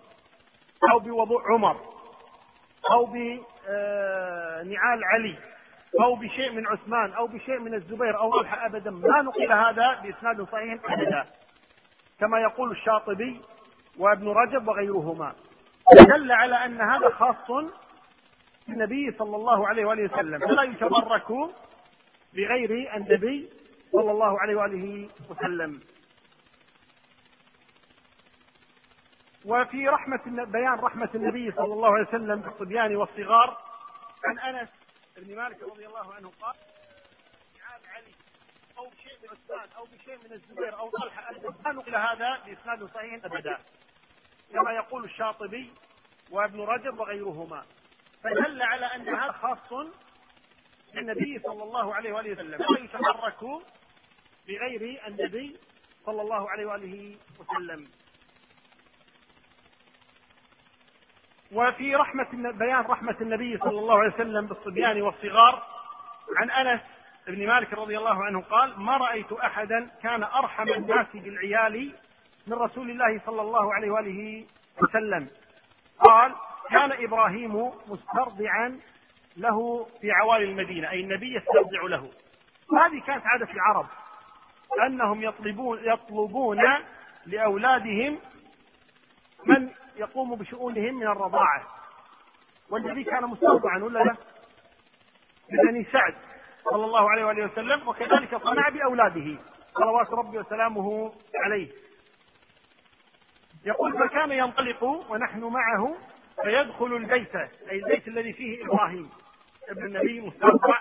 أو 0.91 0.99
بوضوء 0.99 1.41
عمر 1.51 1.77
أو 2.91 3.05
بنعال 3.05 5.03
علي. 5.03 5.35
أو 6.01 6.15
بشيء 6.15 6.51
من 6.51 6.67
عثمان 6.67 7.13
أو 7.13 7.27
بشيء 7.27 7.59
من 7.59 7.73
الزبير 7.73 8.17
أو 8.19 8.39
طلحة 8.39 8.65
أبدا. 8.65 8.91
ما 8.91 9.21
نقل 9.21 9.51
هذا 9.51 9.99
بإسناد 10.03 10.41
صحيح 10.41 10.79
أبدا. 10.85 11.25
كما 12.19 12.39
يقول 12.39 12.71
الشاطبي 12.71 13.41
وابن 13.97 14.27
رجب 14.27 14.67
وغيرهما. 14.67 15.35
دل 16.07 16.31
على 16.31 16.65
أن 16.65 16.81
هذا 16.81 17.09
خاص 17.09 17.65
بالنبي 18.67 19.11
صلى 19.11 19.35
الله 19.35 19.67
عليه 19.67 19.85
وآله 19.85 20.13
وسلم. 20.13 20.39
فلا 20.39 20.63
يتبرك 20.63 21.31
بغير 22.33 22.95
النبي 22.95 23.49
صلى 23.91 24.11
الله 24.11 24.41
عليه 24.41 24.55
وآله 24.55 25.09
وسلم. 25.29 25.79
وفي 29.45 29.87
رحمة 29.87 30.45
بيان 30.45 30.73
رحمة 30.73 31.09
النبي 31.15 31.51
صلى 31.51 31.73
الله 31.73 31.93
عليه 31.93 32.07
وسلم 32.07 32.41
بالصبيان 32.41 32.95
والصغار 32.95 33.57
عن 34.25 34.39
أنس 34.39 34.69
بن 35.19 35.35
مالك 35.35 35.63
رضي 35.63 35.87
الله 35.87 36.13
عنه 36.13 36.31
قال 36.41 36.55
نعال 37.57 37.81
علي 37.85 38.13
أو 38.77 38.89
بشيء 38.89 39.13
من 39.23 39.29
عثمان 39.29 39.69
أو 39.77 39.83
بشيء 39.83 40.17
من 40.17 40.33
الزبير 40.33 40.79
أو 40.79 40.89
طلحة 40.89 41.31
لا 41.31 41.71
نقل 41.71 41.95
هذا 41.95 42.37
بإسناد 42.45 42.83
صحيح 42.93 43.25
أبدا. 43.25 43.59
كما 44.53 44.71
يقول 44.71 45.03
الشاطبي 45.03 45.73
وابن 46.31 46.61
رجب 46.61 46.99
وغيرهما. 46.99 47.65
فدل 48.23 48.61
على 48.61 48.85
أن 48.85 49.09
هذا 49.09 49.31
خاص 49.31 49.87
النبي 50.97 51.39
صلى 51.39 51.63
الله 51.63 51.95
عليه 51.95 52.13
وآله 52.13 52.31
وسلم. 52.31 52.61
لا 52.61 52.79
يتحرك 52.79 53.43
بغير 54.47 55.07
النبي 55.07 55.59
صلى 56.05 56.21
الله 56.21 56.49
عليه 56.49 56.65
وآله 56.65 57.17
وسلم. 57.39 57.91
وفي 61.53 61.95
رحمة 61.95 62.27
بيان 62.33 62.79
رحمة 62.79 63.15
النبي 63.21 63.57
صلى 63.57 63.79
الله 63.79 63.99
عليه 63.99 64.13
وسلم 64.13 64.47
بالصبيان 64.47 65.01
والصغار 65.01 65.63
عن 66.37 66.51
أنس 66.51 66.81
بن 67.27 67.47
مالك 67.47 67.73
رضي 67.73 67.97
الله 67.97 68.23
عنه 68.23 68.41
قال 68.41 68.79
ما 68.79 68.97
رأيت 68.97 69.31
أحدا 69.31 69.89
كان 70.03 70.23
أرحم 70.23 70.69
الناس 70.69 71.07
بالعيال 71.13 71.93
من 72.47 72.53
رسول 72.53 72.89
الله 72.89 73.21
صلى 73.25 73.41
الله 73.41 73.73
عليه 73.73 73.91
وآله 73.91 74.45
وسلم. 74.81 75.27
قال 75.99 76.35
كان 76.69 76.91
إبراهيم 76.91 77.71
مسترضعا 77.87 78.79
له 79.37 79.87
في 80.01 80.11
عوالي 80.11 80.43
المدينة 80.45 80.89
أي 80.89 81.01
النبي 81.01 81.35
يسترضع 81.35 81.81
له. 81.83 82.09
هذه 82.73 83.01
كانت 83.07 83.25
عادة 83.25 83.51
العرب 83.53 83.85
أنهم 84.85 85.23
يطلبون 85.23 85.79
يطلبون 85.83 86.61
لأولادهم 87.25 88.19
من 89.45 89.69
يقوم 89.99 90.35
بشؤونهم 90.35 90.93
من 90.93 91.07
الرضاعة. 91.07 91.67
والنبي 92.69 93.03
كان 93.03 93.23
مسترضعا 93.23 93.83
ولا 93.83 93.99
لا؟ 93.99 94.15
بني 95.49 95.85
سعد 95.91 96.15
صلى 96.63 96.85
الله 96.85 97.09
عليه 97.09 97.25
وآله 97.25 97.45
وسلم 97.45 97.87
وكذلك 97.87 98.35
صنع 98.35 98.69
بأولاده. 98.69 99.37
صلوات 99.73 100.09
ربي 100.11 100.37
وسلامه 100.39 101.13
عليه. 101.35 101.71
يقول 103.65 103.99
فكان 103.99 104.31
ينطلق 104.31 104.83
ونحن 104.83 105.43
معه 105.43 105.97
فيدخل 106.43 106.85
البيت. 106.85 107.35
أي 107.35 107.79
البيت 107.79 108.07
الذي 108.07 108.33
فيه 108.33 108.65
إبراهيم 108.65 109.09
ابن 109.69 109.85
النبي 109.85 110.21
مسترضع 110.21 110.77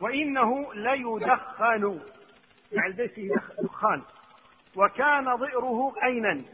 وإنه 0.00 0.74
ليدخن. 0.74 2.00
يعني 2.72 2.86
البيت 2.86 3.12
فيه 3.12 3.30
دخان. 3.62 4.02
وكان 4.76 5.34
ضئره 5.34 5.94
عينا. 5.98 6.44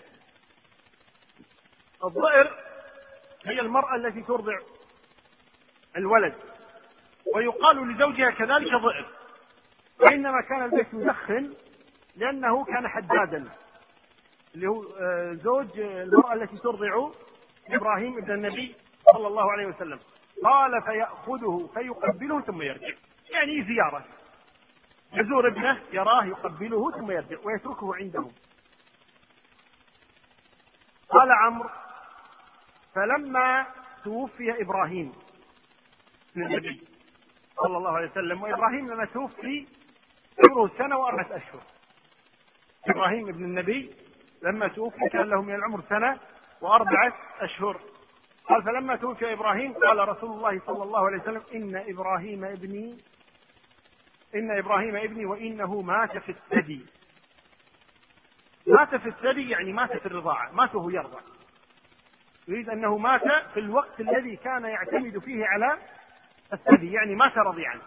الضئر 2.05 2.55
هي 3.47 3.61
المرأة 3.61 3.97
التي 3.97 4.23
ترضع 4.23 4.59
الولد 5.97 6.35
ويقال 7.35 7.89
لزوجها 7.89 8.31
كذلك 8.31 8.73
ضئر 8.75 9.07
وإنما 10.01 10.41
كان 10.41 10.65
البيت 10.65 10.87
يدخن 10.95 11.55
لأنه 12.17 12.65
كان 12.65 12.89
حدادا 12.89 13.49
اللي 14.55 14.67
هو 14.67 14.83
آه، 15.01 15.33
زوج 15.33 15.81
المرأة 15.81 16.35
التي 16.35 16.57
ترضع 16.57 17.11
إبراهيم 17.71 18.19
ابن 18.19 18.33
النبي 18.33 18.75
صلى 19.13 19.27
الله 19.27 19.53
عليه 19.53 19.67
وسلم. 19.67 19.99
قال 20.45 20.83
فيأخذه 20.83 21.71
فيقبله 21.75 22.41
ثم 22.41 22.63
يرجع. 22.63 22.95
يعني 23.31 23.65
زيارة. 23.65 24.05
يزور 25.13 25.49
ابنه 25.49 25.81
يراه 25.93 26.25
يقبله 26.25 26.91
ثم 26.91 27.11
يرجع 27.11 27.37
ويتركه 27.45 27.95
عنده 27.97 28.29
قال 31.09 31.33
عمرو 31.33 31.69
فلما 32.95 33.67
توفي 34.05 34.63
إبراهيم. 34.63 35.13
النبي. 36.37 36.81
صلى 37.63 37.77
الله 37.77 37.97
عليه 37.97 38.11
وسلم. 38.11 38.43
وإبراهيم 38.43 38.91
لما 38.91 39.05
توفي 39.05 39.67
عمره 40.49 40.71
سنة 40.79 40.99
وأربعة 40.99 41.37
أشهر. 41.37 41.63
إبراهيم 42.89 43.29
ابن 43.29 43.45
النبي 43.45 43.95
لما 44.43 44.69
توفي 44.69 45.09
كان 45.13 45.29
له 45.31 45.43
من 45.43 45.55
العمر 45.55 45.81
سنة 45.89 46.21
وأربعة 46.61 47.13
أشهر. 47.41 47.81
قال 48.49 48.63
فلما 48.63 48.97
توفي 48.97 49.33
إبراهيم 49.33 49.73
قال 49.73 50.09
رسول 50.09 50.31
الله 50.31 50.61
صلى 50.67 50.83
الله 50.83 51.07
عليه 51.07 51.23
وسلم 51.23 51.43
إن 51.55 51.77
إبراهيم 51.77 52.45
ابني 52.45 52.99
إن 54.35 54.59
إبراهيم 54.59 54.97
ابني 54.97 55.25
وإنه 55.27 55.81
مات 55.81 56.19
في 56.19 56.29
الثدي. 56.29 56.87
مات 58.67 58.95
في 58.95 59.09
الثدي 59.09 59.51
يعني 59.51 59.73
مات 59.73 59.97
في 59.97 60.07
الرضاعة 60.07 60.51
مات 60.53 60.75
وهو 60.75 60.91
يرضع. 60.91 61.21
يريد 62.49 62.69
أنه 62.71 62.99
مات 62.99 63.23
في 63.55 63.61
الوقت 63.61 64.01
الذي 64.01 64.37
كان 64.37 64.65
يعتمد 64.65 65.19
فيه 65.19 65.47
على 65.47 65.79
الثدي 66.53 66.93
يعني 66.93 67.15
مات 67.15 67.39
رضيعا. 67.39 67.81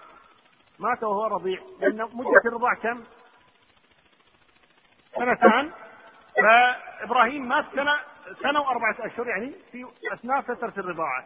مات 0.80 1.04
وهو 1.04 1.26
رضيع 1.26 1.60
لأن 1.80 1.98
مدة 2.14 2.42
الرضاع 2.46 2.74
كم؟ 2.74 3.04
سنتان. 5.16 5.72
فإبراهيم 6.36 7.48
مات 7.48 7.66
سنة 7.76 8.00
سنة 8.44 8.62
وأربعة 8.62 8.96
أشهر 9.00 9.28
يعني 9.28 9.54
في 9.72 9.86
أثناء 10.14 10.42
فترة 10.42 10.74
الرضاعة. 10.78 11.26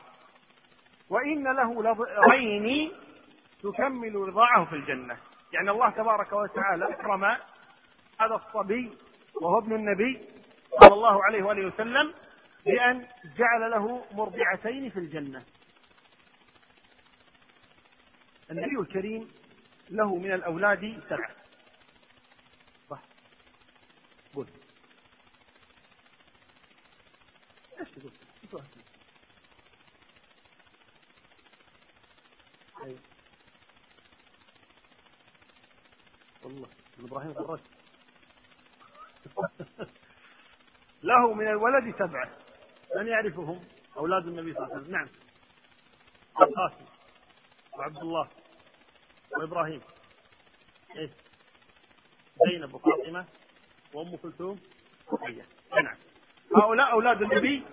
وإن 1.09 1.43
له 1.43 1.83
لضعين 1.83 2.91
تكمل 3.63 4.15
رضاعه 4.15 4.65
في 4.65 4.75
الجنة. 4.75 5.17
يعني 5.53 5.71
الله 5.71 5.89
تبارك 5.89 6.33
وتعالى 6.33 6.89
أكرم 6.89 7.25
هذا 8.19 8.35
الصبي 8.35 8.97
وهو 9.41 9.59
ابن 9.59 9.73
النبي 9.73 10.21
صلى 10.81 10.93
الله 10.93 11.23
عليه 11.23 11.43
وآله 11.43 11.67
وسلم 11.67 12.13
بأن 12.65 13.07
جعل 13.37 13.71
له 13.71 14.05
مرضعتين 14.11 14.89
في 14.89 14.99
الجنة. 14.99 15.45
النبي 18.51 18.79
الكريم 18.79 19.27
له 19.89 20.15
من 20.15 20.31
الأولاد 20.31 21.03
سبعة 21.09 21.35
صح 22.89 23.01
قول. 24.35 24.47
إيش 27.79 27.91
تقول؟ 27.91 28.11
أيوه. 32.83 32.99
والله 36.43 36.69
إبراهيم 36.99 37.33
خرج 37.33 37.59
له 41.03 41.33
من 41.33 41.47
الولد 41.47 41.95
سبعه 41.99 42.40
من 42.95 43.07
يعرفهم 43.07 43.59
أولاد 43.97 44.27
النبي 44.27 44.53
صلى 44.53 44.63
الله 44.63 44.73
عليه 44.75 44.83
وسلم. 44.83 44.95
نعم. 44.95 45.07
القاسم 46.41 46.85
وعبد 47.77 47.97
الله 47.97 48.27
وابراهيم 49.39 49.81
إيش؟ 50.97 51.11
زينب 52.47 52.73
وفاطمه 52.73 53.25
وأم 53.93 54.15
كلثوم 54.15 54.59
وقيه 55.11 55.45
نعم. 55.83 55.97
هؤلاء 56.55 56.91
أولاد 56.91 57.21
النبي 57.21 57.63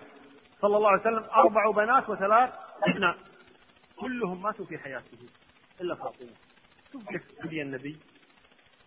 صلى 0.61 0.77
الله 0.77 0.89
عليه 0.89 1.01
وسلم 1.01 1.23
أربع 1.23 1.71
بنات 1.71 2.09
وثلاث 2.09 2.53
أبناء. 2.83 3.17
كلهم 3.95 4.41
ماتوا 4.41 4.65
في 4.65 4.77
حياته 4.77 5.17
إلا 5.81 5.95
فاطمة. 5.95 6.33
شوف 6.91 7.09
كيف 7.09 7.45
النبي 7.45 7.99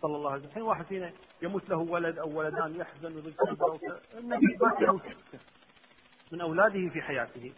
صلى 0.03 0.17
الله 0.17 0.31
عليه 0.31 0.41
وسلم. 0.43 0.55
حين 0.55 0.63
واحد 0.63 0.85
فينا 0.87 1.13
يموت 1.43 1.69
له 1.69 1.77
ولد 1.77 2.19
أو 2.19 2.39
ولدان 2.39 2.77
يحزن 2.77 3.15
ويضيق 3.15 3.43
النبي 4.15 4.47
مات 4.61 4.81
له 4.81 5.01
من 6.33 6.41
أولاده 6.41 6.89
في 6.89 7.03
حياته. 7.03 7.53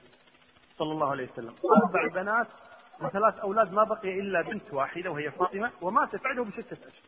صلى 0.79 0.93
الله 0.93 1.11
عليه 1.11 1.33
وسلم. 1.33 1.55
أربع 1.85 2.23
بنات 2.23 2.47
وثلاث 3.01 3.39
أولاد 3.39 3.73
ما 3.73 3.85
بقي 3.85 4.21
إلا 4.21 4.43
بنت 4.43 4.73
واحدة 4.73 5.11
وهي 5.11 5.31
فاطمة 5.31 5.71
وماتت 5.81 6.25
بعده 6.25 6.45
بستة 6.45 6.89
أشهر. 6.89 7.03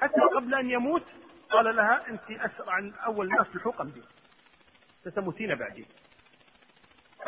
حتى 0.00 0.20
قبل 0.34 0.54
أن 0.54 0.70
يموت 0.70 1.02
قال 1.50 1.76
لها 1.76 2.08
أنت 2.08 2.30
أسرع 2.30 2.72
عن 2.72 2.92
أول 3.06 3.26
الناس 3.26 3.46
لحوقا 3.56 3.84
بي. 3.84 4.02
ستموتين 5.04 5.54
بعدي. 5.54 5.86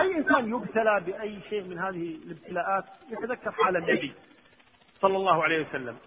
أي 0.00 0.16
إنسان 0.16 0.48
يبتلى 0.48 1.00
بأي 1.06 1.40
شيء 1.50 1.62
من 1.62 1.78
هذه 1.78 2.14
الابتلاءات 2.14 2.84
يتذكر 3.10 3.52
حال 3.52 3.76
النبي 3.76 4.14
صلى 5.00 5.16
الله 5.16 5.44
عليه 5.44 5.68
وسلم. 5.68 5.98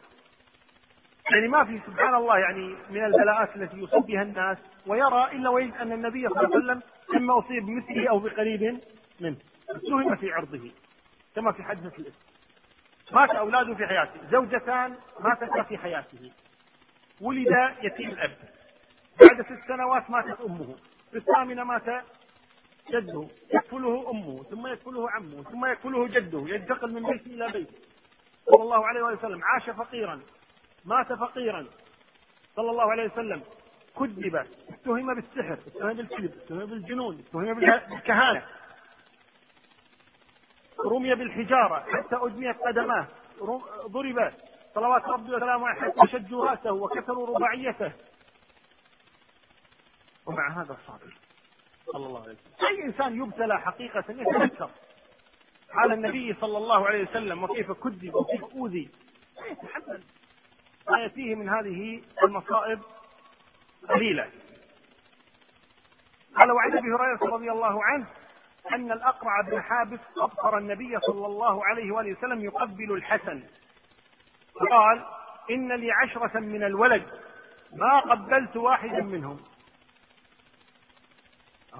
يعني 1.32 1.48
ما 1.48 1.64
في 1.64 1.80
سبحان 1.88 2.16
الله 2.16 2.38
يعني 2.38 2.76
من 2.90 3.06
البلاءات 3.06 3.56
التي 3.56 3.78
يصاب 3.78 4.06
بها 4.06 4.22
الناس 4.22 4.58
ويرى 4.88 5.32
إلا 5.32 5.50
ويجد 5.50 5.74
أن 5.74 5.92
النبي 5.92 6.28
صلى 6.30 6.40
الله 6.40 6.56
عليه 6.56 6.66
وسلم 6.66 6.82
إما 7.16 7.40
أصيب 7.40 7.66
بمثله 7.66 8.10
أو 8.10 8.20
بقريب 8.20 8.80
منه. 9.20 9.36
اتهم 9.70 10.16
في 10.16 10.32
عرضه 10.32 10.72
كما 11.36 11.52
في 11.52 11.64
حادثه 11.64 11.92
الاسم 12.00 12.20
مات 13.12 13.30
أولاده 13.30 13.76
في 13.76 13.88
حياته. 13.88 14.30
زوجتان 14.32 14.96
ماتتا 15.20 15.64
في 15.64 15.78
حياته. 15.78 16.32
ولد 17.22 17.48
يتيم 17.84 18.10
الأب. 18.10 18.38
بعد 19.22 19.42
ست 19.42 19.68
سنوات 19.68 20.10
ماتت 20.10 20.42
أمه. 20.42 20.76
في 21.12 21.18
الثامنة 21.18 21.64
مات 21.64 22.04
جده. 22.92 23.28
يكفله 23.54 24.10
أمه 24.12 24.44
ثم 24.44 24.68
يكفله 24.68 25.12
عمه 25.12 25.44
ثم 25.44 25.66
يكفله 25.66 26.08
جده. 26.08 26.44
ينتقل 26.48 26.94
من 26.94 27.04
بيت 27.12 27.28
إلى 27.28 27.48
بيت 27.52 27.70
صلى 28.46 28.64
الله 28.64 28.88
عليه 28.88 29.02
وسلم 29.04 29.44
عاش 29.44 29.70
فقيرا. 29.70 30.22
مات 30.86 31.14
فقيرا. 31.14 31.68
صلى 32.56 32.72
الله 32.72 32.92
عليه 32.92 33.12
وسلم. 33.12 33.44
كذب. 34.00 34.36
اتهم 34.70 35.16
بالسحر. 35.16 35.60
اتهم 35.68 35.94
بالكذب. 35.94 36.34
اتهم 36.34 36.66
بالجنون. 36.66 37.20
اتهم 37.20 37.54
بالكهانة. 37.54 38.48
رمي 40.86 41.16
بالحجارة. 41.16 41.80
حتى 41.80 42.16
أدميت 42.16 42.58
قدماه. 42.58 43.08
ضرب. 43.88 44.34
صلوات 44.76 45.04
ربي 45.06 45.36
وسلامه 45.36 45.68
عليه. 45.68 45.82
حتى 45.82 46.08
شجوا 46.12 46.46
رأسه 46.46 46.72
وكسروا 46.72 47.28
رباعيته. 47.28 47.92
ومع 50.26 50.62
هذا 50.62 50.74
الصابر 50.74 51.18
صلى 51.86 52.06
الله 52.06 52.22
عليه 52.22 52.32
وسلم. 52.32 52.68
أي 52.68 52.84
إنسان 52.86 53.22
يبتلى 53.22 53.60
حقيقة 53.60 54.04
يتذكر. 54.10 54.70
حال 55.70 55.92
النبي 55.92 56.34
صلى 56.34 56.58
الله 56.58 56.88
عليه 56.88 57.10
وسلم. 57.10 57.44
وكيف 57.44 57.72
كذب 57.72 58.16
وكيف 58.16 58.44
أوذي. 58.44 58.90
يتحمل. 59.52 60.04
ما 60.90 61.00
يأتيه 61.00 61.36
من 61.36 61.50
هذه 61.50 62.02
المصائب 62.24 62.80
قليلة 63.90 64.30
قال 66.36 66.52
وعن 66.52 66.78
أبي 66.78 66.88
هريرة 66.88 67.20
رضي 67.36 67.52
الله 67.52 67.84
عنه 67.84 68.08
أن 68.74 68.92
الأقرع 68.92 69.42
بن 69.42 69.62
حابس 69.62 70.00
أبصر 70.18 70.58
النبي 70.58 71.00
صلى 71.00 71.26
الله 71.26 71.66
عليه 71.66 71.92
وآله 71.92 72.18
وسلم 72.18 72.42
يقبل 72.42 72.92
الحسن. 72.92 73.44
فقال 74.54 75.06
إن 75.52 75.72
لي 75.72 75.92
عشرة 75.92 76.40
من 76.40 76.64
الولد 76.64 77.08
ما 77.74 78.00
قبلت 78.00 78.58
واحدا 78.58 79.02
منهم. 79.02 79.40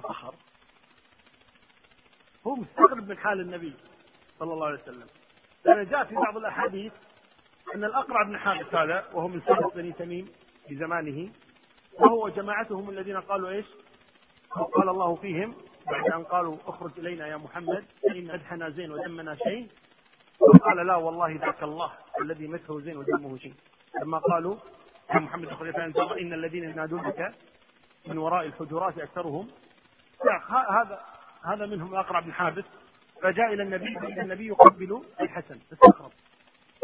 فخر 0.02 0.34
هو 2.46 2.54
مستغرب 2.54 3.08
من 3.08 3.18
حال 3.18 3.40
النبي 3.40 3.74
صلى 4.38 4.52
الله 4.52 4.66
عليه 4.66 4.82
وسلم. 4.82 5.06
لأن 5.64 5.86
جاء 5.86 6.04
في 6.04 6.14
بعض 6.14 6.36
الأحاديث 6.36 6.92
أن 7.74 7.84
الأقرع 7.84 8.22
بن 8.22 8.38
حابس 8.38 8.74
هذا 8.74 9.04
وهو 9.12 9.28
من 9.28 9.40
سادة 9.40 9.68
بني 9.74 9.92
تميم 9.92 10.28
في 10.68 10.76
زمانه 10.76 11.30
وهو 11.92 12.24
وجماعتهم 12.24 12.90
الذين 12.90 13.16
قالوا 13.16 13.50
إيش؟ 13.50 13.66
قال 14.74 14.88
الله 14.88 15.14
فيهم 15.14 15.54
بعد 15.86 16.10
أن 16.12 16.24
قالوا 16.24 16.56
اخرج 16.66 16.90
إلينا 16.98 17.26
يا 17.26 17.36
محمد 17.36 17.84
فإن 18.02 18.30
أدحنا 18.30 18.70
زين 18.70 18.92
ودمنا 18.92 19.34
شيء 19.34 19.68
قال 20.64 20.86
لا 20.86 20.96
والله 20.96 21.38
ذاك 21.40 21.62
الله 21.62 21.92
الذي 22.20 22.48
مسه 22.48 22.80
زين 22.80 22.96
ودمه 22.96 23.38
شيء 23.38 23.54
لما 24.02 24.18
قالوا 24.18 24.56
يا 25.14 25.18
محمد 25.18 25.48
اخرج 25.48 25.74
إن 26.20 26.32
الذين 26.32 26.64
ينادونك 26.64 27.34
من 28.06 28.18
وراء 28.18 28.46
الحجرات 28.46 28.98
أكثرهم. 28.98 29.48
هذا 30.50 31.00
هذا 31.44 31.66
منهم 31.66 31.92
الأقرع 31.92 32.20
بن 32.20 32.32
حابس 32.32 32.64
فجاء 33.22 33.52
إلى 33.54 33.62
النبي 33.62 33.94
فإن 33.94 34.20
النبي 34.20 34.46
يقبل 34.46 35.02
الحسن 35.20 35.58
استغرب 35.72 36.10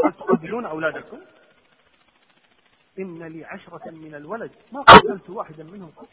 هل 0.04 0.12
تقبلون 0.12 0.66
أولادكم؟ 0.66 1.20
إن 2.98 3.22
لي 3.22 3.44
عشرة 3.44 3.90
من 3.90 4.14
الولد. 4.14 4.52
ما 4.72 4.82
قبلت 4.82 5.30
واحدا 5.30 5.64
منهم 5.64 5.90
قط. 5.90 6.08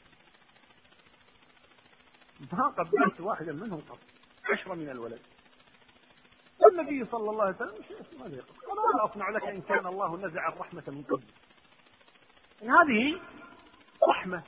ما 2.53 2.67
قبلت 2.67 3.21
واحدا 3.21 3.53
منهم 3.53 3.81
قط. 3.89 3.99
عشرة 4.51 4.73
من 4.73 4.89
الولد. 4.89 5.21
النبي 6.71 7.05
صلى 7.05 7.29
الله 7.29 7.43
عليه 7.43 7.55
وسلم 7.55 7.85
ماذا 8.19 8.35
يقول؟ 8.35 8.55
لا 8.95 9.05
أصنع 9.05 9.29
لك 9.29 9.43
إن 9.43 9.61
كان 9.61 9.85
الله 9.85 10.17
نزع 10.17 10.47
الرحمة 10.47 10.83
من 10.87 11.03
قبل. 11.03 11.23
هذه 12.61 13.21
رحمة. 14.09 14.43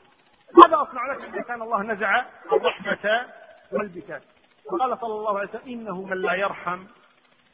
ماذا 0.57 0.81
أصنع 0.81 1.13
لك 1.13 1.21
إذا 1.21 1.41
كان 1.41 1.61
الله 1.61 1.83
نزع 1.83 2.25
الرحمة 2.51 3.27
والبكاء؟ 3.71 4.23
قال 4.69 4.99
صلى 4.99 5.13
الله 5.13 5.39
عليه 5.39 5.49
وسلم 5.49 5.67
إنه 5.67 6.01
من 6.01 6.17
لا 6.17 6.33
يرحم 6.33 6.85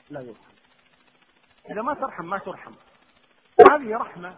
لا 0.09 0.21
يرحم. 0.21 0.52
إذا 1.71 1.81
ما 1.81 1.93
ترحم 1.93 2.25
ما 2.25 2.37
ترحم. 2.37 2.71
هذه 3.71 3.97
رحمة 3.97 4.35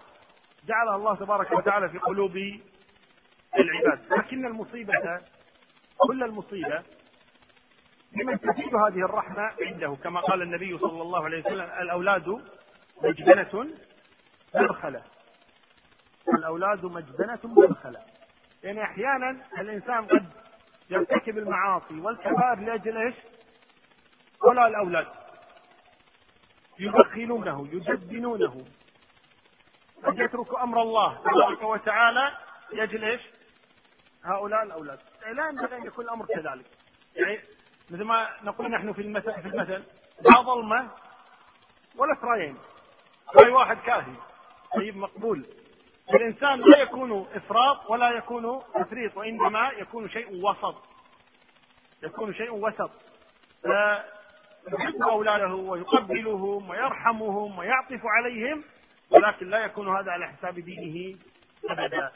جعلها 0.65 0.95
الله 0.95 1.15
تبارك 1.15 1.51
وتعالى 1.51 1.89
في 1.89 1.97
قلوب 1.97 2.37
العباد. 3.57 4.13
لكن 4.13 4.45
المصيبة 4.45 5.21
كل 5.97 6.23
المصيبة 6.23 6.83
لمن 8.11 8.39
تزيد 8.39 8.75
هذه 8.75 9.05
الرحمة 9.05 9.51
عنده. 9.61 9.97
كما 10.03 10.19
قال 10.19 10.41
النبي 10.41 10.77
صلى 10.77 11.01
الله 11.01 11.25
عليه 11.25 11.39
وسلم 11.39 11.69
الأولاد 11.79 12.41
مجبنة 13.03 13.67
مرخلة 14.55 15.03
الأولاد 16.37 16.85
مجبنة 16.85 17.39
مرخلة 17.43 17.99
يعني 18.63 18.83
أحيانا 18.83 19.37
الإنسان 19.59 20.05
قد 20.05 20.25
يرتكب 20.89 21.37
المعاصي 21.37 21.99
والكبائر 21.99 22.59
لأجل 22.59 22.97
إيش؟ 22.97 23.15
ولا 24.43 24.67
الأولاد. 24.67 25.07
يبخلونه 26.79 27.67
يجبنونه 27.71 28.65
قد 30.03 30.19
يترك 30.19 30.59
أمر 30.59 30.81
الله 30.81 31.17
تبارك 31.17 31.63
وتعالى 31.63 32.37
لأجل 32.73 33.03
إيش؟ 33.03 33.21
هؤلاء 34.23 34.63
الأولاد. 34.63 34.99
لا 35.33 35.47
ينبغي 35.49 35.77
أن 35.77 35.85
يكون 35.85 36.05
الأمر 36.05 36.25
كذلك. 36.25 36.65
يعني 37.15 37.39
مثل 37.89 38.03
ما 38.03 38.29
نقول 38.43 38.71
نحن 38.71 38.93
في 38.93 39.01
المثل 39.01 39.33
في 39.41 39.47
المثل 39.47 39.83
لا 40.21 40.41
ظلمة 40.41 40.89
ولا 41.95 42.17
سرايين. 42.21 42.57
راي 43.35 43.51
واحد 43.51 43.77
كافي 43.77 44.15
طيب 44.75 44.97
مقبول. 44.97 45.45
الإنسان 46.13 46.59
لا 46.59 46.77
يكون 46.77 47.27
إفراط 47.33 47.89
ولا 47.89 48.09
يكون 48.09 48.61
تفريط 48.75 49.17
وإنما 49.17 49.69
يكون 49.69 50.09
شيء 50.09 50.45
وسط. 50.45 50.83
يكون 52.03 52.33
شيء 52.33 52.53
وسط. 52.53 52.91
يحب 54.73 55.01
أولاده 55.01 55.53
ويقبلهم 55.55 56.69
ويرحمهم 56.69 57.59
ويعطف 57.59 58.01
عليهم 58.05 58.63
ولكن 59.09 59.49
لا 59.49 59.57
يكون 59.65 59.97
هذا 59.97 60.11
على 60.11 60.27
حساب 60.27 60.59
دينه 60.59 61.17
أبدا. 61.69 62.11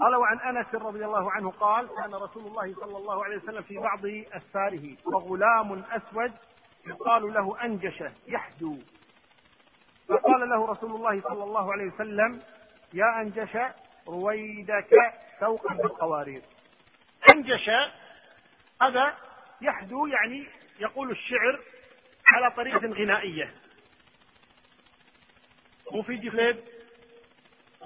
قال 0.00 0.14
وعن 0.16 0.38
أنس 0.40 0.74
رضي 0.74 1.04
الله 1.04 1.32
عنه 1.32 1.50
قال 1.50 1.88
كان 1.88 2.14
رسول 2.14 2.46
الله 2.46 2.74
صلى 2.74 2.96
الله 2.96 3.24
عليه 3.24 3.36
وسلم 3.36 3.62
في 3.62 3.78
بعض 3.78 4.06
أسفاره 4.32 4.96
وغلام 5.06 5.84
أسود 5.92 6.32
يقال 6.86 7.34
له 7.34 7.64
أنجشة 7.64 8.12
يحدو 8.26 8.76
فقال 10.08 10.48
له 10.48 10.66
رسول 10.66 10.90
الله 10.90 11.20
صلى 11.20 11.44
الله 11.44 11.72
عليه 11.72 11.84
وسلم 11.92 12.40
يا 12.94 13.20
أنجشة 13.20 13.74
رويدك 14.08 14.90
سوقا 15.40 15.74
بالقوارير. 15.74 16.42
انجش 17.34 17.70
هذا 18.82 19.14
يحدو 19.64 20.06
يعني 20.06 20.46
يقول 20.80 21.10
الشعر 21.10 21.60
على 22.26 22.50
طريقة 22.50 22.86
غنائية. 22.86 23.54
مو 25.92 26.02
في 26.02 26.16
جفليد 26.16 26.56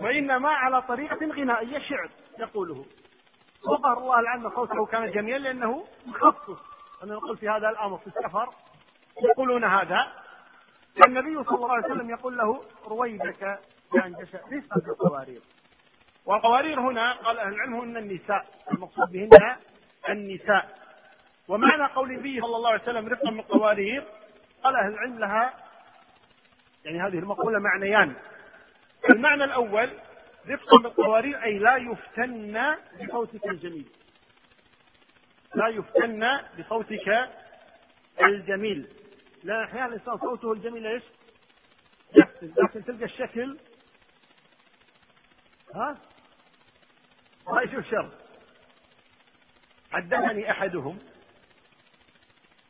وإنما 0.01 0.49
على 0.49 0.83
طريقة 0.83 1.27
غنائية 1.27 1.79
شعر 1.79 2.11
يقوله. 2.39 2.85
وظهر 3.65 3.99
الله 3.99 4.21
لعل 4.21 4.53
صوته 4.55 4.87
كان 4.87 5.11
جميلا 5.11 5.39
لأنه 5.39 5.87
مخصص. 6.07 6.59
أنا 7.03 7.15
نقول 7.15 7.37
في 7.37 7.49
هذا 7.49 7.69
الأمر 7.71 7.99
في 7.99 8.07
السفر 8.07 8.49
يقولون 9.23 9.65
هذا. 9.65 10.13
النبي 11.07 11.45
صلى 11.45 11.55
الله 11.55 11.73
عليه 11.73 11.85
وسلم 11.87 12.11
يقول 12.11 12.37
له 12.37 12.65
رويدك 12.87 13.59
بأنجش 13.93 14.35
رفقا 14.35 14.81
بالقوارير 14.87 15.41
والقوارير 16.27 16.81
هنا 16.81 17.13
قال 17.13 17.39
أهل 17.39 17.55
العلم 17.55 17.75
هن 17.75 17.97
النساء. 17.97 18.47
المقصود 18.73 19.13
بهن 19.13 19.57
النساء. 20.09 20.79
ومعنى 21.49 21.85
قول 21.95 22.11
النبي 22.11 22.41
صلى 22.41 22.57
الله 22.57 22.71
عليه 22.71 22.83
وسلم 22.83 23.09
رفقا 23.09 23.31
بالقوارير 23.31 24.05
قال 24.63 24.77
أهل 24.77 24.93
العلم 24.93 25.19
لها 25.19 25.55
يعني 26.85 27.01
هذه 27.01 27.19
المقولة 27.19 27.59
معنيان 27.59 28.15
المعنى 29.11 29.45
الأول 29.45 29.91
رفقا 30.49 30.83
بالقوارير 30.83 31.43
أي 31.43 31.59
لا 31.59 31.77
يفتن 31.77 32.77
بصوتك 33.01 33.49
الجميل 33.49 33.87
لا 35.55 35.69
يفتن 35.69 36.27
بصوتك 36.59 37.29
الجميل 38.23 38.89
لأن 39.45 39.63
أحيانا 39.63 39.87
الإنسان 39.87 40.19
صوته 40.19 40.53
الجميل 40.53 40.87
إيش؟ 40.87 41.03
يفتن 42.17 42.53
لكن 42.65 42.85
تلقى 42.85 43.05
الشكل 43.05 43.59
ها؟ 45.75 45.99
ما 47.49 47.63
يشوف 47.63 47.91
شر 47.91 48.11
حدثني 49.91 50.51
أحدهم 50.51 50.99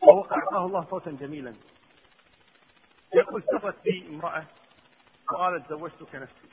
وهو 0.02 0.24
أعطاه 0.24 0.66
الله 0.66 0.84
صوتا 0.90 1.10
جميلا. 1.10 1.54
يقول 3.14 3.42
سرت 3.42 3.82
بي 3.84 4.08
امرأة 4.08 4.46
قالت 5.26 5.68
زوجتك 5.68 6.14
نفسي. 6.14 6.48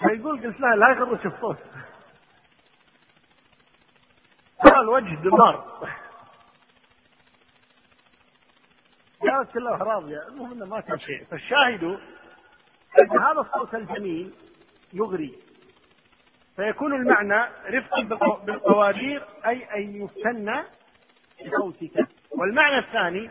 فيقول 0.00 0.46
قلت 0.46 0.60
لها 0.60 0.76
لا 0.76 0.88
يغرك 0.90 1.26
الصوت. 1.26 1.58
قال 4.64 4.88
وجه 4.88 5.14
دمار. 5.14 5.88
قالت 9.22 9.52
كلها 9.52 9.76
راضية 9.76 10.28
المهم 10.28 10.52
إنه 10.52 10.66
ما 10.66 10.80
كان 10.80 10.98
شيء. 10.98 11.24
فالشاهد 11.24 11.84
أن 13.02 13.18
هذا 13.18 13.40
الصوت 13.40 13.74
الجميل 13.74 14.34
يغري. 14.92 15.43
فيكون 16.56 16.94
المعنى 16.94 17.52
رفقا 17.70 18.02
بالقوارير 18.46 19.22
أي 19.46 19.74
أن 19.74 20.02
يفتن 20.02 20.64
بصوتك. 21.46 22.06
والمعنى 22.30 22.78
الثاني 22.78 23.30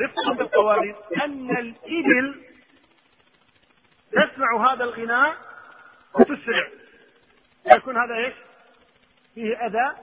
رفقا 0.00 0.32
بالقوارير 0.32 0.96
أن 1.24 1.50
الإبل 1.50 2.44
تسمع 4.12 4.72
هذا 4.72 4.84
الغناء 4.84 5.36
وتسرع. 6.14 6.68
يكون 7.76 7.96
هذا 7.96 8.14
إيش؟ 8.14 8.34
فيه 9.34 9.56
أذى 9.66 9.96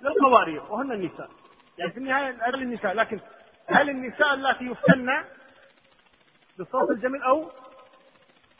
للقوارير 0.00 0.62
وهن 0.62 0.92
النساء. 0.92 1.30
يعني 1.78 1.92
في 1.92 1.98
النهاية 1.98 2.30
الأذى 2.30 2.56
للنساء 2.56 2.92
لكن 2.92 3.20
هل 3.68 3.90
النساء 3.90 4.34
اللاتي 4.34 4.64
يفتن 4.64 5.24
بالصوت 6.58 6.90
الجميل 6.90 7.22
أو 7.22 7.50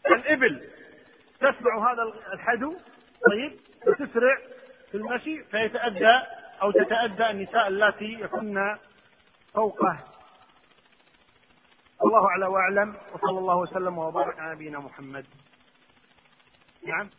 الإبل 0.07 0.68
تسمع 1.40 1.92
هذا 1.92 2.02
الحدو؟ 2.32 2.76
طيب 3.31 3.61
وتسرع 3.87 4.39
في 4.91 4.97
المشي 4.97 5.45
فيتأذى 5.45 6.27
أو 6.62 6.70
تتأذى 6.70 7.31
النساء 7.31 7.68
اللاتي 7.68 8.12
يكن 8.20 8.79
فوقه. 9.55 9.99
الله 12.05 12.27
أعلى 12.29 12.47
وأعلم 12.47 12.97
وصلى 13.12 13.39
الله 13.39 13.57
وسلم 13.57 13.99
وبارك 13.99 14.39
على 14.39 14.55
نبينا 14.55 14.79
محمد. 14.79 15.27
نعم. 16.87 17.11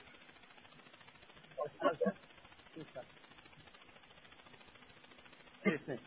اثنين 5.67 5.99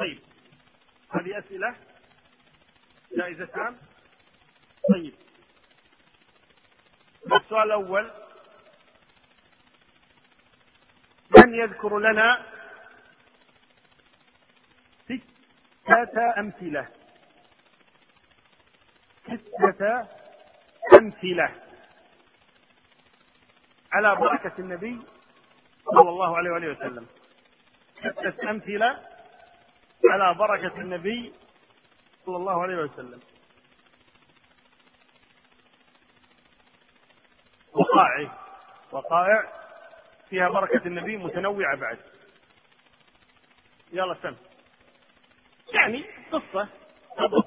طيب 0.00 0.20
هذه 1.10 1.38
أسئلة 1.38 1.74
جائزتان. 3.16 3.76
طيب 4.92 5.14
السؤال 7.32 7.62
الأول 7.62 8.10
يذكر 11.58 11.98
لنا 11.98 12.46
ستة 15.84 16.38
أمثلة. 16.38 16.88
ستة 19.24 20.08
أمثلة. 21.00 21.54
على 23.92 24.16
بركة 24.16 24.52
النبي 24.58 25.02
صلى 25.84 26.08
الله 26.08 26.36
عليه 26.36 26.50
وآله 26.50 26.68
وسلم. 26.72 27.06
ستة 27.98 28.50
أمثلة 28.50 29.06
على 30.10 30.34
بركة 30.34 30.80
النبي 30.80 31.34
صلى 32.26 32.36
الله 32.36 32.62
عليه 32.62 32.76
وسلم. 32.76 33.20
وقائع. 37.72 38.38
وقائع. 38.92 39.63
فيها 40.34 40.48
بركة 40.48 40.86
النبي 40.86 41.16
متنوعة 41.16 41.76
بعد. 41.76 41.98
يلا 43.92 44.16
سم. 44.22 44.36
يعني 45.74 46.04
قصة. 46.32 46.68
تضبط 47.16 47.46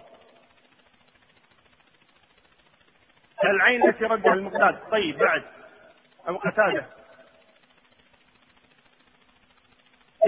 العين 3.43 3.89
التي 3.89 4.05
ردها 4.05 4.33
المقداد. 4.33 4.89
طيب 4.91 5.17
بعد. 5.17 5.43
أو 6.27 6.37
قتادة. 6.37 6.89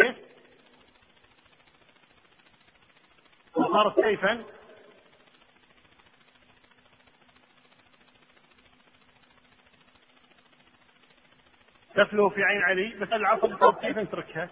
كيف؟ 0.02 0.16
وصارت 3.56 3.96
سيفا 4.06 4.44
تفلو 12.00 12.30
في 12.30 12.44
عين 12.44 12.62
علي 12.62 12.88
بس 12.88 13.14
العصا 13.14 13.72
كيف 13.72 13.98
نتركها؟ 13.98 14.50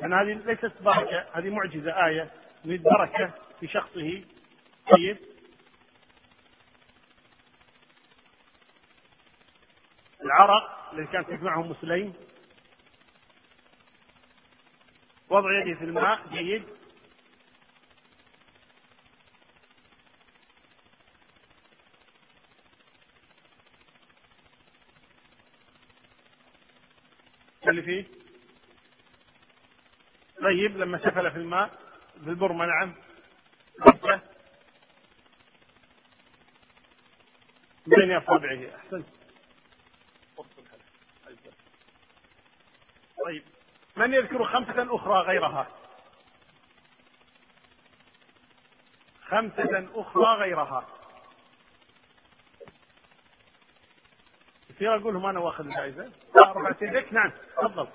لأن 0.00 0.12
هذه 0.12 0.32
ليست 0.32 0.82
بركة 0.82 1.26
هذه 1.32 1.50
معجزة 1.50 2.06
آية 2.06 2.30
من 2.64 2.82
بركة 2.82 3.30
في 3.60 3.68
شخصه. 3.68 4.24
طيب. 4.90 5.16
العرق 10.22 10.92
الذي 10.92 11.06
كانت 11.06 11.30
تجمعه 11.30 11.62
مسلم. 11.62 12.14
وضع 15.30 15.60
يده 15.60 15.78
في 15.78 15.84
الماء 15.84 16.28
جيد. 16.32 16.64
اللي 27.70 27.82
فيه؟ 27.82 28.04
طيب 30.42 30.76
لما 30.76 30.98
سفل 30.98 31.30
في 31.30 31.36
الماء 31.36 31.70
في 32.24 32.30
البرمة 32.30 32.66
نعم. 32.66 32.94
بين 37.86 38.12
أصابعه 38.12 38.76
أحسنت. 38.76 39.06
طيب 43.26 43.42
من 43.96 44.14
يذكر 44.14 44.44
خمسة 44.44 44.96
أخرى 44.96 45.20
غيرها؟ 45.20 45.68
خمسة 49.22 49.88
أخرى 49.94 50.36
غيرها. 50.38 50.99
كثير 54.80 54.96
أقول 54.96 55.14
لهم 55.14 55.26
أنا 55.26 55.40
واخذ 55.40 55.64
الجائزة. 55.64 56.12
رفعت 56.40 56.82
يدك 56.82 57.12
نعم 57.12 57.32
تفضل. 57.56 57.88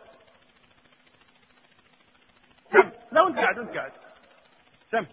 سم. 2.71 2.91
لا 3.11 3.27
أنت 3.27 3.37
قاعد 3.37 3.59
أنت 3.59 3.77
قاعد. 3.77 3.91
سم. 4.91 5.05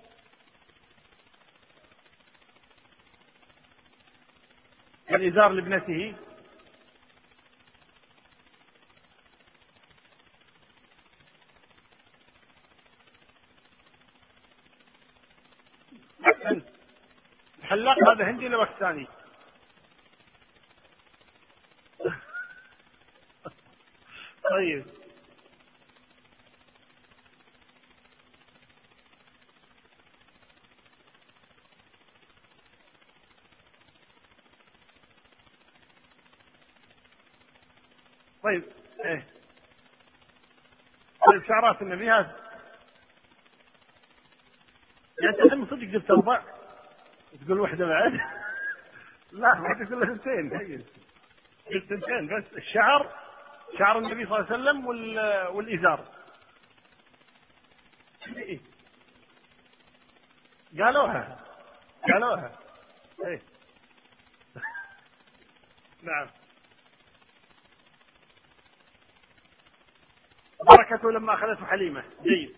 الإزار 5.10 5.48
لابنته. 5.48 6.14
الحلاق 17.58 17.96
هذا 18.08 18.30
هندي 18.30 18.46
ولا 18.46 18.56
باكستاني؟ 18.56 19.06
طيب. 24.52 24.84
طيب 38.42 38.64
إيه. 39.04 39.26
طيب 41.26 41.44
شعرات 41.48 41.82
النبي 41.82 42.10
هذا. 42.10 42.36
يعني 45.22 45.42
انت 45.42 45.54
من 45.54 45.66
صدق 45.66 45.76
جبت 45.78 46.10
أربع 46.10 46.42
تقول 47.46 47.60
واحدة 47.60 47.86
بعد. 47.86 48.12
لا 49.32 49.54
ما 49.54 49.84
تقول 49.86 50.02
اثنتين 50.02 50.58
طيب. 50.58 50.84
قلت 51.66 51.92
اثنتين 51.92 52.26
بس. 52.38 52.44
الشعر 52.56 53.21
شعر 53.78 53.98
النبي 53.98 54.26
صلى 54.26 54.38
الله 54.38 54.52
عليه 54.52 54.62
وسلم 54.62 54.86
والإزار. 55.56 56.08
إيه؟ 58.36 58.60
قالوها. 60.78 61.44
قالوها. 62.12 62.58
إيه. 63.26 63.42
نعم. 66.02 66.26
بركته 70.70 71.10
لما 71.12 71.34
أخذته 71.34 71.66
حليمة. 71.66 72.04
جيد. 72.22 72.56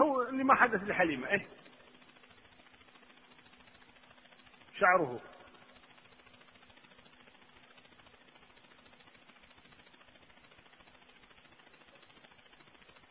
هو 0.00 0.22
اللي 0.22 0.44
ما 0.44 0.54
حدث 0.54 0.82
لحليمة. 0.82 1.28
إيه. 1.28 1.57
شعره. 4.80 5.20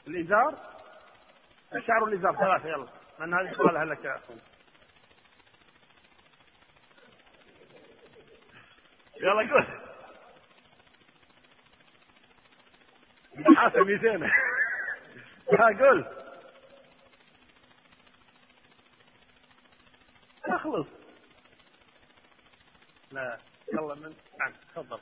الإزار؟ 0.07 0.57
شعر 1.88 2.03
الإزار 2.03 2.36
ثلاثة 2.36 2.70
يلا. 2.70 2.88
من 3.20 3.34
هذه 3.34 3.53
قالها 3.53 3.86
لك 3.86 4.05
يا 4.05 4.15
أخوي 4.15 4.38
يلا 9.22 9.53
قول. 9.53 9.88
حاسب 13.57 13.78
200 13.80 14.26
ها 15.59 15.80
قول. 15.80 16.05
اخلص 20.45 20.88
لا 23.12 23.39
يلا 23.74 23.95
من 23.95 24.16
نعم 24.39 24.53
تفضل. 24.76 25.01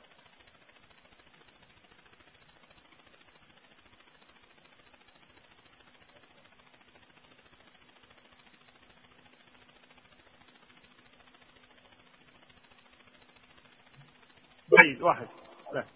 بعيد 14.68 15.02
واحد. 15.02 15.28
لا. 15.74 15.86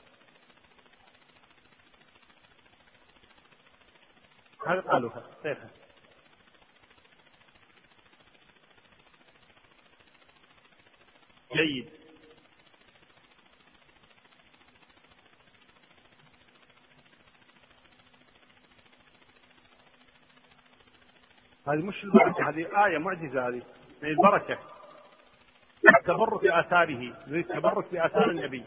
هذا 4.66 4.80
قالوها 4.80 5.30
غيرها 5.44 5.70
جيد. 11.54 11.99
هذه 21.72 21.82
مش 21.82 22.04
البركة 22.04 22.48
هذه 22.48 22.86
آية 22.86 22.98
معجزة 22.98 23.48
هذه 23.48 23.62
من 24.02 24.08
البركة. 24.08 24.58
التبرك 25.98 26.42
بآثاره 26.42 27.14
نريد 27.26 27.50
التبرك 27.50 27.92
بآثار 27.92 28.30
النبي 28.30 28.64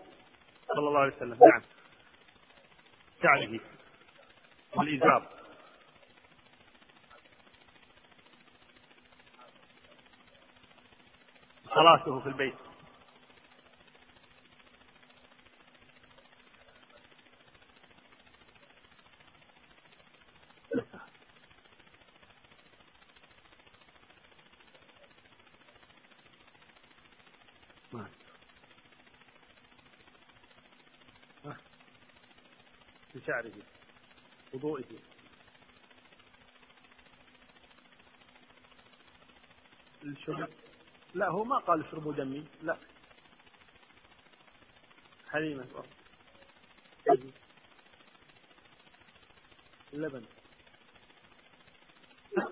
صلى 0.67 0.87
الله 0.87 0.99
عليه 0.99 1.15
وسلم. 1.15 1.37
نعم. 1.51 1.61
شعره. 3.23 3.59
والإزار. 4.75 5.27
صلاته 11.75 12.19
في 12.19 12.27
البيت. 12.27 12.72
بشعره 33.23 33.53
وضوئه 34.53 34.99
الشرب 40.03 40.49
لا 41.13 41.29
هو 41.29 41.43
ما 41.43 41.57
قال 41.57 41.85
اشربوا 41.87 42.13
دمي 42.13 42.47
لا. 42.61 42.77
حليمة. 45.29 45.83
اللبن 49.93 50.25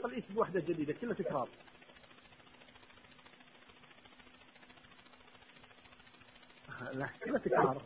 قال 0.03 0.22
بوحدة 0.30 0.59
جديدة 0.59 0.93
كلها 0.93 1.13
تكرار. 1.13 1.49
لا 6.93 7.07
كلها 7.07 7.39
تكرار. 7.39 7.84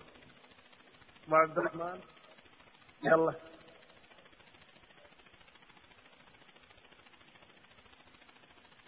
مع 1.27 1.37
عبد 1.37 1.57
الرحمن؟ 1.57 2.14
يلا. 3.05 3.33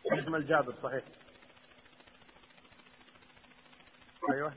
اسم 0.06 0.36
الجابر 0.36 0.74
صحيح. 0.84 1.04
أيوه. 4.34 4.54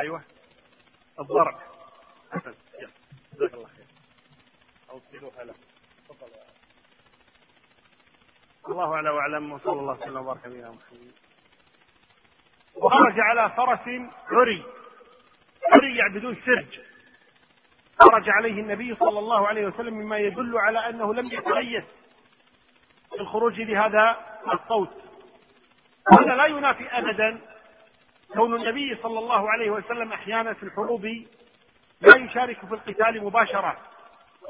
أيوه. 0.00 0.24
الضرب. 1.20 1.58
حسن 2.30 2.54
جزاك 3.32 3.54
الله 3.54 3.66
خير. 3.68 3.86
اوصلوها 4.90 5.44
له 5.44 5.54
تفضل 6.12 6.32
الله 8.68 8.94
أعلى 8.94 9.10
وأعلم 9.10 9.52
وصلى 9.52 9.80
الله 9.80 9.92
وسلم 9.92 10.16
وبارك 10.16 10.44
على 10.44 10.70
محمد. 10.70 11.12
وخرج 12.74 13.20
على 13.20 13.50
فرس 13.50 13.88
عري. 14.30 14.64
عري 15.72 15.96
يعبدون 15.96 16.36
سرج. 16.46 16.80
خرج 18.00 18.30
عليه 18.30 18.60
النبي 18.60 18.94
صلى 18.94 19.18
الله 19.18 19.48
عليه 19.48 19.66
وسلم 19.66 19.94
مما 19.94 20.18
يدل 20.18 20.58
على 20.58 20.78
أنه 20.88 21.14
لم 21.14 21.26
يتغيث 21.26 21.84
الخروج 23.20 23.60
لهذا 23.60 24.16
الصوت. 24.52 25.02
هذا 26.12 26.34
لا 26.36 26.46
ينافي 26.46 26.98
ابدا. 26.98 27.40
كون 28.34 28.54
النبي 28.54 28.96
صلى 29.02 29.18
الله 29.18 29.50
عليه 29.50 29.70
وسلم 29.70 30.12
أحيانا 30.12 30.54
في 30.54 30.62
الحروب 30.62 31.04
لا 32.00 32.16
يشارك 32.18 32.66
في 32.66 32.74
القتال 32.74 33.24
مباشرة. 33.24 33.91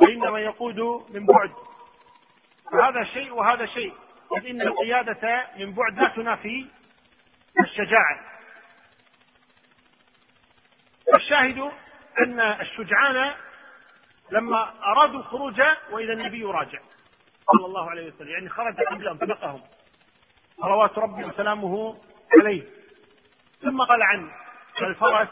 وإنما 0.00 0.40
يقود 0.40 0.80
من 1.10 1.26
بعد. 1.26 1.52
هذا 2.72 3.04
شيء 3.04 3.32
وهذا 3.32 3.66
شيء. 3.66 3.94
إذ 4.36 4.46
إن 4.46 4.62
القيادة 4.62 5.46
من 5.56 5.72
بعد 5.72 5.98
لا 5.98 6.08
تنافي 6.08 6.66
الشجاعة. 7.60 8.20
الشاهد 11.16 11.70
أن 12.18 12.40
الشجعان 12.40 13.34
لما 14.30 14.74
أرادوا 14.84 15.20
الخروج 15.20 15.60
وإذا 15.90 16.12
النبي 16.12 16.44
راجع 16.44 16.78
صلى 17.52 17.66
الله 17.66 17.90
عليه 17.90 18.12
وسلم. 18.12 18.28
يعني 18.28 18.48
خرج 18.48 18.80
قبلهم 18.80 19.18
سبقهم. 19.18 19.62
صلوات 20.56 20.98
ربي 20.98 21.24
وسلامه 21.24 22.00
عليه. 22.40 22.62
ثم 23.62 23.82
قال 23.82 24.02
عن 24.02 24.30
الفرس 24.82 25.28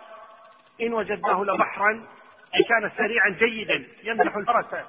إن 0.81 0.93
وجدناه 0.93 1.45
لبحرا 1.45 2.07
أي 2.55 2.63
كان 2.69 2.91
سريعا 2.97 3.29
جيدا 3.29 3.87
يمدح 4.03 4.37
الفرس 4.37 4.85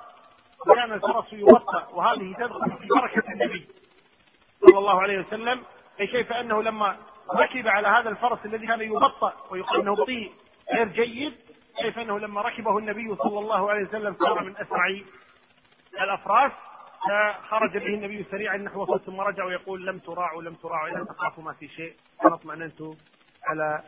وكان 0.67 0.93
الفرس 0.93 1.33
يوطأ 1.33 1.87
وهذه 1.87 2.33
تدخل 2.39 2.77
في 2.77 2.87
بركة 2.87 3.31
النبي 3.31 3.67
صلى 4.69 4.77
الله 4.77 5.01
عليه 5.01 5.19
وسلم. 5.19 5.63
أي 5.99 6.07
كيف 6.07 6.31
أنه 6.31 6.63
لما 6.63 6.97
ركب 7.35 7.67
على 7.67 7.87
هذا 7.87 8.09
الفرس 8.09 8.39
الذي 8.45 8.67
كان 8.67 8.81
يبطأ 8.81 9.33
ويقال 9.49 9.81
أنه 9.81 9.95
بطيء 9.95 10.31
غير 10.73 10.87
جيد 10.87 11.33
كيف 11.81 11.99
أنه 11.99 12.19
لما 12.19 12.41
ركبه 12.41 12.77
النبي 12.77 13.15
صلى 13.15 13.39
الله 13.39 13.69
عليه 13.71 13.87
وسلم 13.87 14.15
صار 14.19 14.43
من 14.43 14.57
أسرع 14.57 14.99
الأفراس 16.01 16.51
فخرج 17.09 17.77
به 17.77 17.85
النبي 17.85 18.25
سريعا 18.31 18.57
نحو 18.57 18.85
صوت 18.85 19.01
ثم 19.01 19.21
رجع 19.21 19.43
ويقول 19.43 19.85
لم 19.85 19.99
تراعوا 19.99 20.41
لم 20.43 20.53
تراعوا 20.53 20.89
إذا 20.89 21.03
تخافوا 21.03 21.43
ما 21.43 21.53
في 21.53 21.67
شيء. 21.67 21.93
أنا 22.25 22.33
اطمأننت 22.35 22.81
على 23.43 23.83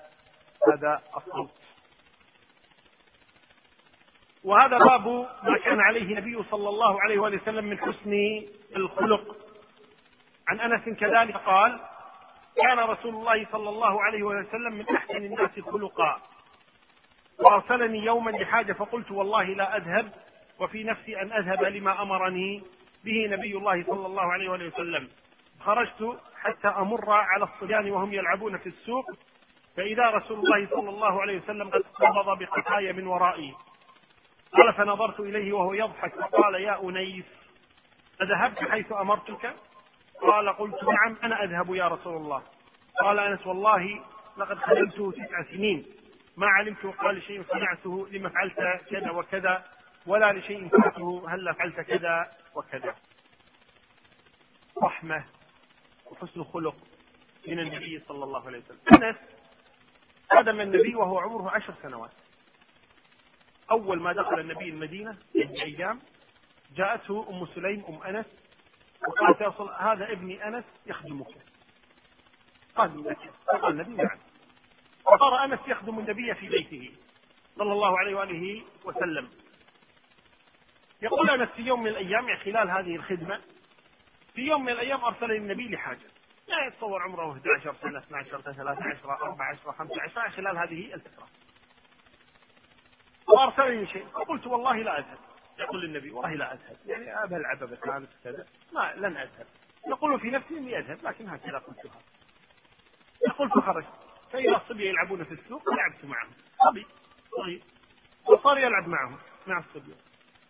هذا 0.74 1.02
الصوت. 1.18 1.52
وهذا 4.44 4.78
باب 4.78 5.08
ما 5.44 5.58
كان 5.58 5.80
عليه 5.80 6.02
النبي 6.02 6.44
صلى 6.52 6.70
الله 6.70 7.02
عليه 7.02 7.20
وآله 7.20 7.42
وسلم 7.42 7.66
من 7.66 7.80
حسن 7.80 8.14
الخلق. 8.76 9.38
عن 10.48 10.60
أنس 10.60 11.00
كذلك 11.00 11.38
قال 11.38 11.80
كان 12.58 12.80
رسول 12.80 13.16
الله 13.16 13.46
صلى 13.52 13.70
الله 13.70 14.04
عليه 14.04 14.24
وسلم 14.24 14.74
من 14.74 14.90
أحسن 14.90 15.18
الناس 15.18 15.60
خلقا. 15.60 16.22
وأرسلني 17.40 18.06
يوما 18.06 18.32
لحاجة 18.32 18.74
فقلت 18.74 19.12
والله 19.12 19.44
لا 19.44 19.78
أذهب 19.78 20.12
وفي 20.60 20.84
نفسي 20.84 21.22
أن 21.22 21.32
أذهب 21.32 21.64
لما 21.64 22.02
أمرني 22.02 22.64
به 23.06 23.28
نبي 23.30 23.58
الله 23.58 23.84
صلى 23.84 24.06
الله 24.06 24.34
عليه 24.34 24.50
وسلم. 24.50 25.10
خرجت 25.60 26.20
حتى 26.42 26.68
أمر 26.68 27.12
على 27.12 27.44
الصبيان 27.44 27.92
وهم 27.92 28.14
يلعبون 28.14 28.58
في 28.58 28.70
السوق 28.70 29.06
فإذا 29.78 30.10
رسول 30.10 30.40
الله 30.40 30.68
صلى 30.70 30.90
الله 30.90 31.22
عليه 31.22 31.38
وسلم 31.42 31.70
قد 31.70 31.82
قبض 31.82 32.40
بقفاي 32.40 32.94
من 32.94 33.08
ورائي. 33.08 33.54
قال 34.58 34.74
فنظرت 34.74 35.20
إليه 35.20 35.54
وهو 35.54 35.74
يضحك 35.74 36.16
فقال 36.16 36.56
يا 36.56 36.84
أنيس 36.84 37.26
أذهبت 38.22 38.60
حيث 38.60 38.92
أمرتك؟ 38.92 39.56
قال 40.22 40.50
قلت 40.50 40.84
نعم 40.84 41.18
أنا 41.24 41.44
أذهب 41.44 41.76
يا 41.76 41.88
رسول 41.88 42.18
الله. 42.18 42.44
قال 43.00 43.20
أنس 43.20 43.48
والله 43.48 44.02
لقد 44.38 44.58
خدمته 44.58 45.12
تسع 45.12 45.44
سنين. 45.44 45.86
ما 46.38 46.48
علمت 46.48 46.86
قال 46.86 47.16
لشيء 47.16 47.44
صنعته 47.44 48.08
لما 48.12 48.30
فعلت 48.30 48.86
كذا 48.90 49.12
وكذا 49.12 49.66
ولا 50.06 50.34
لشيء 50.34 50.70
فعلته 50.70 51.26
هل 51.30 51.56
فعلت 51.56 51.80
كذا 51.80 52.32
وكذا. 52.56 52.96
رحمة 54.84 55.24
وحسن 56.06 56.44
خلق 56.44 56.76
من 57.48 57.60
النبي 57.60 58.04
صلى 58.08 58.24
الله 58.24 58.48
عليه 58.48 58.60
وسلم. 58.60 58.80
أنس 59.04 59.16
خدم 60.32 60.60
النبي 60.60 60.96
وهو 60.96 61.20
عمره 61.20 61.52
عشر 61.52 61.74
سنوات. 61.82 62.12
أول 63.72 64.02
ما 64.02 64.14
دخل 64.14 64.40
النبي 64.40 64.70
المدينة 64.70 65.18
أيام 65.36 66.00
جاءته 66.76 67.30
أم 67.30 67.46
سليم 67.46 67.86
أم 67.90 68.04
أنس 68.04 68.26
وقالت 69.08 69.42
يا 69.42 69.48
رسول 69.48 69.70
هذا 69.80 70.12
ابني 70.12 70.48
أنس 70.48 70.64
يخدمك. 70.86 71.28
قال 72.76 73.04
لك 73.04 73.18
قال 73.48 73.72
النبي 73.72 74.04
نعم. 74.04 74.18
وصار 75.06 75.44
أنس 75.46 75.60
يخدم 75.68 76.00
النبي 76.00 76.36
في 76.36 76.50
بيته 76.50 76.92
صلى 77.58 77.72
الله 77.74 78.00
عليه 78.00 78.16
وآله 78.16 78.64
وسلم. 78.86 79.30
يقول 81.02 81.30
أنس 81.30 81.50
في 81.50 81.62
يوم 81.62 81.84
من 81.84 81.88
الأيام 81.88 82.30
يعني 82.30 82.40
خلال 82.44 82.70
هذه 82.70 82.96
الخدمة 82.96 83.42
في 84.34 84.42
يوم 84.42 84.66
من 84.66 84.72
الأيام 84.72 85.06
ارسلني 85.06 85.38
النبي 85.38 85.70
لحاجة. 85.70 86.14
يعني 86.48 86.68
يتصور 86.68 87.02
عمره 87.02 87.32
11 87.32 87.76
سنة 87.82 88.00
12 88.00 88.42
سنه 88.42 88.54
13 88.54 89.10
14 89.10 89.72
15 89.72 90.30
خلال 90.30 90.58
هذه 90.58 90.96
وارسلني 93.28 93.88
شيء. 93.88 94.06
فقلت 94.06 94.48
والله 94.48 94.76
لا 94.76 95.00
أذهب. 95.00 95.18
يقول 95.60 95.82
للنبي 95.82 96.12
والله 96.12 96.34
لا 96.34 96.54
أذهب. 96.54 96.78
يعني 96.86 97.24
ابى 97.24 97.36
العب 97.36 97.64
بس 97.64 97.80
كذا. 98.24 98.46
ما 98.74 98.94
لن 98.96 99.18
أذهب. 99.18 99.48
يقول 99.88 100.20
في 100.20 100.30
نفسي 100.30 100.58
إني 100.58 100.80
أذهب 100.80 100.98
لكن 101.04 101.30
هكذا 101.30 101.58
قلتها 101.58 102.02
يقول 103.28 103.50
فخرجت 103.50 103.88
فإذا 104.32 104.58
الصبي 104.58 104.88
يلعبون 104.88 105.24
في 105.24 105.32
السوق 105.32 105.70
لعبت 105.70 106.06
معهم. 106.06 106.32
صبي 106.70 106.86
صغير. 107.32 107.62
وصار 108.26 108.58
يلعب 108.58 108.88
معهم 108.88 109.18
مع 109.48 109.60
الصبيان 109.60 109.98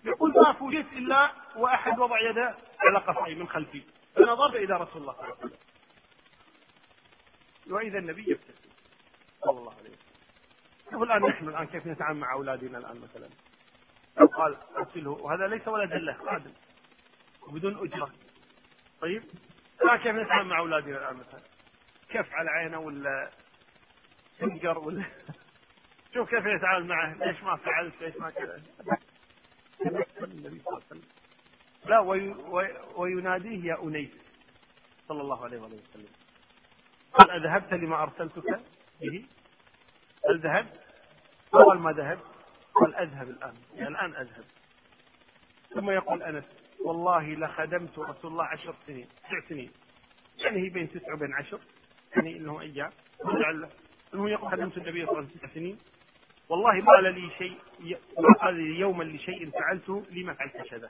يقول 0.03 0.33
ما 0.33 0.53
فوجئت 0.53 0.93
إلا 0.93 1.31
وأحد 1.55 1.99
وضع 1.99 2.29
يده 2.29 2.57
على 2.79 2.99
قفاي 2.99 3.35
من 3.35 3.47
خلفي. 3.47 3.81
فنظرت 4.15 4.55
إلى 4.55 4.77
رسول 4.77 5.01
الله 5.01 5.13
صلى 5.13 5.23
الله 5.23 5.23
عليه 5.23 5.33
وسلم. 5.33 5.57
وإذا 7.67 7.97
النبي 7.99 8.31
يبتسم. 8.31 8.69
صلى 9.41 9.59
الله 9.59 9.73
عليه 9.73 9.89
وسلم. 9.89 10.02
شوف 10.91 11.03
الآن 11.03 11.21
نحن 11.21 11.49
الآن 11.49 11.65
كيف 11.67 11.87
نتعامل 11.87 12.19
مع 12.19 12.33
أولادنا 12.33 12.77
الآن 12.77 13.01
مثلا؟ 13.01 13.29
لو 14.19 14.25
قال 14.27 14.57
أرسله. 14.77 15.11
وهذا 15.11 15.47
ليس 15.47 15.67
ولدا 15.67 15.97
له 15.97 16.13
خادم. 16.13 16.53
وبدون 17.47 17.77
أجرة. 17.87 18.11
طيب؟ 19.01 19.23
الآن 19.83 19.97
كيف 19.97 20.15
نتعامل 20.15 20.49
مع 20.49 20.59
أولادنا 20.59 20.97
الآن 20.97 21.15
مثلا؟ 21.15 21.41
كف 22.09 22.33
على 22.33 22.49
عينه 22.49 22.79
ولا 22.79 23.29
سنجر 24.39 24.79
ولا 24.79 25.03
شوف 26.13 26.29
كيف 26.29 26.45
يتعامل 26.45 26.85
معه. 26.87 27.13
ليش 27.13 27.43
ما 27.43 27.55
فعلت؟ 27.55 27.93
ليش 28.01 28.15
ما 28.15 28.29
كذا؟ 28.29 28.61
النبي 30.21 30.59
صلى 30.59 30.67
الله 30.67 30.81
عليه 30.81 30.85
وسلم 30.85 31.01
لا 31.85 31.99
وي 31.99 32.27
وي 32.29 32.67
ويناديه 32.95 33.65
يا 33.65 33.83
أنيس 33.83 34.11
صلى 35.07 35.21
الله 35.21 35.43
عليه 35.43 35.57
وسلم. 35.57 36.09
قال 37.13 37.31
أذهبت 37.31 37.73
لما 37.73 38.03
أرسلتك 38.03 38.59
به؟ 39.01 39.25
هل 40.29 40.39
ذهبت؟ 40.39 40.79
قال 41.51 41.79
ما 41.79 41.91
ذهبت 41.91 42.23
قال 42.75 42.95
أذهب 42.95 43.29
الآن. 43.29 43.53
يعني 43.73 43.89
الآن 43.89 44.15
أذهب. 44.15 44.43
ثم 45.73 45.89
يقول 45.89 46.23
أنس 46.23 46.43
والله 46.85 47.33
لخدمت 47.33 47.99
رسول 47.99 48.31
الله 48.31 48.45
عشر 48.45 48.75
سنين 48.87 49.07
تسع 49.07 49.49
سنين. 49.49 49.71
يعني 50.43 50.61
هي 50.61 50.69
بين 50.69 50.89
تسع 50.89 51.13
وبين 51.13 51.33
عشر. 51.33 51.59
يعني 52.15 52.37
إنه 52.37 52.61
أيام. 52.61 52.91
انه 54.13 54.29
يقول 54.29 54.51
خدمت 54.51 54.77
النبي 54.77 55.05
صلى 55.05 55.11
الله 55.11 55.17
عليه 55.17 55.27
وسلم 55.27 55.39
تسع 55.39 55.53
سنين. 55.53 55.79
والله 56.49 56.73
ما 56.73 56.91
قال 56.91 57.13
لي 57.13 57.29
شيء 57.37 57.57
ما 58.19 58.33
قال 58.41 58.55
لي 58.55 58.79
يوما 58.79 59.03
لشيء 59.03 59.49
فعلته 59.49 60.05
لما 60.11 60.33
فعلت 60.33 60.57
كذا. 60.57 60.89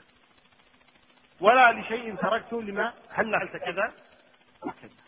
ولا 1.40 1.72
لشيء 1.72 2.16
تركته 2.16 2.62
لما 2.62 2.94
هل 3.08 3.32
فعلت 3.32 3.56
كذا؟ 3.56 3.94
وكذا. 4.62 5.04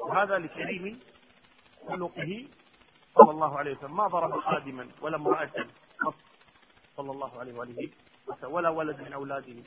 وهذا 0.00 0.38
لكريم 0.38 1.00
خلقه 1.88 2.48
صلى 3.14 3.30
الله 3.30 3.58
عليه 3.58 3.76
وسلم. 3.76 3.96
ما 3.96 4.06
ضرب 4.06 4.40
خادما 4.40 4.88
ولا 5.00 5.16
امرأة. 5.16 5.50
صلى 6.96 7.10
الله 7.10 7.40
عليه 7.40 7.54
وآله 7.54 7.90
ولا 8.44 8.68
ولد 8.68 9.00
من 9.00 9.12
أولاده. 9.12 9.62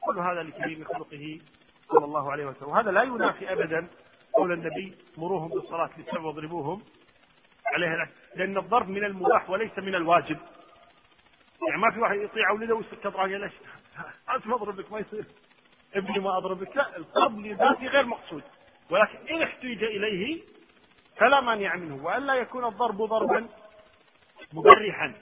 كل 0.00 0.18
هذا 0.18 0.42
لكريم 0.42 0.84
خلقه 0.84 1.40
صلى 1.88 2.04
الله 2.04 2.32
عليه 2.32 2.46
وسلم. 2.46 2.68
وهذا 2.68 2.90
لا 2.90 3.02
ينافي 3.02 3.52
أبدا 3.52 3.88
قول 4.32 4.52
النبي 4.52 4.98
مروهم 5.18 5.48
بالصلاة 5.48 5.90
للسبع 5.98 6.20
واضربوهم. 6.20 6.82
عليها 7.74 8.10
لأن 8.36 8.58
الضرب 8.58 8.88
من 8.88 9.04
المباح 9.04 9.50
وليس 9.50 9.78
من 9.78 9.94
الواجب. 9.94 10.38
يعني 11.68 11.80
ما 11.80 11.90
في 11.94 12.00
واحد 12.00 12.16
يطيع 12.16 12.50
ولده 12.50 12.74
ويسكت 12.74 13.06
راجل 13.06 13.40
ليش 13.40 13.52
أنت 14.34 14.46
ما 14.46 14.54
أضربك 14.54 14.92
ما 14.92 14.98
يصير. 14.98 15.24
ابني 15.94 16.18
ما 16.18 16.38
أضربك. 16.38 16.76
لا 16.76 16.96
الضرب 16.96 17.38
لذاته 17.38 17.86
غير 17.86 18.06
مقصود. 18.06 18.42
ولكن 18.90 19.18
إن 19.30 19.42
احتيج 19.42 19.84
إليه 19.84 20.42
فلا 21.18 21.40
مانع 21.40 21.76
منه 21.76 22.04
وألا 22.04 22.34
يكون 22.34 22.64
الضرب 22.64 23.02
ضربا 23.02 23.48
مبرحا 24.52 25.14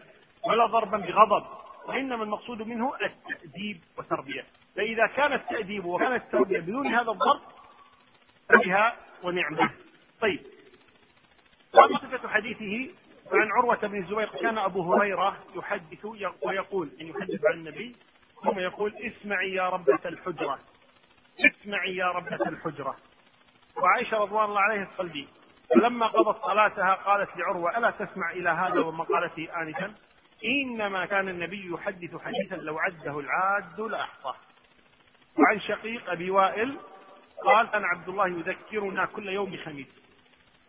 ولا 0.44 0.66
ضربا 0.66 0.98
بغضب 0.98 1.46
وإنما 1.86 2.24
المقصود 2.24 2.62
منه 2.62 2.94
التأديب 3.02 3.80
والتربية. 3.98 4.44
فإذا 4.76 5.06
كان 5.06 5.32
التأديب 5.32 5.84
وكان 5.84 6.14
التربية 6.14 6.60
بدون 6.60 6.86
هذا 6.86 7.10
الضرب 7.10 7.40
فبها 8.48 8.96
ونعمة. 9.22 9.70
طيب. 10.20 10.40
وأما 11.74 11.98
صفة 11.98 12.28
حديثه 12.28 12.94
فعن 13.30 13.48
عروة 13.58 13.76
بن 13.86 13.98
الزبير 14.02 14.28
كان 14.28 14.58
أبو 14.58 14.94
هريرة 14.94 15.36
يحدث 15.54 16.04
ويقول 16.42 16.90
أن 17.00 17.06
يحدث 17.06 17.40
عن 17.44 17.54
النبي 17.58 17.96
ثم 18.44 18.58
يقول 18.58 18.94
اسمعي 18.96 19.52
يا 19.52 19.68
ربة 19.68 20.00
الحجرة 20.06 20.58
اسمعي 21.40 21.96
يا 21.96 22.06
ربة 22.06 22.48
الحجرة. 22.48 22.96
وعائشة 23.76 24.16
رضوان 24.16 24.44
الله 24.44 24.60
عليها 24.60 24.84
تصلي 24.84 25.28
فلما 25.74 26.06
قضت 26.06 26.42
صلاتها 26.42 26.94
قالت 26.94 27.36
لعروة 27.36 27.78
ألا 27.78 27.90
تسمع 27.90 28.30
إلى 28.30 28.50
هذا 28.50 28.80
وما 28.80 29.04
قالته 29.04 29.62
آنفا؟ 29.62 29.94
إنما 30.44 31.06
كان 31.06 31.28
النبي 31.28 31.72
يحدث 31.72 32.16
حديثا 32.16 32.54
لو 32.54 32.78
عده 32.78 33.20
العاد 33.20 33.80
لأحصاه 33.80 34.34
وعن 35.38 35.60
شقيق 35.60 36.10
أبي 36.10 36.30
وائل 36.30 36.76
قال 37.44 37.66
كان 37.66 37.84
عبد 37.84 38.08
الله 38.08 38.28
يذكرنا 38.28 39.04
كل 39.04 39.28
يوم 39.28 39.56
خميس. 39.56 39.86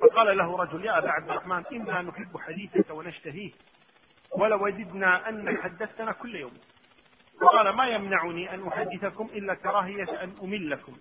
فقال 0.02 0.38
له 0.38 0.58
رجل 0.58 0.86
يا 0.86 0.98
أبا 0.98 1.12
عبد 1.12 1.30
الرحمن 1.30 1.64
إنا 1.72 2.02
نحب 2.02 2.38
حديثك 2.38 2.90
ونشتهيه 2.90 3.52
ولوددنا 4.32 5.30
أنك 5.30 5.62
حدثتنا 5.62 6.12
كل 6.12 6.36
يوم. 6.36 6.54
فقال 7.42 7.70
ما 7.70 7.88
يمنعني 7.88 8.54
أن 8.54 8.68
أحدثكم 8.68 9.26
إلا 9.26 9.54
كراهية 9.54 10.24
أن 10.24 10.36
أملكم. 10.44 10.98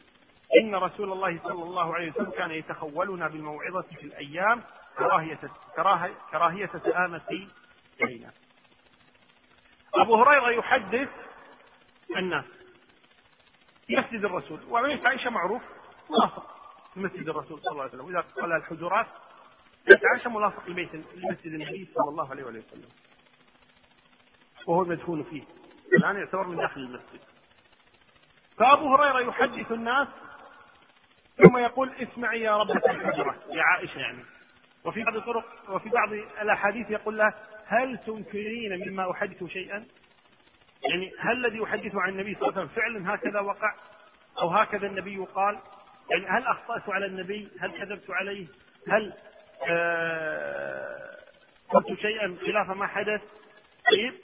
إن 0.60 0.74
رسول 0.74 1.12
الله 1.12 1.40
صلى 1.42 1.62
الله 1.62 1.94
عليه 1.94 2.10
وسلم 2.10 2.30
كان 2.30 2.50
يتخولنا 2.50 3.28
بالموعظة 3.28 3.82
في 3.82 4.02
الأيام 4.02 4.62
كراهية 4.98 5.40
كراهية, 6.32 6.70
سآمة 6.84 7.46
إلينا 8.02 8.30
أبو 9.94 10.14
هريرة 10.14 10.50
يحدث 10.50 11.08
الناس 12.16 12.44
في 13.86 13.96
مسجد 13.96 14.24
الرسول 14.24 14.60
وبيت 14.68 15.06
عائشة 15.06 15.30
معروف 15.30 15.62
ملاصق 16.10 16.56
في 16.94 17.00
مسجد 17.00 17.28
الرسول 17.28 17.60
صلى 17.60 17.72
الله 17.72 17.82
عليه 17.82 17.92
وسلم. 17.92 18.04
وإذا 18.06 18.20
قال 18.20 18.52
الحجرات 18.52 19.06
بيت 19.86 20.00
عائشة 20.04 20.30
ملاصق 20.30 20.68
لبيت 20.68 20.94
لمسجد 20.94 21.46
النبي 21.46 21.88
صلى 21.94 22.08
الله 22.10 22.30
عليه 22.30 22.44
وسلم. 22.44 22.88
وهو 24.66 24.82
المدفون 24.82 25.22
فيه. 25.22 25.42
الآن 25.92 26.16
يعتبر 26.16 26.46
من 26.46 26.56
داخل 26.56 26.80
المسجد. 26.80 27.20
فأبو 28.58 28.96
هريرة 28.96 29.28
يحدث 29.28 29.72
الناس 29.72 30.08
ثم 31.44 31.58
يقول 31.58 31.90
اسمعي 32.00 32.40
يا 32.40 32.56
ربة 32.56 32.90
الحجرة 32.90 33.36
يا 33.50 33.62
عائشة 33.62 33.98
يعني. 33.98 34.24
وفي 34.84 35.02
بعض 35.04 35.16
الطرق 35.16 35.44
وفي 35.70 35.88
بعض 35.88 36.12
الأحاديث 36.42 36.90
يقول 36.90 37.18
لها 37.18 37.34
هل 37.66 37.98
تنكرين 37.98 38.88
مما 38.88 39.10
أحدث 39.10 39.44
شيئا؟ 39.44 39.86
يعني 40.90 41.12
هل 41.18 41.46
الذي 41.46 41.64
أحدثه 41.64 42.00
عن 42.00 42.08
النبي 42.08 42.34
صلى 42.34 42.48
الله 42.48 42.60
عليه 42.60 42.70
وسلم 42.70 42.82
فعلا 42.82 43.14
هكذا 43.14 43.40
وقع؟ 43.40 43.74
أو 44.42 44.48
هكذا 44.48 44.86
النبي 44.86 45.16
قال 45.34 45.58
يعني 46.10 46.26
هل 46.26 46.46
أخطأت 46.46 46.88
على 46.88 47.06
النبي؟ 47.06 47.48
هل 47.60 47.78
كذبت 47.78 48.10
عليه؟ 48.10 48.46
هل 48.88 49.12
آه 49.68 51.16
قلت 51.68 52.00
شيئا 52.00 52.36
خلاف 52.46 52.70
ما 52.70 52.86
حدث؟ 52.86 53.20
طيب 53.92 54.14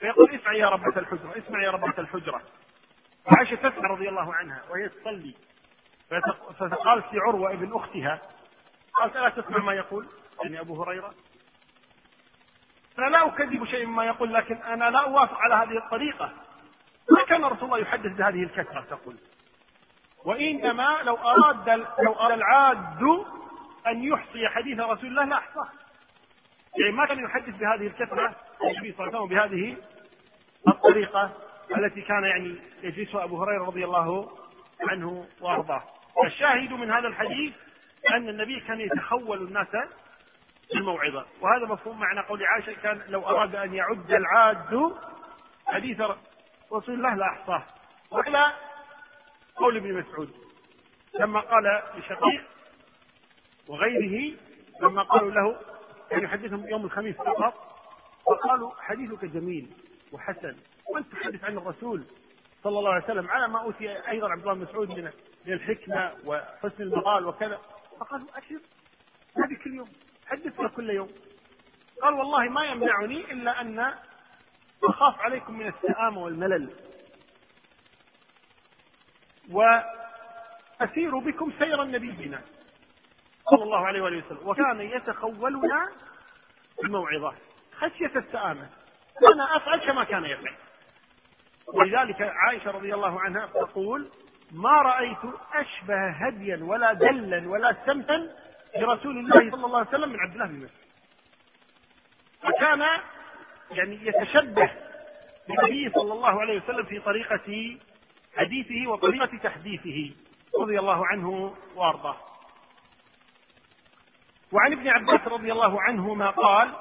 فيقول 0.00 0.30
اسمع 0.34 0.52
يا 0.52 0.68
ربة 0.68 0.98
الحجرة 0.98 1.38
اسمع 1.38 1.62
يا 1.62 1.70
ربة 1.70 1.94
الحجرة. 1.98 2.42
عائشة 3.36 3.54
تسمع 3.54 3.90
رضي 3.90 4.08
الله 4.08 4.34
عنها 4.34 4.62
وهي 4.70 4.88
تصلي. 4.88 5.34
فقالت 6.58 7.04
لعروة 7.12 7.52
ابن 7.52 7.76
أختها 7.76 8.20
قالت 8.94 9.16
ألا 9.16 9.28
تسمع 9.28 9.58
ما 9.58 9.72
يقول؟ 9.72 10.06
يعني 10.42 10.60
أبو 10.60 10.82
هريرة. 10.82 11.14
أنا 12.98 13.06
لا 13.06 13.26
أكذب 13.26 13.64
شيء 13.64 13.86
مما 13.86 14.04
يقول 14.04 14.34
لكن 14.34 14.56
أنا 14.56 14.90
لا 14.90 14.98
أوافق 14.98 15.38
على 15.38 15.54
هذه 15.54 15.78
الطريقة. 15.78 16.32
ما 17.10 17.24
كان 17.24 17.44
رسول 17.44 17.64
الله 17.64 17.78
يحدث 17.78 18.12
بهذه 18.12 18.42
الكثرة؟ 18.42 18.80
تقول. 18.90 19.16
وإنما 20.24 20.98
لو 21.02 21.16
أراد 21.16 21.70
لو 21.98 22.12
أراد 22.12 22.32
العاد 22.32 23.02
أن 23.86 24.04
يحصي 24.04 24.48
حديث 24.48 24.80
رسول 24.80 25.06
الله 25.06 25.24
لأحصاه 25.24 25.68
يعني 26.78 26.92
ما 26.92 27.06
كان 27.06 27.24
يحدث 27.24 27.54
بهذه 27.56 27.86
الكثرة 27.86 28.36
النبي 28.62 28.92
صلى 28.92 29.06
الله 29.06 29.18
عليه 29.18 29.18
وسلم 29.18 29.26
بهذه 29.26 29.76
الطريقة 30.68 31.32
التي 31.76 32.02
كان 32.02 32.24
يعني 32.24 32.56
يجلسها 32.82 33.24
أبو 33.24 33.42
هريرة 33.42 33.64
رضي 33.64 33.84
الله 33.84 34.30
عنه 34.80 35.26
وأرضاه. 35.40 35.82
الشاهد 36.24 36.72
من 36.72 36.90
هذا 36.90 37.08
الحديث 37.08 37.54
أن 38.14 38.28
النبي 38.28 38.60
كان 38.60 38.80
يتخول 38.80 39.42
الناس 39.42 39.68
الموعظة 40.74 41.26
وهذا 41.40 41.66
مفهوم 41.66 42.00
معنى 42.00 42.20
قول 42.20 42.44
عائشة 42.46 42.72
كان 42.72 43.02
لو 43.08 43.26
أراد 43.26 43.54
أن 43.54 43.74
يعد 43.74 44.12
العاد 44.12 44.92
حديث 45.66 46.00
رسول 46.72 46.94
الله 46.94 47.14
لأحصاه 47.14 47.62
وإلى 48.10 48.52
قول 49.56 49.76
ابن 49.76 49.94
مسعود 49.94 50.30
لما 51.20 51.40
قال 51.40 51.82
لشقيق 51.98 52.44
وغيره 53.68 54.36
لما 54.82 55.02
قالوا 55.02 55.30
له 55.30 55.56
أن 56.12 56.24
يحدثهم 56.24 56.68
يوم 56.68 56.84
الخميس 56.84 57.16
فقط 57.16 57.54
فقالوا 58.26 58.70
حديثك 58.80 59.24
جميل 59.24 59.70
وحسن 60.12 60.56
وأنت 60.86 61.12
تحدث 61.12 61.44
عن 61.44 61.58
الرسول 61.58 62.04
صلى 62.64 62.78
الله 62.78 62.92
عليه 62.92 63.04
وسلم 63.04 63.30
على 63.30 63.48
ما 63.48 63.62
أوتي 63.62 64.08
أيضا 64.08 64.30
عبد 64.30 64.40
الله 64.40 64.54
بن 64.54 64.60
مسعود 64.60 64.98
من 64.98 65.10
من 65.46 65.52
الحكمة 65.52 66.16
وحسن 66.24 66.82
المقال 66.82 67.26
وكذا. 67.26 67.60
فقالوا 68.00 68.28
أكثر 68.28 68.60
هذه 69.36 69.54
كل 69.64 69.74
يوم. 69.74 69.88
حدثنا 70.26 70.68
كل 70.68 70.90
يوم. 70.90 71.08
قال 72.02 72.14
والله 72.14 72.48
ما 72.48 72.66
يمنعني 72.66 73.32
إلا 73.32 73.60
أن 73.60 73.94
أخاف 74.84 75.20
عليكم 75.20 75.58
من 75.58 75.66
السآمة 75.66 76.22
والملل. 76.22 76.70
وأسير 79.50 81.18
بكم 81.18 81.52
سير 81.58 81.82
النبي 81.82 82.10
بنا. 82.10 82.42
صلى 83.50 83.62
الله 83.62 83.86
عليه 83.86 84.00
وآله 84.00 84.26
وسلم. 84.26 84.48
وكان 84.48 84.80
يتخولنا 84.80 85.92
الموعظة 86.84 87.34
خشية 87.72 88.12
السآمة 88.16 88.70
أنا 89.34 89.56
أفعل 89.56 89.86
كما 89.86 90.04
كان 90.04 90.24
يفعل. 90.24 90.54
ولذلك 91.66 92.22
عائشة 92.22 92.70
رضي 92.70 92.94
الله 92.94 93.20
عنها 93.20 93.46
تقول 93.46 94.10
ما 94.52 94.82
رأيت 94.82 95.18
أشبه 95.54 96.08
هديا 96.08 96.58
ولا 96.62 96.92
دلا 96.92 97.48
ولا 97.48 97.76
سمتا 97.86 98.30
لرسول 98.76 99.18
الله 99.18 99.50
صلى 99.50 99.66
الله 99.66 99.78
عليه 99.78 99.88
وسلم 99.88 100.08
من 100.08 100.20
عبد 100.20 100.32
الله 100.32 100.46
بن 100.46 100.54
مسعود. 100.54 100.70
فكان 102.42 102.82
يعني 103.70 103.98
يتشبه 104.06 104.70
بالنبي 105.48 105.90
صلى 105.90 106.12
الله 106.12 106.40
عليه 106.40 106.62
وسلم 106.62 106.84
في 106.84 107.00
طريقة 107.00 107.76
حديثه 108.36 108.90
وطريقة 108.90 109.38
تحديثه 109.42 110.14
رضي 110.60 110.78
الله 110.78 111.06
عنه 111.06 111.54
وأرضاه. 111.74 112.16
وعن 114.52 114.72
ابن 114.72 114.88
عباس 114.88 115.28
رضي 115.28 115.52
الله 115.52 115.82
عنهما 115.82 116.30
قال 116.30 116.72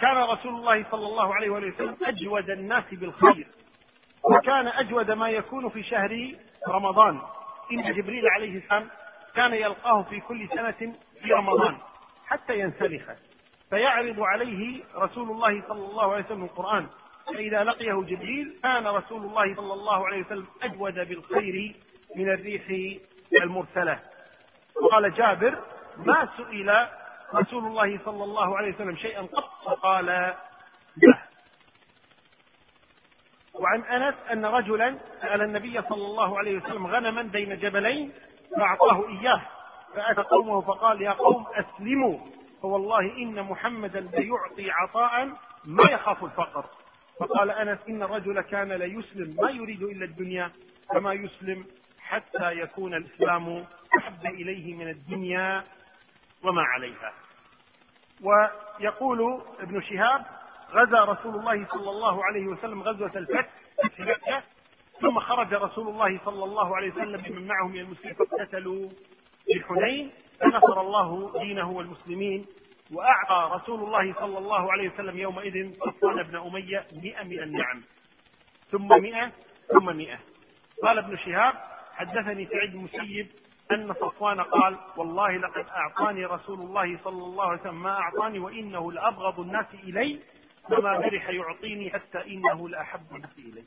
كان 0.00 0.16
رسول 0.16 0.54
الله 0.54 0.86
صلى 0.90 1.06
الله 1.06 1.34
عليه 1.34 1.50
وسلم 1.50 1.96
أجود 2.02 2.50
الناس 2.50 2.84
بالخير 2.92 3.46
وكان 4.24 4.66
أجود 4.66 5.10
ما 5.10 5.30
يكون 5.30 5.68
في 5.68 5.82
شهر 5.82 6.34
رمضان. 6.68 7.20
إن 7.72 7.92
جبريل 7.92 8.28
عليه 8.28 8.58
السلام 8.58 8.88
كان 9.34 9.54
يلقاه 9.54 10.02
في 10.02 10.20
كل 10.20 10.48
سنة 10.48 10.94
في 11.22 11.32
رمضان 11.32 11.78
حتى 12.26 12.58
ينسلخ. 12.58 13.02
فيعرض 13.70 14.20
عليه 14.20 14.82
رسول 14.96 15.30
الله 15.30 15.62
صلى 15.68 15.86
الله 15.86 16.12
عليه 16.12 16.24
وسلم 16.24 16.44
القرآن. 16.44 16.86
فإذا 17.26 17.64
لقيه 17.64 17.94
جبريل 17.94 18.58
كان 18.62 18.86
رسول 18.86 19.22
الله 19.22 19.54
صلى 19.54 19.72
الله 19.72 20.06
عليه 20.06 20.20
وسلم 20.26 20.46
أجود 20.62 20.94
بالخير 20.94 21.74
من 22.16 22.30
الريح 22.30 22.96
المرسلة. 23.42 24.00
وقال 24.82 25.14
جابر 25.14 25.58
ما 25.96 26.28
سئل 26.36 26.88
رسول 27.34 27.66
الله 27.66 27.98
صلى 28.04 28.24
الله 28.24 28.56
عليه 28.58 28.74
وسلم 28.74 28.96
شيئا 28.96 29.22
قط. 29.22 29.50
فقال 29.64 30.06
له 30.96 31.22
وعن 33.60 33.80
أنس 33.82 34.14
أن 34.32 34.44
رجلا 34.44 34.98
سأل 35.22 35.42
النبي 35.42 35.82
صلى 35.82 36.04
الله 36.06 36.38
عليه 36.38 36.56
وسلم 36.56 36.86
غنما 36.86 37.22
بين 37.22 37.58
جبلين 37.58 38.12
فأعطاه 38.56 39.08
إياه 39.08 39.42
فأتى 39.94 40.20
قومه 40.22 40.60
فقال 40.60 41.02
يا 41.02 41.10
قوم 41.10 41.46
أسلموا 41.54 42.18
فوالله 42.62 43.00
إن 43.00 43.42
محمدا 43.42 44.00
ليعطي 44.00 44.70
عطاء 44.70 45.28
ما 45.64 45.84
يخاف 45.90 46.24
الفقر. 46.24 46.64
فقال 47.20 47.50
أنس 47.50 47.78
إن 47.88 48.02
الرجل 48.02 48.40
كان 48.40 48.72
ليسلم 48.72 49.36
ما 49.42 49.50
يريد 49.50 49.82
إلا 49.82 50.04
الدنيا 50.04 50.50
فما 50.94 51.12
يسلم 51.12 51.64
حتى 52.00 52.52
يكون 52.52 52.94
الإسلام 52.94 53.64
أحب 53.98 54.26
إليه 54.26 54.74
من 54.74 54.88
الدنيا 54.88 55.64
وما 56.44 56.62
عليها. 56.62 57.12
ويقول 58.22 59.42
ابن 59.60 59.82
شهاب 59.82 60.24
غزا 60.72 61.04
رسول 61.04 61.34
الله 61.34 61.66
صلى 61.66 61.90
الله 61.90 62.24
عليه 62.24 62.46
وسلم 62.46 62.82
غزوة 62.82 63.12
الفتح 63.16 63.48
في 63.96 64.02
مكة 64.02 64.42
ثم 65.00 65.18
خرج 65.18 65.54
رسول 65.54 65.88
الله 65.88 66.20
صلى 66.24 66.44
الله 66.44 66.76
عليه 66.76 66.90
وسلم 66.92 67.20
بمن 67.22 67.46
معه 67.46 67.68
من 67.68 67.80
المسلمين 67.80 68.14
فاقتتلوا 68.14 68.88
في 69.46 69.64
حنين 69.68 70.10
فنصر 70.40 70.80
الله 70.80 71.32
دينه 71.40 71.70
والمسلمين 71.70 72.46
وأعطى 72.92 73.54
رسول 73.56 73.80
الله 73.84 74.14
صلى 74.14 74.38
الله 74.38 74.72
عليه 74.72 74.88
وسلم 74.90 75.18
يومئذ 75.18 75.72
صفوان 75.80 76.22
بن 76.22 76.36
أمية 76.36 76.86
مئة 76.92 77.22
من 77.24 77.42
النعم. 77.42 77.82
ثم 78.70 78.88
مئة 78.88 79.32
ثم 79.72 79.96
مئة. 79.96 80.18
قال 80.82 80.98
ابن 80.98 81.16
شهاب 81.16 81.54
حدثني 81.94 82.46
سعيد 82.46 82.74
المسيب 82.74 83.26
أن 83.72 83.92
صفوان 84.00 84.40
قال 84.40 84.76
والله 84.96 85.36
لقد 85.36 85.66
أعطاني 85.68 86.24
رسول 86.24 86.60
الله 86.60 86.98
صلى 87.04 87.24
الله 87.24 87.44
عليه 87.44 87.60
وسلم 87.60 87.82
ما 87.82 87.90
أعطاني 87.98 88.38
وإنه 88.38 88.92
لأبغض 88.92 89.40
الناس 89.40 89.66
إلي 89.84 90.18
وما 90.72 90.98
برح 90.98 91.28
يعطيني 91.28 91.90
حتى 91.90 92.26
إنه 92.26 92.68
لأحب 92.68 93.06
الناس 93.16 93.38
إلي 93.38 93.64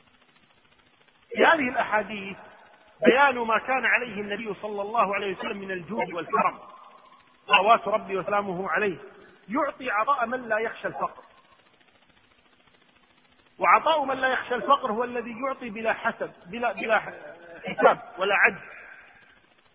في 1.29 1.45
هذه 1.45 1.69
الأحاديث 1.69 2.37
بيان 3.05 3.35
ما 3.39 3.57
كان 3.57 3.85
عليه 3.85 4.21
النبي 4.21 4.53
صلى 4.61 4.81
الله 4.81 5.15
عليه 5.15 5.35
وسلم 5.37 5.57
من 5.57 5.71
الجود 5.71 6.13
والكرم. 6.13 6.59
صلوات 7.47 7.87
ربي 7.87 8.17
وسلامه 8.17 8.69
عليه. 8.69 8.97
يعطي 9.49 9.91
عطاء 9.91 10.25
من 10.25 10.49
لا 10.49 10.57
يخشى 10.59 10.87
الفقر. 10.87 11.23
وعطاء 13.59 14.05
من 14.05 14.17
لا 14.17 14.27
يخشى 14.27 14.55
الفقر 14.55 14.91
هو 14.91 15.03
الذي 15.03 15.35
يعطي 15.47 15.69
بلا 15.69 15.93
حسب 15.93 16.31
بلا 16.45 16.71
بلا 16.71 16.99
حساب 17.65 17.99
ولا 18.17 18.35
عد 18.35 18.57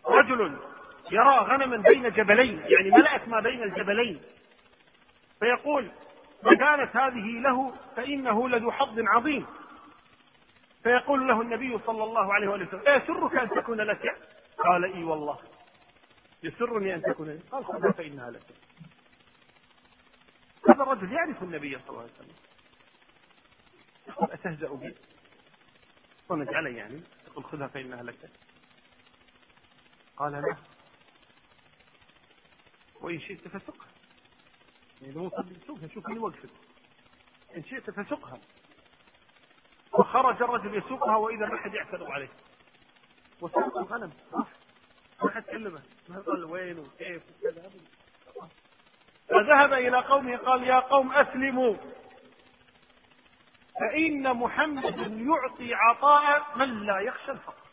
رجل 0.07 0.59
يرى 1.11 1.39
غنما 1.39 1.77
بين 1.77 2.11
جبلين 2.11 2.63
يعني 2.67 2.91
ملأت 2.91 3.29
ما 3.29 3.41
بين 3.41 3.63
الجبلين. 3.63 4.21
فيقول 5.41 5.91
ما 6.43 6.55
كانت 6.55 6.97
هذه 6.97 7.41
له 7.41 7.75
فإنه 7.97 8.49
لذو 8.49 8.73
حظ 8.73 8.99
عظيم. 8.99 9.47
فيقول 10.83 11.29
له 11.29 11.41
النبي 11.43 11.79
صلى 11.87 12.05
الله 12.05 12.35
عليه 12.35 12.49
وسلم 12.49 12.83
أيسرك 12.89 13.37
أن 13.37 13.49
تكون 13.51 13.81
لك؟ 13.81 14.17
قال 14.59 14.85
إي 14.85 15.05
والله. 15.05 15.39
يسرني 16.43 16.95
أن 16.95 17.03
تكون 17.03 17.29
لك؟ 17.29 17.43
قال 17.53 17.65
خذها 17.65 17.93
فإنها 17.93 18.31
لك. 18.31 18.47
هذا 20.69 20.83
الرجل 20.83 21.13
يعرف 21.13 21.43
النبي 21.43 21.79
صلى 21.79 21.89
الله 21.89 22.01
عليه 22.01 22.13
وسلم. 22.13 22.35
يقول 24.09 24.31
أتهزأ 24.31 24.75
بي؟ 24.75 24.95
صنت 26.29 26.55
علي 26.55 26.77
يعني؟ 26.77 27.03
يقول 27.27 27.45
خذها 27.45 27.67
فإنها 27.67 28.03
لك. 28.03 28.31
قال 30.17 30.33
لا. 30.33 30.57
وإن 33.01 33.21
شئت 33.21 33.49
فسقها. 33.49 33.89
يعني 35.01 35.15
لو 35.15 35.31
سوقها 35.67 35.89
شوف 35.89 36.09
من 36.09 36.19
وقفك 36.19 36.51
إن 37.57 37.65
شئت 37.65 37.91
فسقها 37.91 38.39
وخرج 39.93 40.43
الرجل 40.43 40.79
يسوقها 40.79 41.17
وإذا 41.17 41.47
ما 41.47 41.57
حد 41.57 41.75
يعترض 41.75 42.11
عليه. 42.11 42.29
وسوق 43.41 43.79
الغنم 43.79 44.13
ما 45.23 45.31
حد 45.31 45.43
كلمه. 45.43 45.83
ما 46.09 46.21
قال 46.21 46.45
وين 46.45 46.79
وكيف 46.79 47.23
وكذا. 47.31 47.71
فذهب 49.29 49.73
إلى 49.73 49.99
قومه 49.99 50.37
قال 50.37 50.63
يا 50.63 50.79
قوم 50.79 51.13
أسلموا. 51.13 51.77
فإن 53.81 54.37
محمد 54.37 54.99
يعطي 55.27 55.75
عطاء 55.75 56.59
من 56.59 56.87
لا 56.87 57.01
يخشى 57.01 57.31
الفقر. 57.31 57.69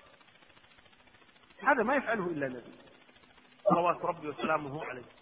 هذا 1.59 1.83
ما 1.83 1.95
يفعله 1.95 2.25
إلا 2.25 2.47
النبي. 2.47 2.71
صلوات 3.69 4.05
ربي 4.05 4.27
وسلامه 4.27 4.85
عليه. 4.85 5.14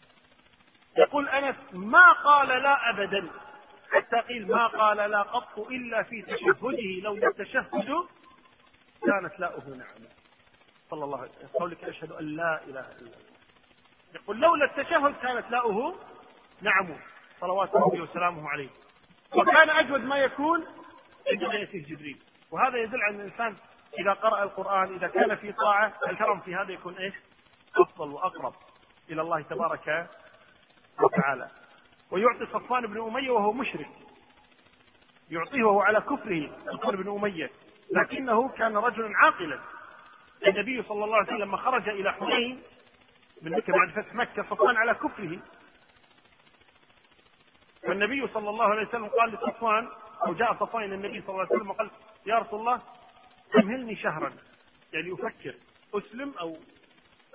يقول 0.97 1.29
أنس 1.29 1.55
ما 1.71 2.11
قال 2.11 2.47
لا 2.47 2.89
أبدا. 2.89 3.29
حتى 3.91 4.19
قيل 4.19 4.47
ما 4.47 4.67
قال 4.67 4.97
لا 4.97 5.21
قط 5.21 5.59
إلا 5.59 6.03
في 6.03 6.21
تشهده 6.21 7.01
لولا 7.03 7.27
التشهد 7.27 8.05
كانت 9.05 9.39
لاؤه 9.39 9.69
نعمة 9.69 10.09
صلى 10.89 11.03
الله 11.03 11.17
عليه 11.17 11.31
وسلم. 11.31 11.49
قولك 11.53 11.83
أشهد 11.83 12.11
أن 12.11 12.25
لا 12.25 12.63
إله 12.63 12.91
إلا 12.91 12.99
الله. 12.99 13.33
يقول 14.15 14.39
لولا 14.39 14.65
التشهد 14.65 15.15
كانت 15.21 15.51
لاؤه 15.51 15.95
نعم. 16.61 16.95
صلوات 17.41 17.75
ربي 17.75 18.01
وسلامه 18.01 18.49
عليه. 18.49 18.69
وكان 19.35 19.69
أجود 19.69 20.01
ما 20.01 20.17
يكون 20.17 20.65
عندما 21.31 21.53
يأتيه 21.53 21.85
جبريل. 21.85 22.23
وهذا 22.51 22.77
يدل 22.77 23.01
على 23.01 23.15
أن 23.15 23.21
الإنسان 23.21 23.55
إذا 23.99 24.13
قرأ 24.13 24.43
القرآن 24.43 24.95
إذا 24.95 25.07
كان 25.07 25.35
في 25.35 25.51
طاعة 25.51 25.93
الكرم 26.09 26.39
في 26.39 26.55
هذا 26.55 26.71
يكون 26.71 26.95
إيش؟ 26.97 27.13
أفضل 27.77 28.09
وأقرب 28.09 28.53
إلى 29.09 29.21
الله 29.21 29.41
تبارك 29.41 30.09
وتعالى. 31.01 31.49
ويعطي 32.11 32.45
صفوان 32.45 32.87
بن 32.87 33.01
أمية 33.01 33.31
وهو 33.31 33.53
مشرك. 33.53 33.89
يعطيه 35.29 35.63
وهو 35.63 35.81
على 35.81 35.99
كفره 35.99 36.57
صفوان 36.65 36.95
بن 36.95 37.09
أمية. 37.09 37.51
لكنه 37.91 38.49
كان 38.49 38.77
رجلا 38.77 39.11
عاقلا. 39.17 39.59
النبي 40.47 40.83
صلى 40.83 41.05
الله 41.05 41.15
عليه 41.15 41.27
وسلم 41.27 41.41
لما 41.41 41.57
خرج 41.57 41.89
إلى 41.89 42.13
حنين 42.13 42.61
من 43.41 43.51
مكة 43.51 43.73
بعد 43.73 43.89
فتح 43.89 44.15
مكة 44.15 44.43
صفوان 44.43 44.77
على 44.77 44.93
كفره. 44.93 45.39
فالنبي 47.83 48.27
صلى 48.27 48.49
الله 48.49 48.65
عليه 48.65 48.87
وسلم 48.87 49.05
قال 49.05 49.33
لصفوان 49.33 49.89
أو 50.25 50.33
جاء 50.33 50.53
صفوان 50.53 50.83
إلى 50.83 50.95
النبي 50.95 51.21
صلى 51.21 51.29
الله 51.29 51.39
عليه 51.39 51.55
وسلم 51.55 51.69
وقال 51.69 51.91
يا 52.25 52.35
رسول 52.35 52.59
الله 52.59 52.81
أمهلني 53.55 53.95
شهرا. 53.95 54.33
يعني 54.93 55.13
أفكر 55.13 55.55
أسلم 55.93 56.33
أو 56.39 56.57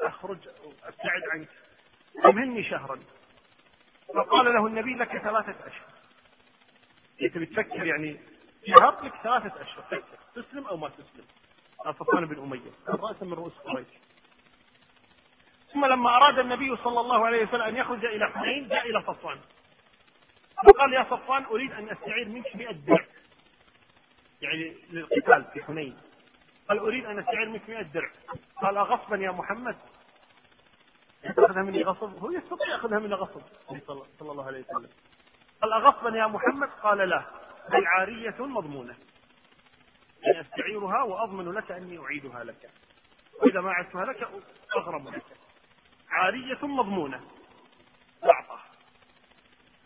أخرج 0.00 0.48
أو 0.48 0.72
أبتعد 0.84 1.22
عنك. 1.32 1.48
أمهلني 2.24 2.64
شهرا. 2.64 2.98
فقال 4.14 4.54
له 4.54 4.66
النبي 4.66 4.94
لك 4.94 5.18
ثلاثة 5.18 5.66
أشهر. 5.66 5.88
أنت 7.22 7.38
بتفكر 7.38 7.86
يعني 7.86 8.20
شهر 8.66 9.04
لك 9.04 9.14
ثلاثة 9.22 9.62
أشهر. 9.62 10.02
تسلم 10.34 10.66
أو 10.66 10.76
ما 10.76 10.88
تسلم؟ 10.88 11.24
قال 11.84 11.94
صفوان 11.94 12.26
بن 12.26 12.42
أمية. 12.42 12.70
كان 12.86 12.96
رأسا 12.96 13.24
من 13.24 13.32
رؤوس 13.32 13.58
قريش. 13.58 13.88
ثم 15.72 15.86
لما 15.86 16.16
أراد 16.16 16.38
النبي 16.38 16.76
صلى 16.76 17.00
الله 17.00 17.26
عليه 17.26 17.46
وسلم 17.46 17.62
أن 17.62 17.76
يخرج 17.76 18.04
إلى 18.04 18.28
حنين 18.28 18.68
جاء 18.68 18.90
إلى 18.90 19.02
صفوان. 19.02 19.38
فقال 20.66 20.92
يا 20.92 21.06
صفوان 21.10 21.44
أريد 21.44 21.72
أن 21.72 21.88
أستعير 21.88 22.28
منك 22.28 22.56
مئة 22.56 22.72
درع 22.72 23.06
يعني 24.40 24.76
للقتال 24.90 25.44
في 25.44 25.64
حنين. 25.64 25.96
قال 26.68 26.78
أريد 26.78 27.06
أن 27.06 27.18
أستعير 27.18 27.48
منك 27.48 27.70
مئة 27.70 27.82
درع 27.82 28.10
قال 28.62 28.76
أغصبا 28.76 29.16
يا 29.16 29.30
محمد؟ 29.30 29.76
تأخذها 31.22 31.62
مني 31.62 31.82
غصب؟ 31.82 32.18
هو 32.18 32.30
يستطيع 32.30 32.68
يأخذها 32.68 32.98
مني 32.98 33.14
غصب. 33.14 33.42
صلى 34.18 34.32
الله 34.32 34.46
عليه 34.46 34.64
وسلم. 34.64 34.88
قال 35.62 35.72
أغصبا 35.72 36.18
يا 36.18 36.26
محمد؟ 36.26 36.68
قال 36.68 36.98
لا. 36.98 37.24
بل 37.70 37.86
عارية 37.86 38.36
مضمونة؟ 38.38 38.96
أن 40.26 40.40
أستعيرها 40.40 41.02
وأضمن 41.02 41.52
لك 41.52 41.70
أني 41.70 41.98
أعيدها 41.98 42.44
لك. 42.44 42.70
وإذا 43.42 43.60
ما 43.60 43.70
أعدتها 43.70 44.04
لك 44.04 44.28
أغرم 44.76 45.08
لك. 45.08 45.24
عارية 46.10 46.58
مضمونة. 46.62 47.20
وأعطاه 48.22 48.60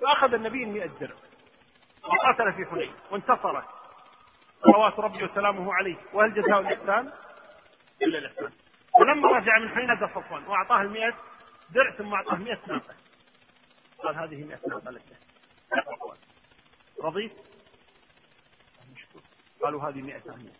فأخذ 0.00 0.34
النبي 0.34 0.62
المئة 0.64 0.90
درع 1.00 1.16
وقاتل 2.04 2.52
في 2.52 2.70
حنين. 2.70 2.92
وانتصر. 3.10 3.62
صلوات 4.62 4.98
ربي 4.98 5.24
وسلامه 5.24 5.74
عليه. 5.74 5.96
وهل 6.12 6.34
جزاء 6.34 6.60
الإحسان؟ 6.60 7.12
إلا 8.02 8.18
الإحسان. 8.18 8.52
ولما 9.02 9.28
رجع 9.28 9.58
من 9.58 9.90
هذا 9.90 10.06
صفوان 10.06 10.44
وأعطاه 10.44 10.82
المئة 10.82 11.14
درع 11.70 11.90
ثم 11.90 12.14
أعطاه 12.14 12.36
مئة 12.36 12.60
ناقة. 12.66 12.94
قال 13.98 14.16
هذه 14.16 14.44
مئة 14.44 14.60
ناقة 14.68 14.90
لك. 14.90 15.02
يا 15.76 15.82
صفوان 15.96 16.16
رضيت؟ 17.00 17.32
قالوا 19.62 19.82
هذه 19.82 20.02
مئة 20.02 20.18
ثانية. 20.18 20.52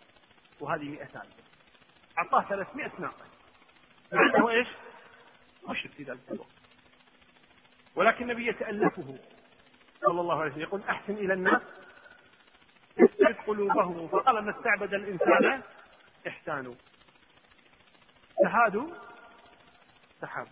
وهذه 0.61 0.89
مئة 0.89 1.05
ثانية. 1.05 1.43
أعطاه 2.19 2.49
ثلاثمائة 2.49 2.93
ناقة. 2.99 3.25
مع 4.13 4.51
إيش؟ 4.51 4.69
مشرك 5.69 5.91
في 5.93 6.03
ذلك 6.03 6.31
الوقت. 6.31 6.53
ولكن 7.95 8.31
النبي 8.31 8.47
يتألفه 8.47 9.19
صلى 10.01 10.21
الله 10.21 10.41
عليه 10.41 10.51
وسلم 10.51 10.63
يقول 10.63 10.83
أحسن 10.89 11.13
إلى 11.13 11.35
الناس 11.35 11.63
يستعد 12.99 13.37
قلوبهم. 13.47 14.09
فقال 14.09 14.45
ما 14.45 14.59
استعبد 14.59 14.95
الإنسان 14.95 15.63
إحسانه. 16.29 16.77
تهادوا 18.43 18.89
سحاب 20.21 20.47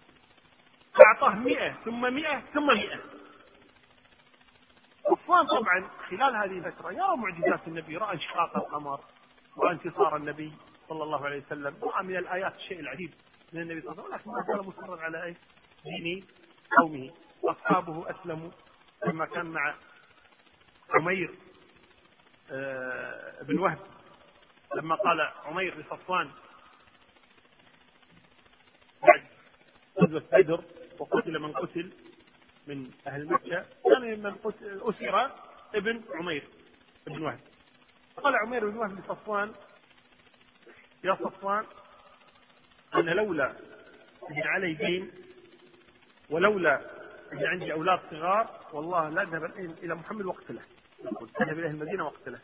فأعطاه 0.94 1.34
مئة 1.34 1.72
ثم 1.84 2.14
مئة 2.14 2.40
ثم 2.54 2.66
مئة. 2.66 3.00
صفوان 5.10 5.46
طبعا 5.46 5.88
خلال 6.10 6.36
هذه 6.36 6.66
الفترة 6.66 6.92
يرى 6.92 7.16
معجزات 7.16 7.68
النبي 7.68 7.96
رأى 7.96 8.14
انشقاق 8.14 8.56
القمر 8.56 9.00
ورأى 9.56 9.72
انتصار 9.72 10.16
النبي 10.16 10.52
صلى 10.88 11.02
الله 11.02 11.24
عليه 11.24 11.42
وسلم 11.46 11.76
رأى 11.82 12.02
من 12.04 12.16
الآيات 12.16 12.54
الشيء 12.54 12.80
العجيب 12.80 13.14
من 13.52 13.60
النبي 13.62 13.80
صلى 13.80 13.92
الله 13.92 14.04
عليه 14.04 14.14
وسلم 14.14 14.34
لكن 14.36 14.52
ما 14.52 14.56
زال 14.56 14.66
مصرا 14.66 15.00
على 15.02 15.24
إيش؟ 15.24 15.36
دين 15.84 16.26
قومه 16.78 17.10
أصحابه 17.44 18.10
أسلموا 18.10 18.50
لما 19.06 19.26
كان 19.26 19.46
مع 19.46 19.74
عمير 20.90 21.34
آه، 22.52 23.42
بن 23.42 23.58
وهب. 23.58 23.78
لما 24.76 24.94
قال 24.94 25.20
عمير 25.44 25.78
لصفوان 25.78 26.30
بعد 29.02 29.22
غزوة 30.00 30.22
بدر 30.32 30.64
وقتل 30.98 31.38
من 31.38 31.52
قتل 31.52 31.92
من 32.66 32.90
أهل 33.06 33.26
مكة 33.26 33.64
كان 33.84 34.22
من 34.22 34.34
قتل 34.34 34.80
أسر 34.82 35.30
ابن 35.74 36.02
عمير 36.14 36.48
بن 37.06 37.22
وهب. 37.22 37.40
قال 38.16 38.34
عمير 38.36 38.70
بن 38.70 38.76
وهب 38.76 38.98
لصفوان 38.98 39.52
يا 41.04 41.14
صفوان 41.14 41.64
أنا 42.94 43.10
لولا 43.10 43.50
أن 44.30 44.42
علي 44.42 44.74
دين 44.74 45.10
ولولا 46.30 46.80
اللي 47.32 47.46
عندي 47.48 47.72
أولاد 47.72 48.00
صغار 48.10 48.60
والله 48.72 49.08
لا 49.08 49.22
أذهب 49.22 49.44
إلى 49.82 49.94
محمد 49.94 50.24
وأقتله. 50.24 50.62
يقول 51.04 51.30
أذهب 51.40 51.58
إلى 51.58 51.66
المدينة 51.66 52.04
وأقتله. 52.04 52.40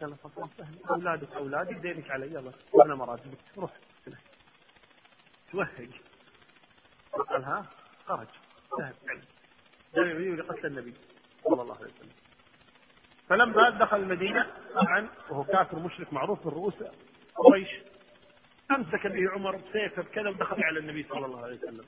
قال 0.00 0.16
صفوان 0.18 0.48
سهل 0.58 0.78
أولادك 0.90 1.32
أولادي 1.32 1.74
دينك 1.74 2.10
علي 2.10 2.26
يلا 2.26 2.52
وأنا 2.72 2.94
مراتبك 2.94 3.38
روح. 3.56 3.70
توهج. 5.52 5.90
قال 7.28 7.44
ها؟ 7.44 7.66
خرج. 8.06 8.28
ذهب 8.80 8.94
ذهب 9.96 10.06
يريد 10.06 10.38
لقتل 10.38 10.66
النبي 10.66 10.94
صلى 11.44 11.62
الله 11.62 11.76
عليه 11.76 11.92
وسلم. 11.92 12.12
فلما 13.28 13.70
دخل 13.70 13.96
المدينة 13.96 14.46
طبعا 14.74 15.08
وهو 15.30 15.44
كافر 15.44 15.78
مشرك 15.78 16.12
معروف 16.12 16.46
من 16.46 16.52
رؤوس 16.52 16.74
قريش 17.36 17.68
أمسك 18.70 19.06
به 19.06 19.30
عمر 19.30 19.56
بسيفة 19.56 20.02
بكذا 20.02 20.28
ودخل 20.28 20.62
على 20.62 20.78
النبي 20.78 21.06
صلى 21.08 21.26
الله 21.26 21.44
عليه 21.44 21.56
وسلم. 21.56 21.84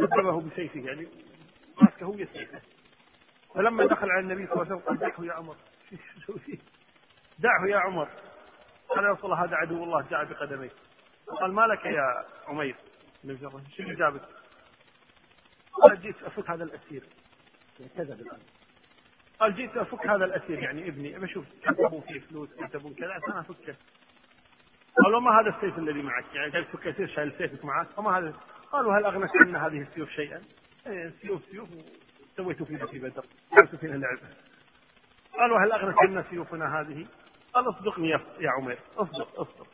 ضربه 0.00 0.40
بسيفه 0.40 0.80
يعني 0.80 1.08
ماسكه 1.82 2.04
هو 2.04 2.16
سيفه. 2.16 2.60
فلما 3.54 3.86
دخل 3.86 4.10
على 4.10 4.20
النبي 4.20 4.46
صلى 4.46 4.52
الله 4.52 4.64
عليه 4.64 4.74
وسلم 4.74 4.88
قال 4.88 4.98
دعه 4.98 5.24
يا 5.24 5.32
عمر. 5.32 5.56
دعه 7.38 7.66
يا 7.66 7.76
عمر. 7.76 8.08
قال 8.88 9.04
يا 9.04 9.10
رسول 9.10 9.32
الله 9.32 9.44
هذا 9.44 9.56
عدو 9.56 9.84
الله 9.84 10.06
جاء 10.10 10.24
بقدميه. 10.24 10.70
قال 11.40 11.52
ما 11.52 11.62
لك 11.62 11.84
يا 11.84 12.24
عمير؟ 12.46 12.76
شو 13.76 13.82
اللي 13.82 13.94
جابك؟ 13.94 14.22
قال 15.82 16.00
جيت 16.00 16.22
أفك 16.22 16.50
هذا 16.50 16.64
الأسير. 16.64 17.02
كذب 17.96 18.20
الآن. 18.20 18.40
قال 19.40 19.54
جيت 19.54 19.76
أفك 19.76 20.06
هذا 20.06 20.24
الأسير 20.24 20.58
يعني 20.58 20.88
ابني. 20.88 21.16
أبي 21.16 21.24
أشوف 21.24 21.44
كتبوا 21.62 22.00
فيه 22.00 22.20
فلوس 22.20 22.48
كتبوا 22.54 22.94
كذا 22.94 23.12
عشان 23.12 23.38
أفكه. 23.38 23.76
قال 25.04 25.14
وما 25.14 25.40
هذا 25.40 25.56
السيف 25.56 25.78
الذي 25.78 26.02
معك؟ 26.02 26.24
يعني 26.34 26.52
قال 26.52 26.64
فك 26.64 26.86
اسير 26.86 27.06
شايل 27.06 27.32
سيفك 27.38 27.64
معك. 27.64 27.98
وما 27.98 28.18
هذا؟ 28.18 28.34
قالوا 28.72 28.98
هل 28.98 29.04
أغنت 29.04 29.30
عنا 29.36 29.66
هذه 29.66 29.80
السيوف 29.80 30.10
شيئا؟ 30.10 30.42
إيه 30.86 31.12
سيوف 31.22 31.44
سيوف. 31.50 31.68
سويتوا 32.36 32.66
فينا 32.66 32.86
في 32.86 32.98
بدر. 32.98 33.24
جعلتوا 33.58 33.78
فينا 33.78 33.96
لعبة. 33.96 34.34
قالوا 35.32 35.58
هل 35.58 35.72
أغنت 35.72 35.96
عنا 35.98 36.24
سيوفنا 36.30 36.80
هذه؟ 36.80 37.06
قال 37.52 37.68
اصدقني 37.68 38.08
يا 38.40 38.50
عمير. 38.50 38.78
اصدق 38.96 39.40
اصدق. 39.40 39.66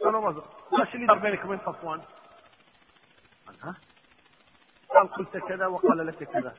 قالوا 0.00 0.30
ما 0.30 0.42
إيش 0.80 0.94
اللي 0.94 1.06
دار 1.06 1.18
بينك 1.18 1.44
وبين 1.44 1.58
صفوان؟ 1.58 2.02
قال 3.46 3.56
ها؟ 3.62 3.74
قال 4.88 5.12
قلت 5.12 5.36
كذا 5.36 5.66
وقال 5.66 6.06
لك 6.06 6.24
كذا. 6.24 6.54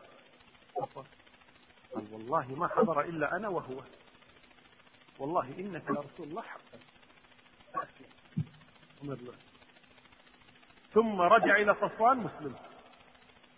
صفوان. 0.75 1.05
قال 1.95 2.13
والله 2.13 2.55
ما 2.55 2.67
حضر 2.67 3.01
إلا 3.01 3.35
أنا 3.35 3.47
وهو. 3.47 3.81
والله 5.19 5.53
إنك 5.59 5.91
لرسول 5.91 6.27
الله 6.27 6.41
حقا 6.41 6.79
ثم 10.93 11.21
رجع 11.21 11.55
إلى 11.55 11.75
صفوان 11.75 12.17
مسلم. 12.17 12.55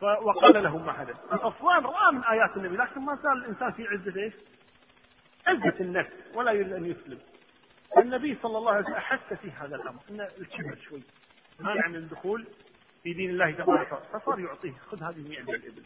وقال 0.01 0.63
له 0.63 0.77
ما 0.77 0.93
حدث. 0.93 1.15
صفوان 1.31 1.83
رأى 1.83 2.13
من 2.13 2.23
آيات 2.23 2.57
النبي 2.57 2.77
لكن 2.77 3.01
ما 3.01 3.15
زال 3.15 3.31
الإنسان 3.31 3.71
في 3.71 3.87
عزة 3.87 4.21
إيش؟ 4.21 4.33
عزة 5.47 5.79
النفس 5.79 6.11
ولا 6.33 6.51
يريد 6.51 6.73
أن 6.73 6.85
يسلم. 6.85 7.19
النبي 7.97 8.37
صلى 8.41 8.57
الله 8.57 8.71
عليه 8.71 8.83
وسلم 8.83 8.95
أحس 8.95 9.33
في 9.33 9.51
هذا 9.51 9.75
الأمر 9.75 9.99
أن 10.09 10.21
الكبر 10.21 10.77
شوي 10.89 11.03
مانع 11.59 11.87
من 11.87 11.95
الدخول 11.95 12.47
في 13.03 13.13
دين 13.13 13.29
الله 13.29 13.51
تبارك 13.51 13.91
وتعالى. 13.91 14.19
فصار 14.19 14.39
يعطيه 14.39 14.73
خذ 14.91 15.03
هذه 15.03 15.29
100 15.29 15.41
من 15.41 15.49
الإبل 15.49 15.83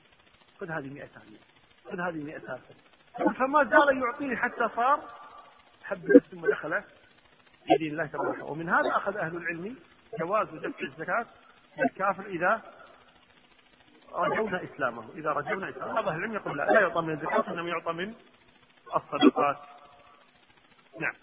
خذ 0.60 0.72
هذه 0.72 0.94
100 0.94 1.06
ثانية 1.06 1.38
خذ 1.86 2.00
هذه 2.00 2.24
100 2.24 2.38
ثالثة. 2.38 2.76
فما 3.34 3.64
زال 3.64 3.98
يعطيه 3.98 4.36
حتى 4.36 4.70
صار 4.76 5.10
حب 5.84 6.22
ثم 6.32 6.48
دخل 6.48 6.82
في 7.68 7.76
دين 7.80 7.92
الله 7.92 8.06
تبارك 8.06 8.30
وتعالى. 8.30 8.52
ومن 8.52 8.70
هذا 8.70 8.90
أخذ 8.90 9.18
أهل 9.18 9.38
العلم 9.38 9.76
جواز 10.20 10.48
دفع 10.48 10.80
الزكاة 10.82 11.26
للكافر 11.78 12.26
إذا 12.26 12.62
رجونا 14.12 14.64
إسلامه. 14.64 15.10
إذا 15.16 15.32
رجونا 15.32 15.70
إسلامه 15.70 15.94
بعض 15.94 16.08
أهل 16.08 16.18
العلم 16.18 16.34
يقول 16.34 16.58
لا 16.58 16.64
لا 16.64 16.80
يعطى 16.82 17.02
من 17.02 17.14
الزكاة 17.14 17.54
إنما 17.54 17.70
يعطى 17.70 17.94
من 17.94 18.14
الصدقات. 18.96 19.58
نعم. 21.00 21.14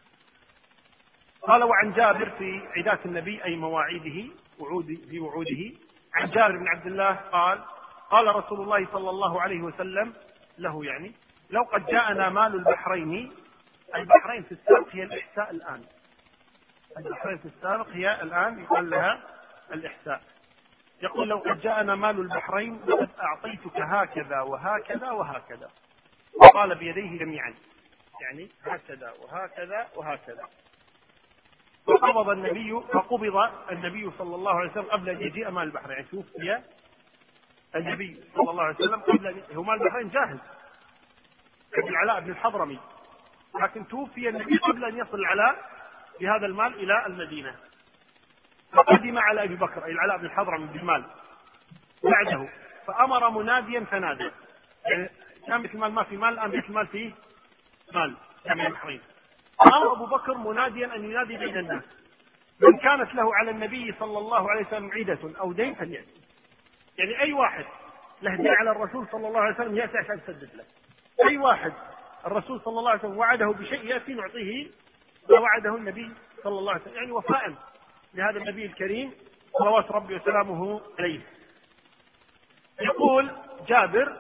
قال 1.49 1.63
وعن 1.63 1.93
جابر 1.93 2.31
في 2.31 2.69
عداة 2.77 2.99
النبي 3.05 3.45
أي 3.45 3.57
مواعيده 3.57 4.33
وعود 4.59 4.87
في 5.11 5.21
وعوده. 5.21 5.73
عن 6.15 6.31
جابر 6.31 6.57
بن 6.57 6.69
عبد 6.69 6.87
الله 6.87 7.13
قال 7.13 7.65
قال 8.11 8.37
رسول 8.37 8.61
الله 8.61 8.87
صلى 8.93 9.11
الله 9.11 9.43
عليه 9.43 9.61
وسلم 9.61 10.13
له 10.59 10.85
يعني 10.85 11.13
لو 11.51 11.63
قد 11.63 11.87
جاءنا 11.87 12.29
مال 12.29 12.55
البحرين 12.55 13.33
البحرين 13.95 14.43
في 14.43 14.53
السابق 14.53 14.89
هي 14.91 15.03
الإحساء 15.03 15.51
الآن. 15.51 15.85
البحرين 16.99 17.39
في 17.39 17.47
السابق 17.47 17.89
هي 17.89 18.23
الآن 18.23 18.61
يقال 18.61 18.91
لها 18.91 19.21
الإحساء. 19.73 20.23
يقول 21.03 21.29
لو 21.29 21.39
قد 21.39 21.61
جاءنا 21.61 21.95
مال 21.95 22.21
البحرين 22.21 22.81
لقد 22.87 23.09
أعطيتك 23.21 23.81
هكذا 23.81 24.41
وهكذا 24.41 25.11
وهكذا. 25.11 25.71
وقال 26.35 26.75
بيديه 26.75 27.19
جميعا. 27.19 27.55
يعني 28.21 28.49
هكذا 28.65 29.13
وهكذا 29.23 29.89
وهكذا. 29.97 30.49
فقبض 31.89 32.29
النبي 32.29 32.81
فقبض 32.93 33.51
النبي 33.73 34.11
صلى 34.19 34.35
الله 34.35 34.55
عليه 34.55 34.71
وسلم 34.71 34.85
قبل 34.85 35.09
أن 35.09 35.21
يجيء 35.21 35.51
مال 35.51 35.63
البحرين 35.63 35.91
يعني 35.91 36.07
توفي 36.11 36.63
النبي 37.77 38.21
صلى 38.35 38.51
الله 38.51 38.63
عليه 38.63 38.77
وسلم 38.77 39.01
قبل 39.01 39.43
هو 39.55 39.63
مال 39.63 39.83
البحرين 39.83 40.09
جاهز. 40.09 40.39
العلاء 41.79 42.21
بن 42.21 42.31
الحضرمي. 42.31 42.79
لكن 43.63 43.89
توفي 43.89 44.29
النبي 44.29 44.59
قبل 44.59 44.85
أن 44.85 44.99
يصل 44.99 45.19
العلاء 45.19 45.71
بهذا 46.21 46.47
المال 46.47 46.75
إلى 46.75 47.07
المدينة. 47.07 47.57
فقدم 48.73 49.19
على 49.19 49.45
أبي 49.45 49.57
بكر 49.57 49.85
أي 49.85 49.93
العلاء 49.93 50.19
بن 50.19 50.25
الحضرمي 50.25 50.67
بالمال. 50.67 51.05
بعده. 52.05 52.49
فأمر 52.87 53.31
مناديا 53.31 53.81
فنادى. 53.81 54.31
يعني 54.87 55.11
كان 55.47 55.61
مثل 55.63 55.79
مال 55.79 55.93
ما 55.93 56.03
في 56.03 56.17
مال 56.17 56.35
الآن 56.35 56.51
بيت 56.51 56.65
المال 56.65 56.87
فيه 56.87 57.13
مال 57.95 58.17
كان 58.45 58.61
البحرين 58.61 59.01
أمر 59.67 59.93
أبو 59.93 60.07
بكر 60.07 60.35
مناديا 60.35 60.97
أن 60.97 61.05
ينادي 61.05 61.37
بين 61.37 61.59
الناس. 61.59 61.83
من 62.61 62.79
كانت 62.79 63.15
له 63.15 63.35
على 63.35 63.51
النبي 63.51 63.95
صلى 63.99 64.19
الله 64.19 64.51
عليه 64.51 64.67
وسلم 64.67 64.91
عيدة 64.93 65.19
أو 65.41 65.53
دين 65.53 65.75
فليأتي. 65.75 66.21
يعني 66.99 67.21
أي 67.21 67.33
واحد 67.33 67.65
له 68.23 68.37
دين 68.37 68.49
على 68.49 68.71
الرسول 68.71 69.07
صلى 69.13 69.29
الله 69.29 69.41
عليه 69.41 69.55
وسلم 69.55 69.77
يأتي 69.77 69.99
عشان 69.99 70.19
يسدد 70.19 70.55
له. 70.55 70.65
أي 71.29 71.39
واحد 71.39 71.73
الرسول 72.27 72.61
صلى 72.61 72.79
الله 72.79 72.91
عليه 72.91 73.01
وسلم 73.01 73.19
وعده 73.19 73.47
بشيء 73.47 73.85
يأتي 73.85 74.15
نعطيه 74.15 74.71
ما 75.31 75.39
وعده 75.41 75.77
النبي 75.77 76.13
صلى 76.43 76.59
الله 76.59 76.73
عليه 76.73 76.83
وسلم. 76.83 76.95
يعني 76.95 77.13
وفاء 77.13 77.55
لهذا 78.15 78.39
النبي 78.39 78.67
الكريم 78.67 79.13
صلوات 79.59 79.91
ربي 79.91 80.15
وسلامه 80.15 80.81
عليه. 80.99 81.21
يقول 82.81 83.31
جابر 83.69 84.17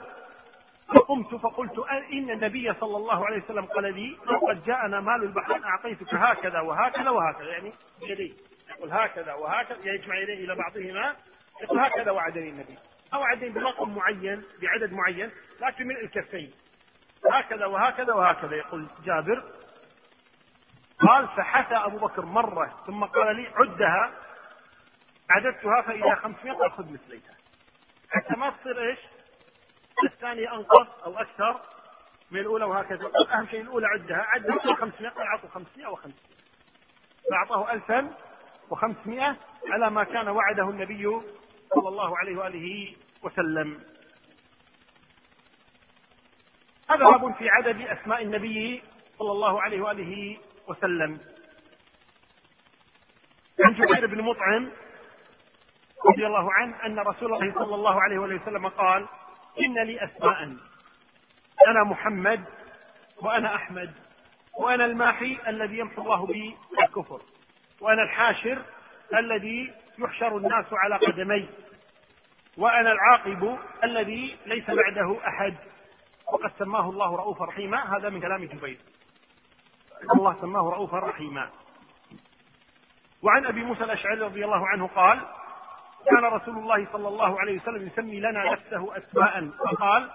فقمت 0.96 1.34
فقلت 1.34 1.78
إن 2.12 2.30
النبي 2.30 2.74
صلى 2.80 2.96
الله 2.96 3.26
عليه 3.26 3.42
وسلم 3.44 3.64
قال 3.64 3.94
لي 3.94 4.18
قد 4.48 4.64
جاءنا 4.64 5.00
مال 5.00 5.22
البحرين 5.22 5.64
أعطيتك 5.64 6.14
هكذا 6.14 6.60
وهكذا 6.60 7.10
وهكذا. 7.10 7.48
يعني 7.48 7.72
بيدي 8.00 8.34
يقول 8.70 8.92
هكذا 8.92 9.34
وهكذا. 9.34 9.78
يجمع 9.84 10.18
يديه 10.18 10.44
إلى 10.44 10.54
بعضهما 10.54 11.16
يقول 11.62 11.78
هكذا 11.78 12.10
وعدني 12.10 12.48
النبي. 12.48 12.78
أو 13.14 13.20
وعدني 13.20 13.50
برقم 13.50 13.94
معين 13.94 14.42
بعدد 14.62 14.92
معين 14.92 15.30
لكن 15.60 15.86
من 15.86 15.96
الكفين. 15.96 16.52
هكذا 17.32 17.66
وهكذا 17.66 18.14
وهكذا 18.14 18.56
يقول 18.56 18.86
جابر. 19.04 19.42
قال 21.00 21.28
فحثى 21.28 21.74
أبو 21.74 21.98
بكر 21.98 22.24
مرة 22.24 22.82
ثم 22.86 23.04
قال 23.04 23.36
لي 23.36 23.48
عدها 23.56 24.12
عددتها 25.30 25.82
فإذا 25.82 26.14
500 26.14 26.52
قال 26.52 26.72
خذ 26.72 26.92
مثليها. 26.92 27.34
حتى 28.10 28.36
ما 28.36 28.50
تصير 28.50 28.88
إيش؟ 28.90 28.98
الثانية 30.04 30.54
أنقص 30.54 30.88
أو 31.04 31.18
أكثر 31.18 31.60
من 32.30 32.40
الأولى 32.40 32.64
وهكذا. 32.64 33.10
أهم 33.32 33.46
شيء 33.46 33.60
الأولى 33.60 33.86
عدها. 33.86 34.26
عدها 34.28 34.74
500 34.74 35.10
قال 35.10 35.26
أعطوا 35.26 35.48
500 35.48 35.86
و500 35.94 36.10
فأعطاه 37.30 37.72
1500 37.72 39.36
على 39.70 39.90
ما 39.90 40.04
كان 40.04 40.28
وعده 40.28 40.70
النبي 40.70 41.20
صلى 41.74 41.88
الله 41.88 42.18
عليه 42.18 42.36
وآله 42.36 42.96
وسلم. 43.22 43.80
هذا 46.90 47.04
باب 47.04 47.34
في 47.34 47.48
عدد 47.48 47.80
أسماء 47.80 48.22
النبي 48.22 48.82
صلى 49.18 49.32
الله 49.32 49.62
عليه 49.62 49.80
وآله 49.80 50.38
وسلم. 50.68 51.20
عن 53.64 53.74
جبير 53.74 54.06
بن 54.06 54.22
مطعم 54.22 54.70
رضي 56.06 56.26
الله 56.26 56.52
عنه 56.52 56.86
أن 56.86 56.98
رسول 56.98 57.34
الله 57.34 57.54
صلى 57.54 57.74
الله 57.74 58.02
عليه 58.02 58.18
وآله 58.18 58.42
وسلم 58.42 58.68
قال 58.68 59.08
إن 59.64 59.78
لي 59.86 60.04
أسماء. 60.04 60.56
أنا 61.68 61.84
محمد 61.84 62.44
وأنا 63.22 63.54
أحمد 63.54 63.92
وأنا 64.58 64.84
الماحي 64.84 65.38
الذي 65.48 65.78
يمحو 65.78 66.02
الله 66.02 66.26
بي 66.26 66.56
الكفر 66.82 67.20
وأنا 67.80 68.02
الحاشر 68.02 68.62
الذي 69.14 69.74
يحشر 69.98 70.36
الناس 70.36 70.66
على 70.72 70.96
قدمي 70.96 71.48
وأنا 72.56 72.92
العاقب 72.92 73.58
الذي 73.84 74.36
ليس 74.46 74.70
بعده 74.70 75.16
أحد. 75.28 75.54
وقد 76.32 76.52
سماه 76.58 76.90
الله 76.90 77.16
رؤوفا 77.16 77.44
رحيما. 77.44 77.96
هذا 77.96 78.08
من 78.08 78.20
كلام 78.20 78.44
جبير. 78.44 78.78
الله 80.14 80.36
سماه 80.40 80.60
رؤوفا 80.60 80.98
رحيما. 80.98 81.50
وعن 83.22 83.46
أبي 83.46 83.62
موسى 83.64 83.84
الأشعري 83.84 84.20
رضي 84.20 84.44
الله 84.44 84.68
عنه 84.68 84.86
قال 84.86 85.20
كان 86.06 86.24
رسول 86.24 86.58
الله 86.58 86.92
صلى 86.92 87.08
الله 87.08 87.40
عليه 87.40 87.60
وسلم 87.60 87.86
يسمي 87.86 88.20
لنا 88.20 88.52
نفسه 88.52 88.96
أسماء. 88.96 89.50
فقال 89.50 90.10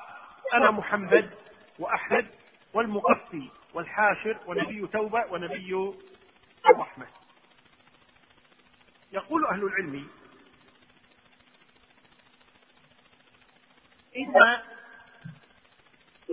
أنا 0.54 0.72
محمد 0.72 1.34
وأحمد 1.80 2.28
والمقفي 2.74 3.50
والحاشر 3.74 4.38
ونبي 4.46 4.88
توبة 4.88 5.26
ونبي 5.32 5.94
الرحمة. 6.70 7.08
يقول 9.12 9.46
أهل 9.46 9.64
العلم 9.64 10.10
إن 14.18 14.62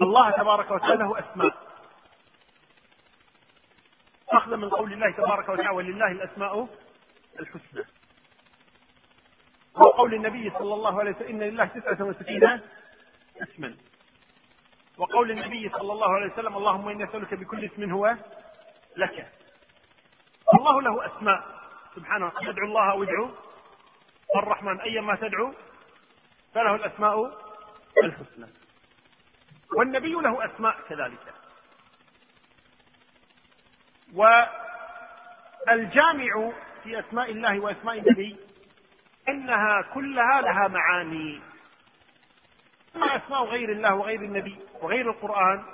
الله 0.03 0.31
تبارك 0.31 0.71
وتعالى 0.71 0.97
له 0.97 1.19
أسماء. 1.19 1.71
أخذ 4.29 4.57
من 4.57 4.69
قول 4.69 4.93
الله 4.93 5.11
تبارك 5.11 5.49
وتعالى 5.49 5.71
ولله 5.71 6.11
الأسماء 6.13 6.69
الحسنى. 7.41 7.85
وقول 9.75 10.15
النبي 10.15 10.51
صلى 10.51 10.75
الله 10.75 11.01
عليه 11.01 11.11
وسلم 11.11 11.29
إن 11.29 11.43
لله 11.43 11.65
تسعة 11.65 12.03
وستين 12.07 12.61
اسما. 13.43 13.77
وقول 14.99 15.31
النبي 15.31 15.69
صلى 15.69 15.93
الله 15.93 16.15
عليه 16.15 16.33
وسلم 16.33 16.57
اللهم 16.57 16.89
إني 16.89 17.05
أسألك 17.05 17.35
بكل 17.35 17.65
اسم 17.65 17.91
هو 17.93 18.17
لك. 18.97 19.33
الله 20.55 20.83
له 20.83 21.07
أسماء. 21.07 21.61
سبحانه 21.97 22.29
تدعو 22.29 22.67
الله 22.67 22.91
أو 22.91 23.03
ادعو 23.03 23.31
الرحمن. 24.37 24.81
أيما 24.81 25.17
تدعو 25.17 25.55
فله 26.55 26.75
الأسماء 26.75 27.41
الحسنى. 28.05 28.47
والنبي 29.77 30.13
له 30.13 30.45
أسماء 30.45 30.77
كذلك. 30.89 31.35
والجامع 35.69 36.53
في 36.83 37.01
أسماء 37.01 37.31
الله 37.31 37.61
وأسماء 37.61 37.99
النبي 37.99 38.37
أنها 39.29 39.83
كلها 39.95 40.41
لها 40.41 40.69
معاني. 40.69 41.41
أما 42.97 43.17
أسماء 43.17 43.45
غير 43.45 43.73
الله 43.73 43.95
وغير 43.95 44.21
النبي 44.23 44.59
وغير 44.81 45.11
القرآن. 45.11 45.65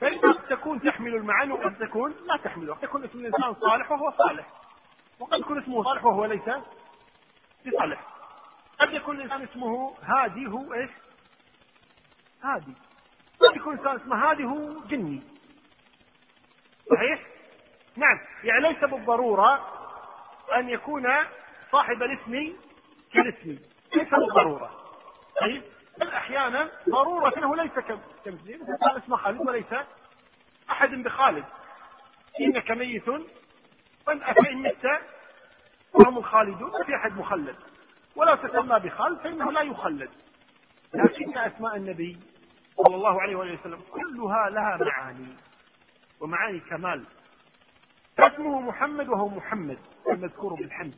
فإنها 0.00 0.32
قد 0.32 0.46
تكون 0.48 0.80
تحمل 0.80 1.14
المعاني 1.14 1.52
وقد 1.52 1.78
تكون 1.78 2.14
لا 2.24 2.36
تحملها. 2.36 2.74
قد 2.74 2.84
يكون 2.84 3.04
اسم 3.04 3.18
الإنسان 3.18 3.54
صالح 3.54 3.92
وهو 3.92 4.12
صالح. 4.18 4.46
وقد 5.20 5.38
يكون 5.38 5.62
اسمه 5.62 5.84
صالح 5.84 6.04
وهو 6.04 6.24
ليس 6.24 6.50
بصالح. 7.66 8.00
قد 8.78 8.92
يكون 8.92 9.16
الإنسان 9.16 9.42
اسمه 9.42 9.96
هادي 10.02 10.46
هو 10.46 10.74
إيش؟ 10.74 10.90
هادي. 12.42 12.74
قد 13.40 13.56
يكون 13.56 13.74
الإنسان 13.74 13.96
اسمه 13.96 14.30
هادي 14.30 14.44
هو 14.44 14.80
جني. 14.80 15.22
صحيح؟ 16.90 17.20
نعم. 17.96 18.20
يعني 18.44 18.60
ليس 18.60 18.84
بالضرورة 18.84 19.66
أن 20.56 20.68
يكون 20.68 21.06
صاحب 21.72 22.02
الاسم 22.02 22.56
كالاسم 23.12 23.58
ليس 23.96 24.08
بالضرورة. 24.10 24.70
طيب 25.40 25.62
بل 26.00 26.08
أحيانا 26.08 26.70
ضرورة 26.88 27.32
أنه 27.36 27.56
ليس 27.56 27.72
كمثله 27.72 28.58
مثل 28.62 28.98
اسمه 29.04 29.16
خالد 29.16 29.40
وليس 29.48 29.74
أحد 30.70 30.90
بخالد. 30.90 31.44
إنك 32.40 32.70
ميت 32.70 33.10
فإن 34.06 34.62
مت 34.62 34.86
وهم 35.94 36.18
الخالدون 36.18 36.84
في 36.86 36.94
أحد 36.94 37.12
مخلد. 37.12 37.56
ولو 38.16 38.34
تسمى 38.34 38.78
بخالد 38.78 39.18
فإنه 39.18 39.52
لا 39.52 39.60
يخلد. 39.62 40.10
لكن 40.94 41.38
أسماء 41.38 41.76
النبي 41.76 42.18
صلى 42.76 42.94
الله 42.94 43.22
عليه 43.22 43.36
وسلم 43.36 43.80
كلها 43.90 44.50
لها 44.50 44.78
معاني 44.80 45.36
ومعاني 46.20 46.60
كمال. 46.60 47.04
اسمه 48.18 48.60
محمد 48.60 49.08
وهو 49.08 49.28
محمد 49.28 49.78
المذكور 50.10 50.54
بالحمد 50.54 50.94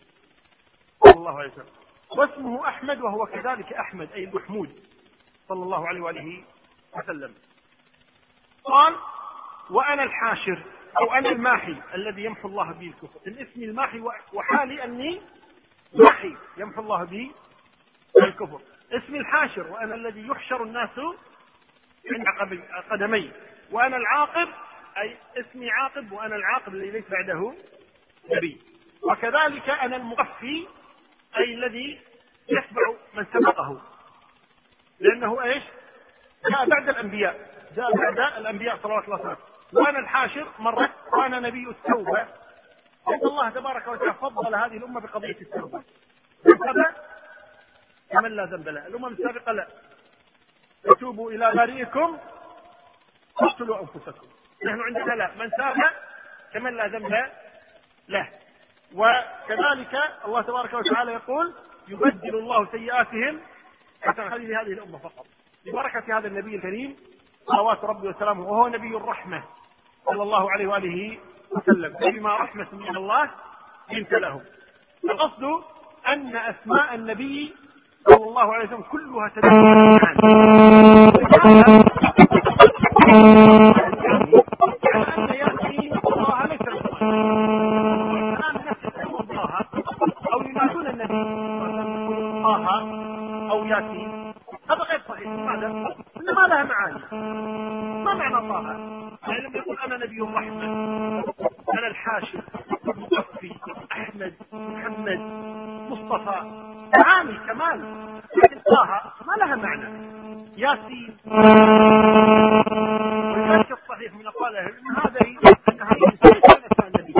صلى 1.12 1.20
الله 1.20 1.39
عليه 1.39 1.52
وسلم. 1.52 1.66
واسمه 2.10 2.68
أحمد 2.68 3.01
وهو 3.01 3.26
كذلك 3.26 3.72
أحمد 3.72 4.12
أي 4.12 4.24
المحمود 4.24 4.80
صلى 5.48 5.62
الله 5.62 5.89
عليه 5.89 6.01
وآله 6.01 6.44
وسلم. 6.97 7.34
قال 8.64 8.97
وأنا 9.70 10.02
الحاشر 10.02 10.62
أو 11.01 11.12
أنا 11.12 11.28
الماحي 11.28 11.76
الذي 11.94 12.24
يمحو 12.24 12.48
الله 12.48 12.72
به 12.72 12.86
الكفر. 12.86 13.20
الاسم 13.26 13.62
الماحي 13.62 14.01
وحالي 14.32 14.84
أني 14.84 15.20
ماحي 15.94 16.36
يمحو 16.56 16.80
الله 16.80 17.05
به 17.05 17.30
الكفر. 18.22 18.60
اسمي 18.93 19.18
الحاشر 19.18 19.72
وأنا 19.72 19.94
الذي 19.94 20.28
يحشر 20.28 20.62
الناس 20.62 20.98
عند 22.10 22.26
قدمي. 22.90 23.32
وأنا 23.70 23.97
العاقب 23.97 24.48
أي 24.98 25.16
اسمي 25.36 25.70
عاقب 25.70 26.12
وأنا 26.12 26.36
العاقب 26.36 26.74
الذي 26.74 26.90
ليس 26.90 27.10
بعده 27.10 27.55
نبي. 28.30 28.60
وكذلك 29.02 29.70
أنا 29.70 29.97
المقفي 29.97 30.66
أي 31.36 31.54
الذي 31.54 32.00
يتبع 32.48 32.94
من 33.14 33.26
سبقه. 33.32 33.82
لأنه 35.00 35.42
إيش؟ 35.42 35.62
جاء 36.50 36.68
بعد 36.68 36.88
الأنبياء. 36.88 37.50
جاء 37.76 37.92
بعد 37.96 38.36
الأنبياء 38.36 38.78
صلوات 38.82 39.04
الله 39.04 39.20
وسلامه. 39.20 39.36
وأنا 39.72 39.98
الحاشر 39.98 40.48
مرة 40.59 40.90
وأنا 41.12 41.40
نبي 41.40 41.68
التوبة. 41.68 42.26
لأن 43.09 43.20
الله 43.24 43.50
تبارك 43.50 43.88
وتعالى 43.88 44.14
فضل 44.14 44.54
هذه 44.54 44.76
الأمة 44.76 45.00
بقضية 45.00 45.40
التوبة. 45.40 45.82
من 46.44 46.84
كمن 48.10 48.30
لا 48.30 48.44
ذنب 48.44 48.68
له؟ 48.68 48.86
الأمم 48.86 49.06
السابقة 49.06 49.52
لا. 49.52 49.68
فتوبوا 50.84 51.30
إلى 51.30 51.52
بارئكم 51.52 52.18
واقتلوا 53.42 53.80
أنفسكم. 53.80 54.26
نحن 54.64 54.80
عندنا 54.80 55.14
لا. 55.14 55.34
من 55.34 55.50
تاب 55.50 55.76
كمن 56.52 56.76
لا 56.76 56.86
ذنب 56.86 57.30
له؟ 58.09 58.28
وكذلك 58.94 59.94
الله 60.27 60.43
تبارك 60.43 60.74
وتعالى 60.74 61.12
يقول 61.12 61.52
يبدل 61.89 62.39
الله 62.39 62.66
سيئاتهم 62.73 63.40
حتى 64.02 64.23
هذه 64.23 64.60
هذه 64.60 64.73
الأمة 64.73 64.98
فقط. 64.98 65.27
ببركة 65.66 66.19
هذا 66.19 66.28
النبي 66.28 66.56
الكريم 66.56 66.97
صلوات 67.47 67.85
ربي 67.85 68.09
وسلامه 68.09 68.48
وهو 68.48 68.69
نبي 68.69 68.97
الرحمة 68.97 69.43
صلى 70.06 70.23
الله 70.23 70.51
عليه 70.52 70.66
وآله 70.66 71.19
وسلم. 71.56 71.97
بما 72.12 72.36
رحمة 72.36 72.66
من 72.73 72.97
الله 72.97 73.31
لنت 73.93 74.12
له 74.12 74.40
القصد 75.05 75.43
أن 76.09 76.36
أسماء 76.36 76.94
النبي 76.94 77.55
صلى 78.09 78.24
الله 78.28 78.55
عليه 78.55 78.66
وسلم 78.66 78.82
كلها 78.82 79.28
تدل 79.28 79.52
ياتي 93.66 94.32
هذا 94.70 94.82
غير 94.82 95.01
صحيح. 95.09 95.26
لماذا؟ 95.26 95.68
لأن 96.16 96.34
ما 96.34 96.47
لها 96.47 96.62
معاني. 96.64 96.98
ما 98.05 98.14
معنى 98.14 98.48
طه؟ 98.48 98.62
يعني 99.28 99.40
لما 99.48 99.59
يقول 99.59 99.78
أنا 99.78 99.97
نبي 99.97 100.20
رحمة 100.20 100.64
أنا 101.78 101.86
الحاشر 101.86 102.43
مصطفي 102.86 103.55
أحمد 103.93 104.34
محمد 104.52 105.18
مصطفى. 105.90 106.40
معاني 106.98 107.39
كمال. 107.47 107.78
لكن 108.44 108.59
طه 108.59 109.02
ما 109.26 109.32
لها 109.44 109.56
معنى. 109.56 110.12
ياسين 110.56 111.16
ولذلك 113.32 113.72
الصحيح 113.72 114.12
من 114.14 114.26
أقواله 114.26 114.60
أن 114.60 114.97
هذا 114.97 115.20
أن 115.68 115.80
هذه 115.82 116.12
رسالة 116.24 116.86
النبي 116.86 117.12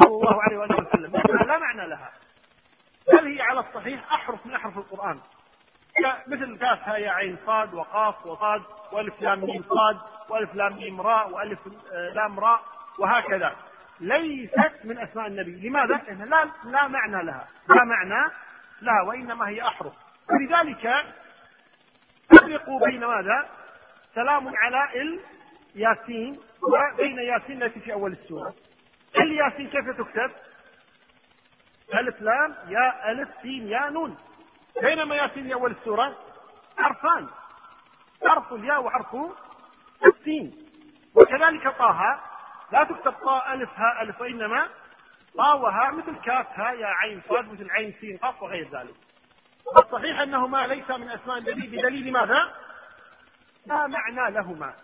صلى 0.00 0.06
الله 0.06 0.42
عليه 0.42 0.58
وسلم 0.58 1.12
لا 1.46 1.58
معنى 1.58 1.86
لها 1.88 2.10
بل 3.12 3.26
هي 3.26 3.42
على 3.42 3.60
الصحيح 3.60 4.12
أحرف 4.12 4.46
من 4.46 4.54
أحرف 4.54 4.78
القرآن 4.78 5.18
مثل 6.26 6.58
كاف 6.58 6.86
يا 6.86 7.10
عين 7.10 7.36
صاد 7.46 7.74
وقاف 7.74 8.26
وصاد 8.26 8.62
والف 8.92 9.20
لام 9.22 9.40
ميم 9.40 9.62
صاد 9.68 9.96
والف 10.50 10.54
لام 10.54 10.76
ميم 10.76 11.00
راء 11.00 11.30
وألف 11.30 11.58
آه، 11.92 12.10
لام 12.10 12.40
راء 12.40 12.62
وهكذا. 12.98 13.56
ليست 14.00 14.72
من 14.84 14.98
أسماء 14.98 15.26
النبي. 15.26 15.68
لماذا؟ 15.68 15.94
لأنها 15.94 16.26
لا 16.26 16.50
لا 16.64 16.88
معنى 16.88 17.24
لها. 17.26 17.48
لا 17.68 17.84
معنى 17.84 18.30
لها 18.82 19.02
وإنما 19.02 19.48
هي 19.48 19.62
أحرف. 19.62 19.92
ولذلك 20.30 21.04
فرقوا 22.32 22.86
بين 22.86 23.04
ماذا؟ 23.04 23.48
سلام 24.14 24.52
على 24.56 25.12
الياسين 25.74 26.40
وبين 26.62 27.18
ياسين 27.18 27.62
التي 27.62 27.80
في 27.80 27.92
أول 27.92 28.12
السورة. 28.12 28.54
الياسين 29.16 29.68
كيف 29.68 29.90
تكتب؟ 29.90 30.30
ألف 31.94 32.22
لام 32.22 32.54
يا 32.68 33.10
ألف 33.10 33.28
سين 33.42 33.68
يا 33.68 33.90
نون. 33.90 34.16
بينما 34.82 35.16
ياسين 35.16 35.44
في 35.44 35.54
أول 35.54 35.70
السورة 35.70 36.16
حرفان. 36.78 37.28
حرف 38.28 38.52
الياء 38.52 38.82
وحرف 38.82 39.16
السين 40.20 40.52
وكذلك 41.14 41.68
طه 41.68 42.20
لا 42.72 42.84
تكتب 42.84 43.12
طاء 43.12 43.54
ألف 43.54 43.70
هاء 43.76 44.02
ألف 44.02 44.20
وإنما 44.20 44.68
طاء 45.36 45.56
وهاء 45.56 45.94
مثل 45.94 46.16
كاف 46.16 46.46
هاء 46.54 46.78
يا 46.78 46.86
عين 46.86 47.22
صاد 47.28 47.52
مثل 47.52 47.70
عين 47.70 47.94
سين 48.00 48.16
قاف 48.16 48.42
وغير 48.42 48.68
ذلك. 48.72 48.94
الصحيح 49.84 50.20
أنهما 50.20 50.66
ليس 50.66 50.90
من 50.90 51.08
أسماء 51.08 51.38
النبي 51.38 51.76
بدليل 51.76 52.12
ماذا؟ 52.12 52.54
لا 53.66 53.86
معنى 53.86 54.34
لهما. 54.34 54.74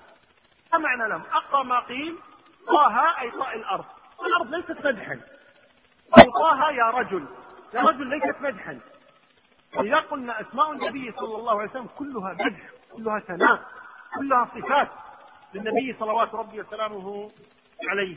لا 0.72 0.78
معنى 0.78 1.08
لهم. 1.08 1.22
اقوى 1.32 1.64
ما 1.64 1.80
قيل 1.80 2.18
طه 2.66 3.20
أي 3.20 3.30
طاء 3.30 3.56
الأرض. 3.56 3.84
الأرض 4.26 4.54
ليست 4.54 4.86
مدحا. 4.86 5.20
أو 6.18 6.30
طه 6.30 6.70
يا 6.70 6.90
رجل. 6.90 7.26
يا 7.74 7.80
رجل 7.80 8.06
ليست 8.06 8.40
مدحا. 8.40 8.80
وإذا 9.76 9.96
قلنا 9.96 10.40
أسماء 10.40 10.72
النبي 10.72 11.12
صلى 11.12 11.36
الله 11.36 11.60
عليه 11.60 11.70
وسلم 11.70 11.88
كلها 11.98 12.32
مدح 12.32 12.70
كلها 12.92 13.18
ثناء 13.18 13.62
كلها 14.18 14.48
صفات 14.54 14.88
للنبي 15.54 15.96
صلوات 16.00 16.34
ربي 16.34 16.60
وسلامه 16.60 17.30
عليه. 17.88 18.16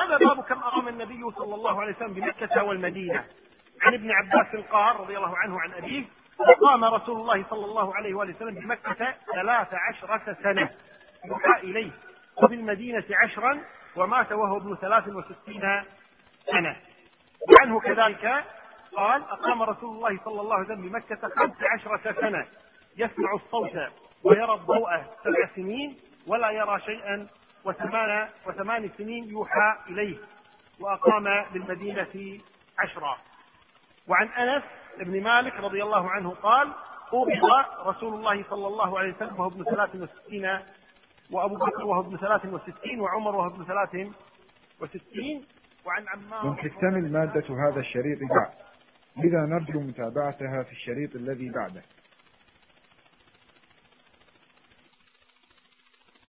هذا 0.00 0.18
باب 0.18 0.44
كم 0.44 0.58
أقام 0.58 0.88
النبي 0.88 1.30
صلى 1.30 1.54
الله 1.54 1.80
عليه 1.80 1.96
وسلم 1.96 2.12
بمكة 2.12 2.64
والمدينة. 2.64 3.24
عن 3.82 3.94
ابن 3.94 4.10
عباس 4.10 4.64
قال 4.70 5.00
رضي 5.00 5.16
الله 5.16 5.36
عنه 5.38 5.60
عن 5.60 5.72
أبيه 5.72 6.04
أقام 6.40 6.84
رسول 6.84 7.20
الله 7.20 7.44
صلى 7.50 7.64
الله 7.64 7.94
عليه 7.94 8.14
وآله 8.14 8.36
وسلم 8.36 8.54
بمكة 8.54 9.14
ثلاث 9.34 9.68
عشرة 9.74 10.36
سنة. 10.42 10.70
يوحى 11.24 11.60
إليه. 11.62 11.90
وفي 12.42 12.54
المدينة 12.54 13.04
عشرا 13.10 13.64
ومات 13.96 14.32
وهو 14.32 14.56
ابن 14.56 14.76
ثلاث 14.76 15.08
وستين 15.08 15.84
سنة. 16.46 16.76
وعنه 17.48 17.80
كذلك 17.80 18.44
قال 18.96 19.22
أقام 19.22 19.62
رسول 19.62 19.96
الله 19.96 20.24
صلى 20.24 20.40
الله 20.40 20.54
عليه 20.54 20.66
وسلم 20.66 20.88
بمكة 20.88 21.28
خمس 21.28 21.56
عشرة 21.62 22.12
سنة. 22.20 22.46
يسمع 22.96 23.34
الصوت. 23.34 23.92
ويرى 24.24 24.54
الضوء 24.54 24.90
سبع 25.24 25.48
سنين 25.56 25.96
ولا 26.26 26.50
يرى 26.50 26.80
شيئا 26.80 27.26
وثمان 27.64 28.28
وثمان 28.46 28.90
سنين 28.98 29.24
يوحى 29.24 29.76
إليه 29.88 30.16
وأقام 30.80 31.44
بالمدينة 31.52 32.40
عشرا. 32.78 33.16
وعن 34.08 34.28
أنس 34.28 34.62
بن 35.00 35.22
مالك 35.22 35.54
رضي 35.54 35.82
الله 35.82 36.10
عنه 36.10 36.30
قال 36.30 36.72
قبض 37.12 37.50
رسول 37.86 38.14
الله 38.14 38.44
صلى 38.50 38.66
الله 38.66 38.98
عليه 38.98 39.14
وسلم 39.14 39.40
وهو 39.40 39.48
ابن 39.48 39.64
ثلاث 39.64 39.94
وستين 39.94 40.58
وأبو 41.30 41.56
بكر 41.56 41.84
وهو 41.84 42.00
ابن 42.00 42.16
ثلاث 42.16 42.46
وستين 42.46 43.00
وعمر 43.00 43.36
وهو 43.36 43.46
ابن 43.46 43.64
ثلاث 43.64 44.06
وستين 44.80 45.44
وعن 45.86 46.04
عمار 46.08 46.44
لم 46.44 46.54
تكتمل 46.54 47.12
مادة 47.12 47.68
هذا 47.68 47.80
الشريط 47.80 48.18
بعد. 48.18 48.52
لذا 49.16 49.40
نرجو 49.40 49.80
متابعتها 49.80 50.62
في 50.62 50.72
الشريط 50.72 51.14
الذي 51.14 51.50
بعده. 51.50 51.82